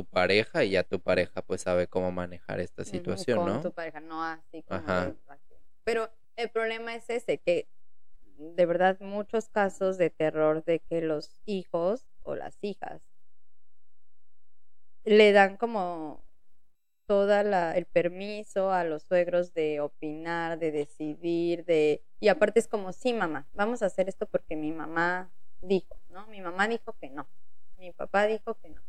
[0.00, 3.60] tu pareja y ya tu pareja pues sabe cómo manejar esta situación, con ¿no?
[3.60, 5.14] tu pareja, no así como Ajá.
[5.84, 7.68] Pero el problema es ese, que
[8.38, 13.02] de verdad muchos casos de terror de que los hijos o las hijas
[15.04, 16.24] le dan como
[17.04, 22.68] toda la el permiso a los suegros de opinar, de decidir, de y aparte es
[22.68, 26.26] como sí, mamá, vamos a hacer esto porque mi mamá dijo, ¿no?
[26.28, 27.26] Mi mamá dijo que no.
[27.76, 28.80] Mi papá dijo que no.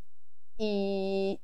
[0.63, 1.41] Y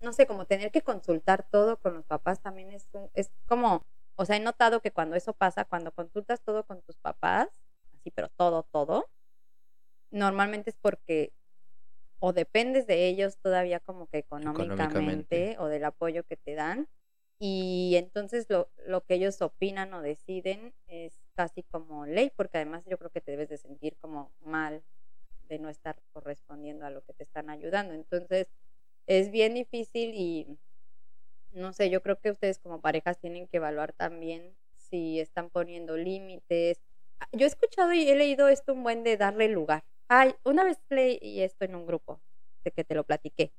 [0.00, 3.84] no sé, como tener que consultar todo con los papás también es, un- es como,
[4.16, 7.48] o sea, he notado que cuando eso pasa, cuando consultas todo con tus papás,
[7.94, 9.08] así, pero todo, todo,
[10.10, 11.32] normalmente es porque
[12.20, 15.56] o dependes de ellos todavía como que económicamente, Económicamente.
[15.58, 16.88] o del apoyo que te dan,
[17.40, 22.84] y entonces lo, lo que ellos opinan o deciden es casi como ley, porque además
[22.86, 24.84] yo creo que te debes de sentir como mal
[25.52, 27.92] de no estar correspondiendo a lo que te están ayudando.
[27.92, 28.48] Entonces,
[29.06, 30.58] es bien difícil y
[31.50, 35.98] no sé, yo creo que ustedes como parejas tienen que evaluar también si están poniendo
[35.98, 36.80] límites.
[37.20, 39.84] Ah, Yo he escuchado y he leído esto un buen de darle lugar.
[40.08, 42.22] Ay, una vez leí esto en un grupo
[42.64, 43.52] de que te lo platiqué.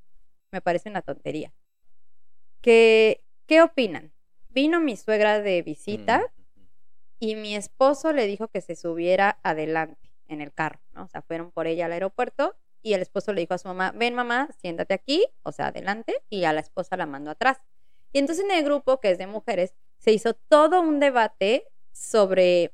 [0.52, 1.54] Me parece una tontería.
[2.62, 4.12] Que, ¿Qué opinan?
[4.50, 6.34] Vino mi suegra de visita Mm,
[7.20, 11.04] y mi esposo le dijo que se subiera adelante en el carro, ¿no?
[11.04, 13.94] O sea, fueron por ella al aeropuerto y el esposo le dijo a su mamá,
[13.96, 17.58] ven mamá, siéntate aquí, o sea, adelante, y a la esposa la mandó atrás.
[18.12, 22.74] Y entonces en el grupo, que es de mujeres, se hizo todo un debate sobre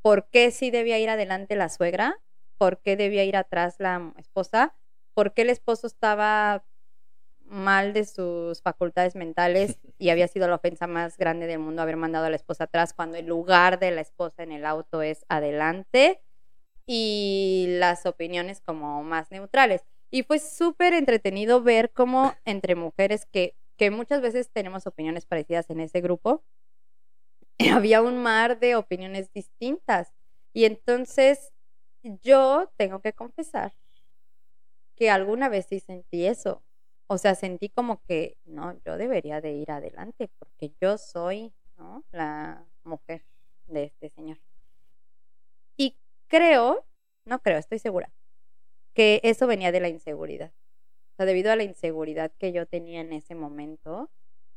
[0.00, 2.20] por qué sí debía ir adelante la suegra,
[2.56, 4.74] por qué debía ir atrás la esposa,
[5.12, 6.64] por qué el esposo estaba
[7.44, 11.96] mal de sus facultades mentales y había sido la ofensa más grande del mundo haber
[11.96, 15.24] mandado a la esposa atrás cuando el lugar de la esposa en el auto es
[15.28, 16.22] adelante
[16.92, 19.84] y las opiniones como más neutrales.
[20.10, 25.70] Y fue súper entretenido ver cómo entre mujeres que, que muchas veces tenemos opiniones parecidas
[25.70, 26.42] en ese grupo,
[27.72, 30.12] había un mar de opiniones distintas.
[30.52, 31.52] Y entonces
[32.02, 33.72] yo tengo que confesar
[34.96, 36.64] que alguna vez sí sentí eso.
[37.06, 42.04] O sea, sentí como que, no, yo debería de ir adelante porque yo soy, ¿no?
[42.10, 43.24] La mujer
[43.68, 44.38] de este señor.
[46.30, 46.86] Creo,
[47.24, 48.12] no creo, estoy segura,
[48.94, 50.52] que eso venía de la inseguridad.
[50.52, 54.10] O sea, debido a la inseguridad que yo tenía en ese momento,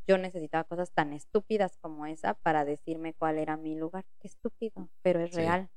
[0.07, 4.05] yo necesitaba cosas tan estúpidas como esa para decirme cuál era mi lugar.
[4.19, 5.37] Qué estúpido, pero es Sí.
[5.37, 5.69] real.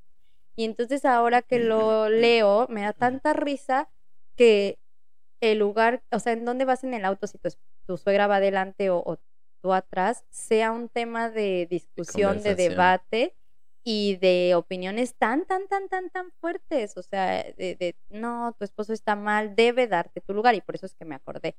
[0.54, 3.90] Y entonces ahora que lo leo, me da tanta risa
[4.36, 4.78] que
[5.40, 7.48] el lugar, o sea, en dónde vas en el auto, si tu,
[7.86, 9.18] tu suegra va adelante o, o
[9.62, 13.34] tú atrás, sea un tema de discusión, de, debate
[13.88, 16.96] y de opiniones tan, tan, tan, tan, tan fuertes.
[16.96, 20.74] O sea, de, de, no, tu esposo está mal, debe darte tu lugar y por
[20.74, 21.56] eso es que me acordé.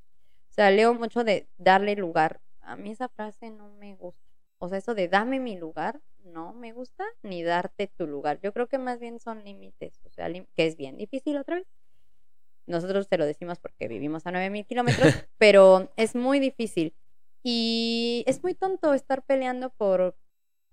[0.50, 2.42] O sea, leo mucho de darle lugar.
[2.60, 4.20] A mí esa frase no me gusta.
[4.58, 8.38] O sea, eso de dame mi lugar, no me gusta, ni darte tu lugar.
[8.42, 11.66] Yo creo que más bien son límites, o sea, que es bien difícil otra vez.
[12.66, 16.94] Nosotros te lo decimos porque vivimos a 9000 kilómetros, pero es muy difícil.
[17.42, 20.14] Y es muy tonto estar peleando por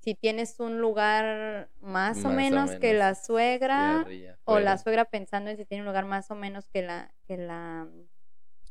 [0.06, 5.06] si tienes un lugar más, o menos que la suegra Ya, ya, o la suegra
[5.06, 7.88] pensando en si tiene un lugar más o menos que la, que la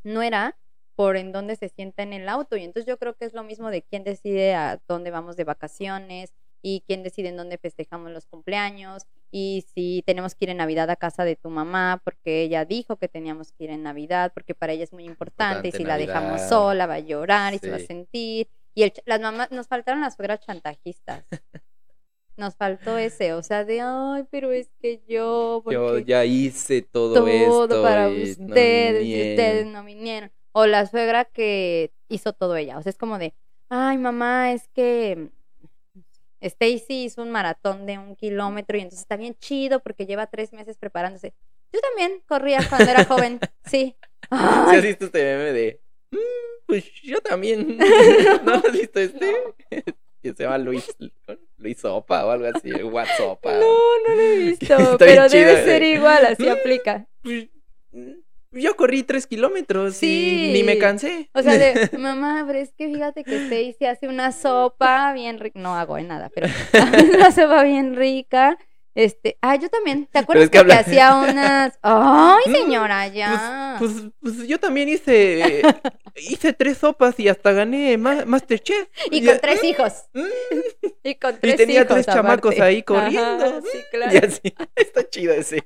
[0.04, 0.56] nuera
[0.94, 2.56] por en dónde se sienta en el auto.
[2.56, 5.42] Y entonces yo creo que es lo mismo de quién decide a dónde vamos de
[5.42, 6.32] vacaciones
[6.62, 9.02] y quién decide en dónde festejamos los cumpleaños
[9.32, 12.96] y si tenemos que ir en Navidad a casa de tu mamá porque ella dijo
[12.96, 15.98] que teníamos que ir en Navidad porque para ella es muy importante, y si la
[15.98, 18.48] dejamos sola va a llorar y se va a sentir.
[18.74, 21.24] Y el las mamás, nos faltaron las suegras chantajistas.
[22.36, 27.14] Nos faltó ese, o sea, de, ay, pero es que yo, Yo ya hice todo,
[27.14, 30.32] todo esto para no ustedes y ustedes no vinieron.
[30.50, 32.76] O la suegra que hizo todo ella.
[32.76, 33.34] O sea, es como de,
[33.68, 35.30] ay, mamá, es que
[36.40, 40.52] Stacy hizo un maratón de un kilómetro y entonces está bien chido porque lleva tres
[40.52, 41.34] meses preparándose.
[41.72, 43.96] Yo también corría cuando era joven, sí.
[44.30, 45.83] ¿Sí has visto este meme de, "Mm,
[46.66, 47.78] pues yo también.
[48.44, 49.32] ¿No has visto este?
[50.22, 50.94] Que se llama Luis,
[51.58, 53.44] Luis Sopa o algo así, WhatsApp.
[53.44, 53.52] no,
[54.08, 55.64] no lo he visto, pero debe eh.
[55.64, 56.48] ser igual, así Mm.
[56.52, 57.06] aplica.
[57.22, 57.48] Pues,
[57.92, 58.12] mm,
[58.52, 60.50] yo corrí tres kilómetros Sí.
[60.50, 61.28] y ni me cansé.
[61.34, 65.58] O sea, de, mamá, pero es que fíjate que Stacy hace una sopa bien rica.
[65.58, 66.46] No hago en nada, pero
[67.14, 68.56] una sopa bien rica.
[68.94, 70.06] Este, ah, yo también.
[70.06, 71.78] ¿Te acuerdas es que, que habla- hacía unas?
[71.82, 73.76] Ay, Mm, señora, ya.
[73.78, 75.62] Pues, pues yo también hice
[76.16, 78.88] hice tres sopas y hasta gané ma- Masterchef.
[79.10, 79.92] y Ya- con tres hijos.
[80.12, 80.22] Mm,
[81.02, 82.62] Y con tres Y tenía hijos, tres chamacos aparte.
[82.62, 83.44] ahí corriendo.
[83.44, 84.12] Ajá, sí, claro.
[84.14, 84.40] Y así,
[84.76, 85.64] está chido ese.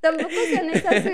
[0.00, 1.04] Tampoco sean esas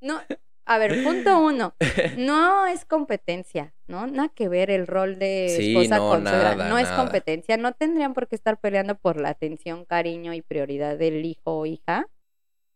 [0.00, 0.20] No,
[0.64, 1.74] a ver, punto uno.
[2.16, 4.06] No es competencia, ¿no?
[4.06, 6.54] Nada que ver el rol de Sí, esposa no, con suegra.
[6.54, 7.56] nada, No es competencia.
[7.56, 11.66] No tendrían por qué estar peleando por la atención, cariño y prioridad del hijo o
[11.66, 12.06] hija.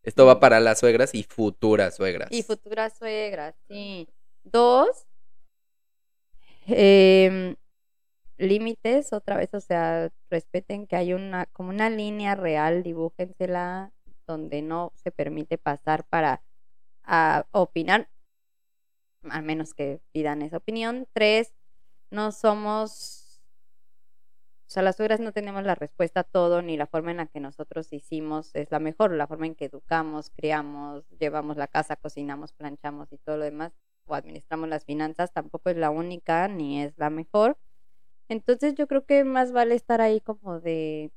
[0.03, 2.29] Esto va para las suegras y futuras suegras.
[2.31, 4.07] Y futuras suegras, sí.
[4.43, 5.05] Dos,
[6.65, 7.55] em,
[8.37, 13.91] límites, otra vez, o sea, respeten que hay una, como una línea real, dibújensela,
[14.27, 16.41] donde no se permite pasar para
[17.07, 18.09] a opinar,
[19.23, 21.07] a menos que pidan esa opinión.
[21.13, 21.53] Tres,
[22.11, 23.41] no somos,
[24.67, 27.27] o sea, las suegras no tenemos la respuesta a todo, ni la forma en la
[27.27, 31.95] que nosotros hicimos es la mejor, la forma en que educamos, criamos, llevamos la casa,
[31.95, 33.73] cocinamos, planchamos y todo lo demás,
[34.05, 37.57] o administramos las finanzas, tampoco es la única, ni es la mejor.
[38.29, 41.11] Entonces yo creo que más vale estar ahí como de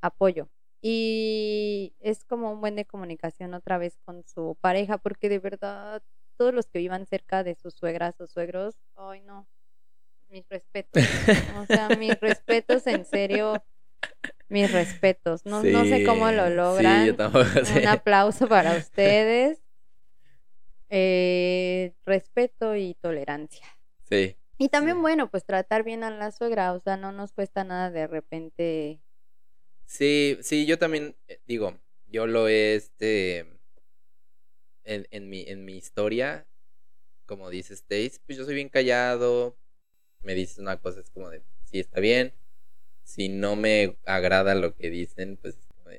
[0.00, 0.48] apoyo.
[0.84, 6.02] Y es como un buen de comunicación otra vez con su pareja, porque de verdad
[6.36, 9.46] todos los que vivan cerca de sus suegras o suegros, ay no,
[10.28, 11.02] mis respetos.
[11.58, 13.62] O sea, mis respetos, en serio,
[14.48, 15.46] mis respetos.
[15.46, 17.06] No, no sé cómo lo Sí, logran.
[17.06, 17.80] yo tampoco sé.
[17.82, 19.62] Un aplauso para ustedes.
[20.90, 23.66] Eh, respeto y tolerancia.
[24.08, 24.36] Sí.
[24.58, 27.90] Y también, bueno, pues tratar bien a la suegra, o sea, no nos cuesta nada
[27.90, 29.00] de repente.
[29.92, 33.40] Sí, sí, yo también eh, digo, yo lo he este
[34.84, 36.46] en, en mi en mi historia,
[37.26, 39.54] como dice Stace, pues yo soy bien callado.
[40.22, 42.32] Me dices una cosa es como de, sí, está bien.
[43.04, 45.58] Si no me agrada lo que dicen, pues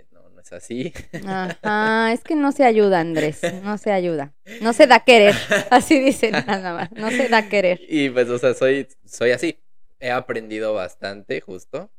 [0.10, 0.92] no, no es así.
[1.24, 4.34] Ajá, es que no se ayuda, Andrés, no se ayuda.
[4.60, 5.36] No se da querer,
[5.70, 7.80] así dicen nada más, no se da querer.
[7.88, 9.60] Y pues, o sea, soy, soy así.
[10.00, 11.92] He aprendido bastante, justo,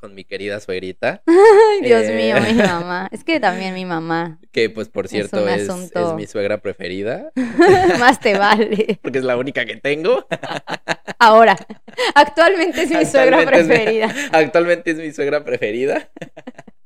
[0.00, 2.16] con mi querida suegrita, Ay, Dios Eh.
[2.16, 3.08] mío, mi mamá.
[3.12, 5.68] Es que también mi mamá, que pues por cierto es,
[6.16, 7.30] mi suegra preferida,
[7.98, 8.98] más te vale.
[9.02, 10.26] porque es la única que tengo.
[11.18, 11.56] Ahora,
[12.14, 14.14] actualmente es mi suegra Actualmente es mi- preferida.
[14.32, 16.10] Actualmente es mi suegra preferida.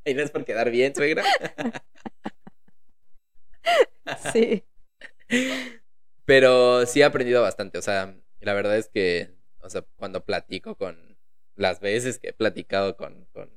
[0.05, 1.23] Y no es por quedar bien, suegra.
[4.33, 4.65] Sí.
[6.25, 7.79] Pero sí he aprendido bastante.
[7.79, 9.31] O sea, la verdad es que,
[9.61, 11.14] o sea, cuando platico con
[11.57, 13.51] las veces que he platicado con, con,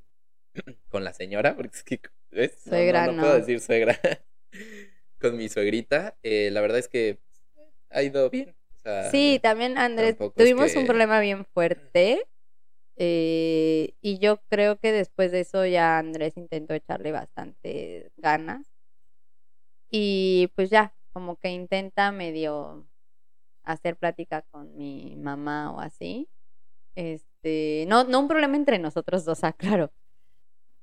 [0.90, 2.02] con la señora, porque es que
[2.64, 3.22] Suegra, no no.
[3.24, 4.00] puedo decir suegra,
[5.20, 7.20] con mi suegrita, eh, la verdad es que
[7.90, 8.56] ha ido bien.
[8.76, 12.26] O sea, Sí, también Andrés, es tuvimos un problema bien fuerte
[12.96, 18.68] eh, y yo creo que después de eso ya Andrés intentó echarle bastante ganas
[19.90, 22.88] y pues ya, como que intenta medio
[23.64, 26.30] hacer plática con mi mamá o así.
[26.96, 27.27] Este,
[27.88, 29.92] no, no un problema entre nosotros dos, ah, claro.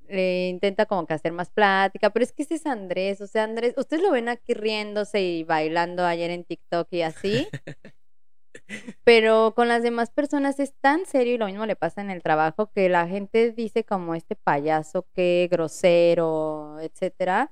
[0.07, 3.45] Le intenta como que hacer más plática, pero es que ese es Andrés, o sea,
[3.45, 7.49] Andrés, ustedes lo ven aquí riéndose y bailando ayer en TikTok y así,
[9.05, 12.23] pero con las demás personas es tan serio y lo mismo le pasa en el
[12.23, 17.51] trabajo que la gente dice como este payaso, que grosero, etcétera,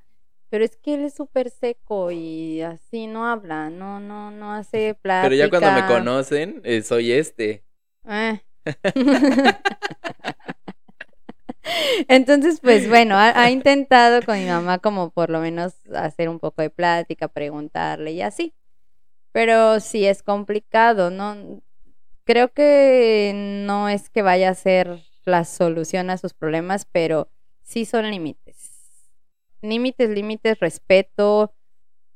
[0.53, 4.95] pero es que él es súper seco y así no habla, no, no, no hace
[5.01, 5.31] plática.
[5.31, 7.65] Pero ya cuando me conocen, eh, soy este.
[8.07, 8.39] Eh.
[12.09, 16.63] Entonces, pues bueno, ha, intentado con mi mamá como por lo menos hacer un poco
[16.63, 18.55] de plática, preguntarle y así.
[19.33, 21.63] Pero sí es complicado, ¿no?
[22.25, 27.31] Creo que no es que vaya a ser la solución a sus problemas, pero
[27.63, 28.73] sí son límites.
[29.61, 31.55] Límites, límites, respeto.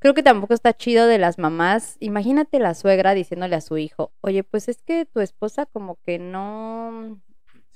[0.07, 1.97] Creo que tampoco está chido de las mamás.
[1.99, 6.21] Imagínate la suegra diciéndole a su hijo, oye, pues es que tu esposa como que
[6.21, 7.21] no,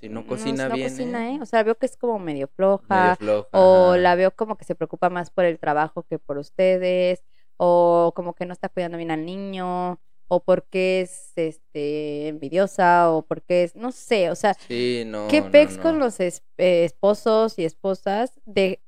[0.01, 1.35] Si no cocina no bien, cocina, ¿eh?
[1.35, 1.39] ¿eh?
[1.43, 4.65] O sea, veo que es como medio Medio floja, floja, o la veo como que
[4.65, 7.25] se preocupa más por el trabajo que por ustedes,
[7.57, 13.23] o como que no está cuidando bien al niño, o porque es este envidiosa, o
[13.23, 15.83] porque es, no sé, o sea, Sí, no, ¿qué no, pex no.
[15.83, 18.81] con los eh, esposos y esposas de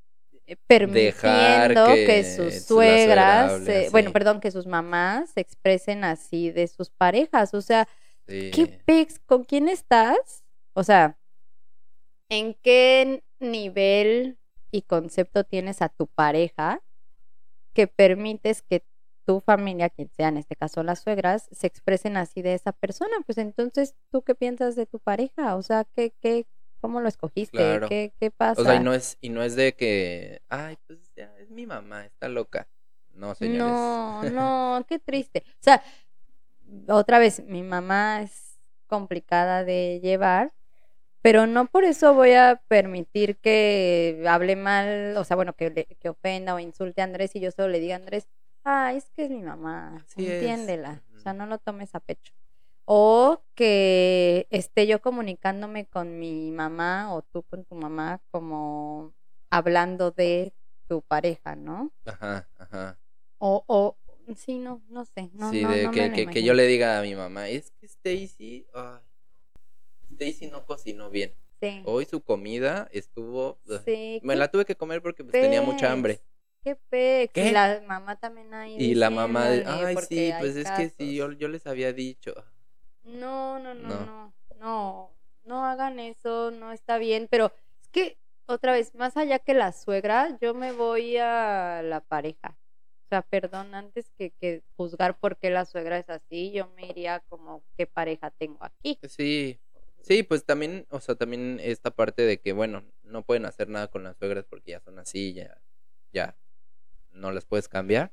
[0.67, 6.51] permitiendo que que, sus suegra suegras, eh, bueno, perdón, que sus mamás se expresen así
[6.51, 7.55] de sus parejas?
[7.55, 7.89] O sea,
[8.29, 8.51] Sí.
[8.53, 9.19] ¿qué pex?
[9.19, 10.45] ¿Con quién estás?
[10.75, 11.19] O sea,
[12.29, 14.39] ¿en qué nivel
[14.71, 16.81] y concepto tienes a tu pareja
[17.75, 18.85] que permites que
[19.25, 23.17] tu familia, quien sea en este caso las suegras, se expresen así de esa persona?
[23.27, 25.57] Pues entonces, ¿tú qué piensas de tu pareja?
[25.57, 26.47] O sea, ¿qué, qué,
[26.83, 27.57] ¿cómo lo escogiste?
[27.57, 27.89] Claro.
[27.89, 28.61] ¿Qué, qué pasa?
[28.61, 31.65] O sea, y no es, y no es de que, ay, pues ya, es mi
[31.65, 32.69] mamá, está loca.
[33.15, 33.73] No, señores.
[33.73, 34.23] No,
[34.79, 35.45] no, qué triste.
[35.47, 35.83] O sea,
[36.89, 40.53] otra vez, mi mamá es complicada de llevar,
[41.23, 46.55] pero no por eso voy a permitir que hable mal, o sea, bueno, que, ofenda
[46.55, 48.27] o insulte a Andrés y yo solo le diga a Andrés,
[48.65, 50.33] ah, es que es mi mamá, Así es.
[50.33, 52.33] entiéndela, o sea, no lo tomes a pecho.
[52.85, 59.15] O que esté yo comunicándome con mi mamá o tú con tu mamá como
[59.51, 60.53] hablando de
[60.89, 61.93] tu pareja, ¿no?
[62.05, 62.99] Ajá, ajá.
[63.39, 63.97] O, o,
[64.37, 65.31] sí, no, no sé.
[65.35, 67.87] No, sí, no, de no que, que, yo le diga a mi mamá, es que
[67.87, 69.01] Stacy, ay,
[70.13, 71.35] Stacy no cocinó bien.
[71.61, 74.21] Sí, Hoy su comida estuvo, sí.
[74.25, 76.21] me la tuve que comer porque pues, tenía mucha hambre.
[76.65, 77.33] Qué pex.
[77.33, 77.49] ¿Qué?
[77.49, 78.77] Y la mamá también ahí.
[78.77, 81.39] Y la mamá, de, ay, sí, pues es que sí, yo, casos".
[81.39, 82.35] yo les había dicho.
[83.05, 84.05] No, no, no, No.
[84.07, 85.11] no, no,
[85.45, 89.73] no hagan eso, no está bien, pero es que, otra vez, más allá que la
[89.73, 92.57] suegra, yo me voy a la pareja.
[93.05, 96.87] O sea, perdón, antes que, que juzgar por qué la suegra es así, yo me
[96.87, 98.99] iría como, ¿qué pareja tengo aquí?
[99.09, 99.61] Sí,
[100.01, 103.89] sí, pues también, o sea, también esta parte de que, bueno, no pueden hacer nada
[103.89, 105.61] con las suegras porque ya son así, ya,
[106.13, 106.37] ya,
[107.11, 108.13] no las puedes cambiar.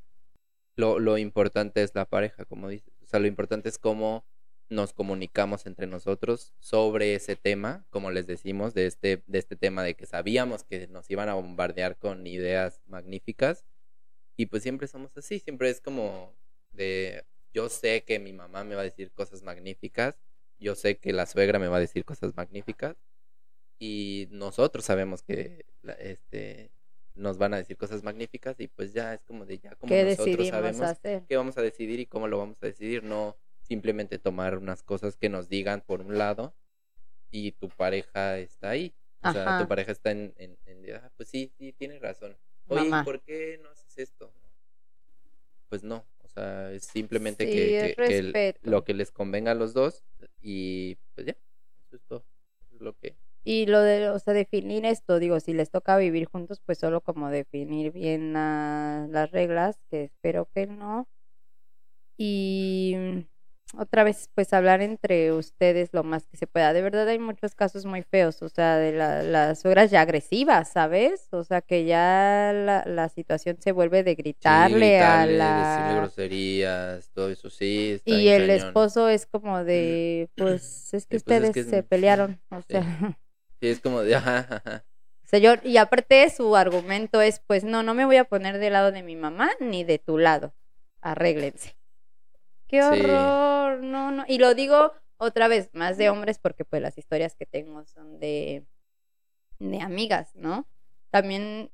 [0.75, 2.93] Lo, lo importante es la pareja, como dices.
[3.03, 4.25] O sea, lo importante es cómo
[4.69, 9.83] nos comunicamos entre nosotros sobre ese tema, como les decimos, de este, de este tema
[9.83, 13.65] de que sabíamos que nos iban a bombardear con ideas magníficas.
[14.37, 16.33] Y pues siempre somos así, siempre es como
[16.71, 20.19] de, yo sé que mi mamá me va a decir cosas magníficas,
[20.59, 22.95] yo sé que la suegra me va a decir cosas magníficas
[23.79, 25.65] y nosotros sabemos que
[25.99, 26.71] este
[27.15, 30.03] nos van a decir cosas magníficas y pues ya es como de ya como ¿Qué
[30.03, 31.23] nosotros sabemos hacer?
[31.27, 33.37] qué vamos a decidir y cómo lo vamos a decidir, no
[33.69, 36.53] simplemente tomar unas cosas que nos digan por un lado
[37.31, 38.93] y tu pareja está ahí.
[39.21, 39.59] O sea, Ajá.
[39.63, 42.35] tu pareja está en, en, en de, "Ah, pues sí, sí, tienes razón.
[42.67, 43.03] Oye, ¿y Mamá.
[43.05, 44.33] ¿por qué no haces esto?
[45.69, 48.59] Pues no, o sea, es simplemente Sí, que, es que- que el- respeto.
[48.63, 50.03] lo que les convenga a los dos
[50.41, 51.37] y pues ya,
[51.85, 52.25] eso es todo.
[52.65, 53.15] Eso es lo que...
[53.43, 57.01] Y lo de, o sea, definir esto, digo, si les toca vivir juntos, pues solo
[57.01, 61.07] como definir bien la- las reglas, que espero que no.
[62.17, 62.95] Y
[63.77, 66.73] otra vez, pues hablar entre ustedes lo más que se pueda.
[66.73, 70.69] De verdad hay muchos casos muy feos, o sea, de la- las suegras ya agresivas,
[70.71, 71.27] ¿sabes?
[71.31, 74.15] O sea, que ya la, la situación se vuelve de
[74.45, 75.95] Sí, gritarle, gritarle, a decirle la...
[75.95, 77.91] groserías, todo eso sí.
[77.91, 78.49] Está Y el cañón.
[78.49, 82.41] esposo es como de, pues es que Sí, pues, es ustedes que es- se pelearon,
[82.49, 82.73] o sí.
[82.73, 83.17] sea...
[83.61, 84.85] Sí, es como de, ajá, ajá.
[85.23, 88.91] Señor, y aparte su argumento es, pues no, no me voy a poner del lado
[88.91, 90.53] de mi mamá ni de tu lado.
[91.01, 91.77] Arréglense.
[92.69, 92.85] Qué Sí.
[92.85, 94.23] horror, no, no.
[94.27, 98.19] Y lo digo otra vez, más de hombres, porque pues las historias que tengo son
[98.19, 98.65] de,
[99.59, 100.67] de amigas, ¿no?
[101.11, 101.71] También,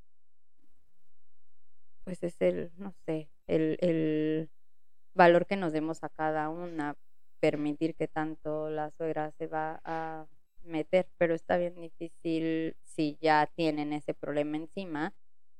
[2.03, 4.49] pues es el, no sé, el, el
[5.15, 6.97] valor que nos demos a cada una,
[7.41, 10.27] permitir que tanto la suegra se va a
[10.63, 15.15] meter, pero está bien difícil si ya tienen ese problema encima,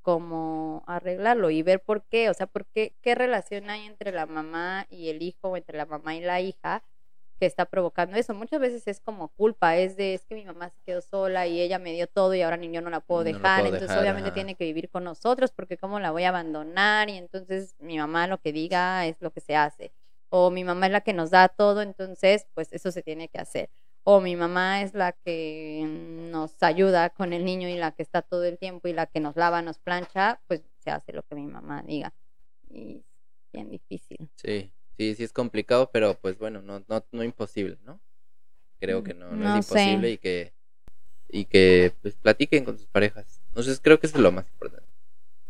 [0.06, 4.28] cómo arreglarlo y ver por qué, o sea, por qué, qué relación hay entre la
[4.28, 6.84] mamá y el hijo o entre la mamá y la hija
[7.40, 8.36] que está provocando eso.
[8.36, 11.60] Muchas veces es como culpa, es de, es que mi mamá se quedó sola y
[11.60, 13.90] ella me dio todo y ahora ni yo no la puedo No dejar, puedo entonces
[13.90, 14.34] dejar, obviamente ajá.
[14.36, 18.28] tiene que vivir con nosotros porque cómo la voy a abandonar y entonces mi mamá
[18.28, 19.92] lo que diga es lo que se hace.
[20.30, 23.40] O mi mamá es la que nos da todo, entonces pues eso se tiene que
[23.40, 23.72] hacer
[24.06, 25.84] o mi mamá es la que
[26.32, 29.20] nos ayuda con el niño y la que está todo el tiempo y la que
[29.20, 32.14] nos lava, nos plancha, pues se hace lo que mi mamá diga.
[32.70, 34.30] Y es bien difícil.
[34.36, 38.00] Sí, sí, sí es complicado, pero pues bueno, no, no, no imposible, ¿no?
[38.80, 39.66] Creo que no, no, No es sé.
[39.66, 40.54] imposible y que,
[41.30, 43.42] y que pues platiquen con sus parejas.
[43.50, 44.88] Entonces creo que eso es lo más importante.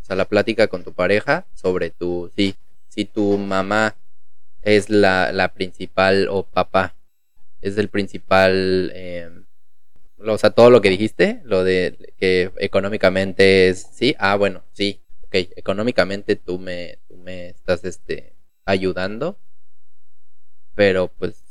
[0.01, 2.55] O sea, la plática con tu pareja sobre tu, sí,
[2.89, 3.95] si tu mamá
[4.61, 6.95] es la, la principal o papá
[7.61, 9.29] es el principal eh,
[10.17, 14.63] lo- o sea, todo lo que dijiste, lo de que económicamente es, sí, ah, bueno,
[14.73, 19.39] sí, ok, económicamente tú me, tú me estás, este, ayudando,
[20.73, 21.43] pero pues,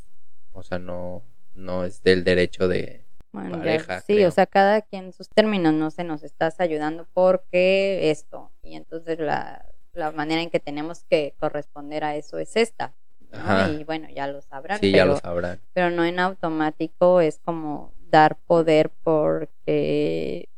[0.52, 1.22] o sea, no,
[1.54, 4.28] no es del derecho de, Bueno, ya- pareja, sí, creo.
[4.28, 8.52] o sea, cada quien sus términos, no se nos estás ayudando porque esto.
[8.62, 12.94] Y entonces la, la manera en que tenemos que corresponder a eso es esta.
[13.34, 13.40] ¿No?
[13.40, 13.70] Ajá.
[13.70, 15.60] Y bueno, ya lo sabrán, sí, ya pero, lo sabrán.
[15.72, 20.48] pero no en automático es como dar poder porque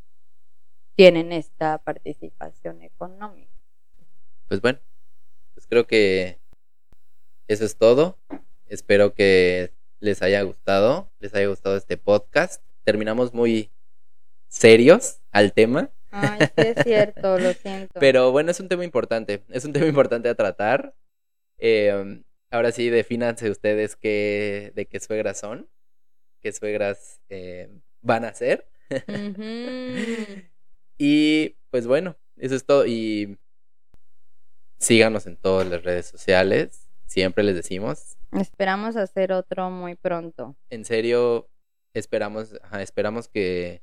[0.94, 3.52] tienen esta participación económica.
[4.48, 4.78] Pues bueno,
[5.54, 6.38] pues creo que
[7.48, 8.18] eso es todo.
[8.66, 12.62] Espero que les haya gustado, les haya gustado este podcast.
[12.84, 13.70] Terminamos muy
[14.48, 17.98] serios al tema, Ay, sí es cierto, lo siento.
[18.00, 20.94] pero bueno, es un tema importante, es un tema importante a tratar.
[21.58, 25.68] Eh, ahora sí, defínanse ustedes qué, de qué suegras son,
[26.42, 27.70] qué suegras eh,
[28.02, 28.68] van a ser.
[30.98, 32.86] Y pues bueno, eso es todo.
[32.86, 33.38] Y
[34.78, 36.88] síganos en todas las redes sociales.
[37.06, 38.16] Siempre les decimos.
[38.32, 40.56] Esperamos hacer otro muy pronto.
[40.70, 41.48] En serio,
[41.94, 43.82] esperamos, ajá, esperamos que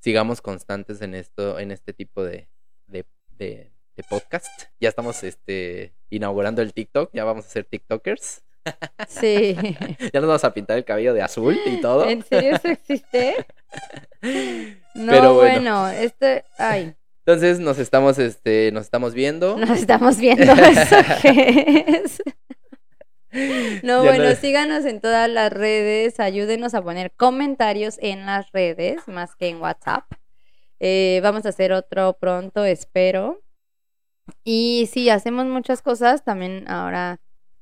[0.00, 2.48] sigamos constantes en esto, en este tipo de,
[2.86, 4.46] de, de- de podcast.
[4.80, 8.42] Ya estamos este inaugurando el TikTok, ya vamos a ser TikTokers.
[9.08, 9.56] Sí.
[10.12, 12.08] Ya nos vamos a pintar el cabello de azul y todo.
[12.08, 13.34] ¿En serio eso existe?
[14.94, 15.82] No, Pero bueno.
[15.84, 16.94] bueno, este, ay,
[17.26, 19.56] Entonces nos estamos, este, nos estamos viendo.
[19.58, 22.22] nos estamos viendo eso que es.
[23.82, 28.50] No, Ya bueno, no- síganos en todas las redes, ayúdenos a poner comentarios en las
[28.52, 30.04] redes, más que en WhatsApp.
[30.80, 33.42] Eh, vamos a hacer otro pronto, espero.
[34.44, 37.20] Y sí, hacemos muchas cosas, también ahora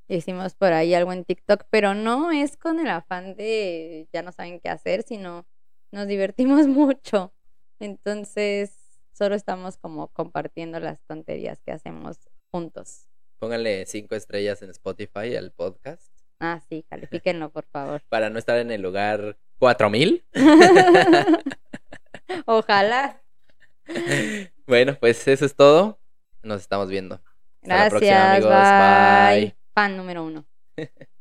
[0.08, 4.32] hicimos por ahí algo en TikTok, pero no es con el afán de ya no
[4.32, 5.46] saben qué hacer, sino
[5.92, 7.32] nos divertimos mucho.
[7.80, 12.18] Entonces, solo estamos como compartiendo las tonterías que hacemos
[12.50, 13.08] juntos.
[13.38, 18.02] Pónganle cinco estrellas en Spotify al podcast Ah, sí, califíquenlo, por favor.
[18.08, 20.24] para no estar en el lugar 4000.
[22.46, 23.22] Ojalá.
[24.66, 25.98] Bueno, pues eso es todo.
[26.44, 27.22] Nos estamos viendo.
[27.62, 28.74] Hasta la Gracias, próxima, amigos.
[28.76, 29.50] bye.
[29.50, 29.56] Bye.
[29.74, 30.46] Fan número uno.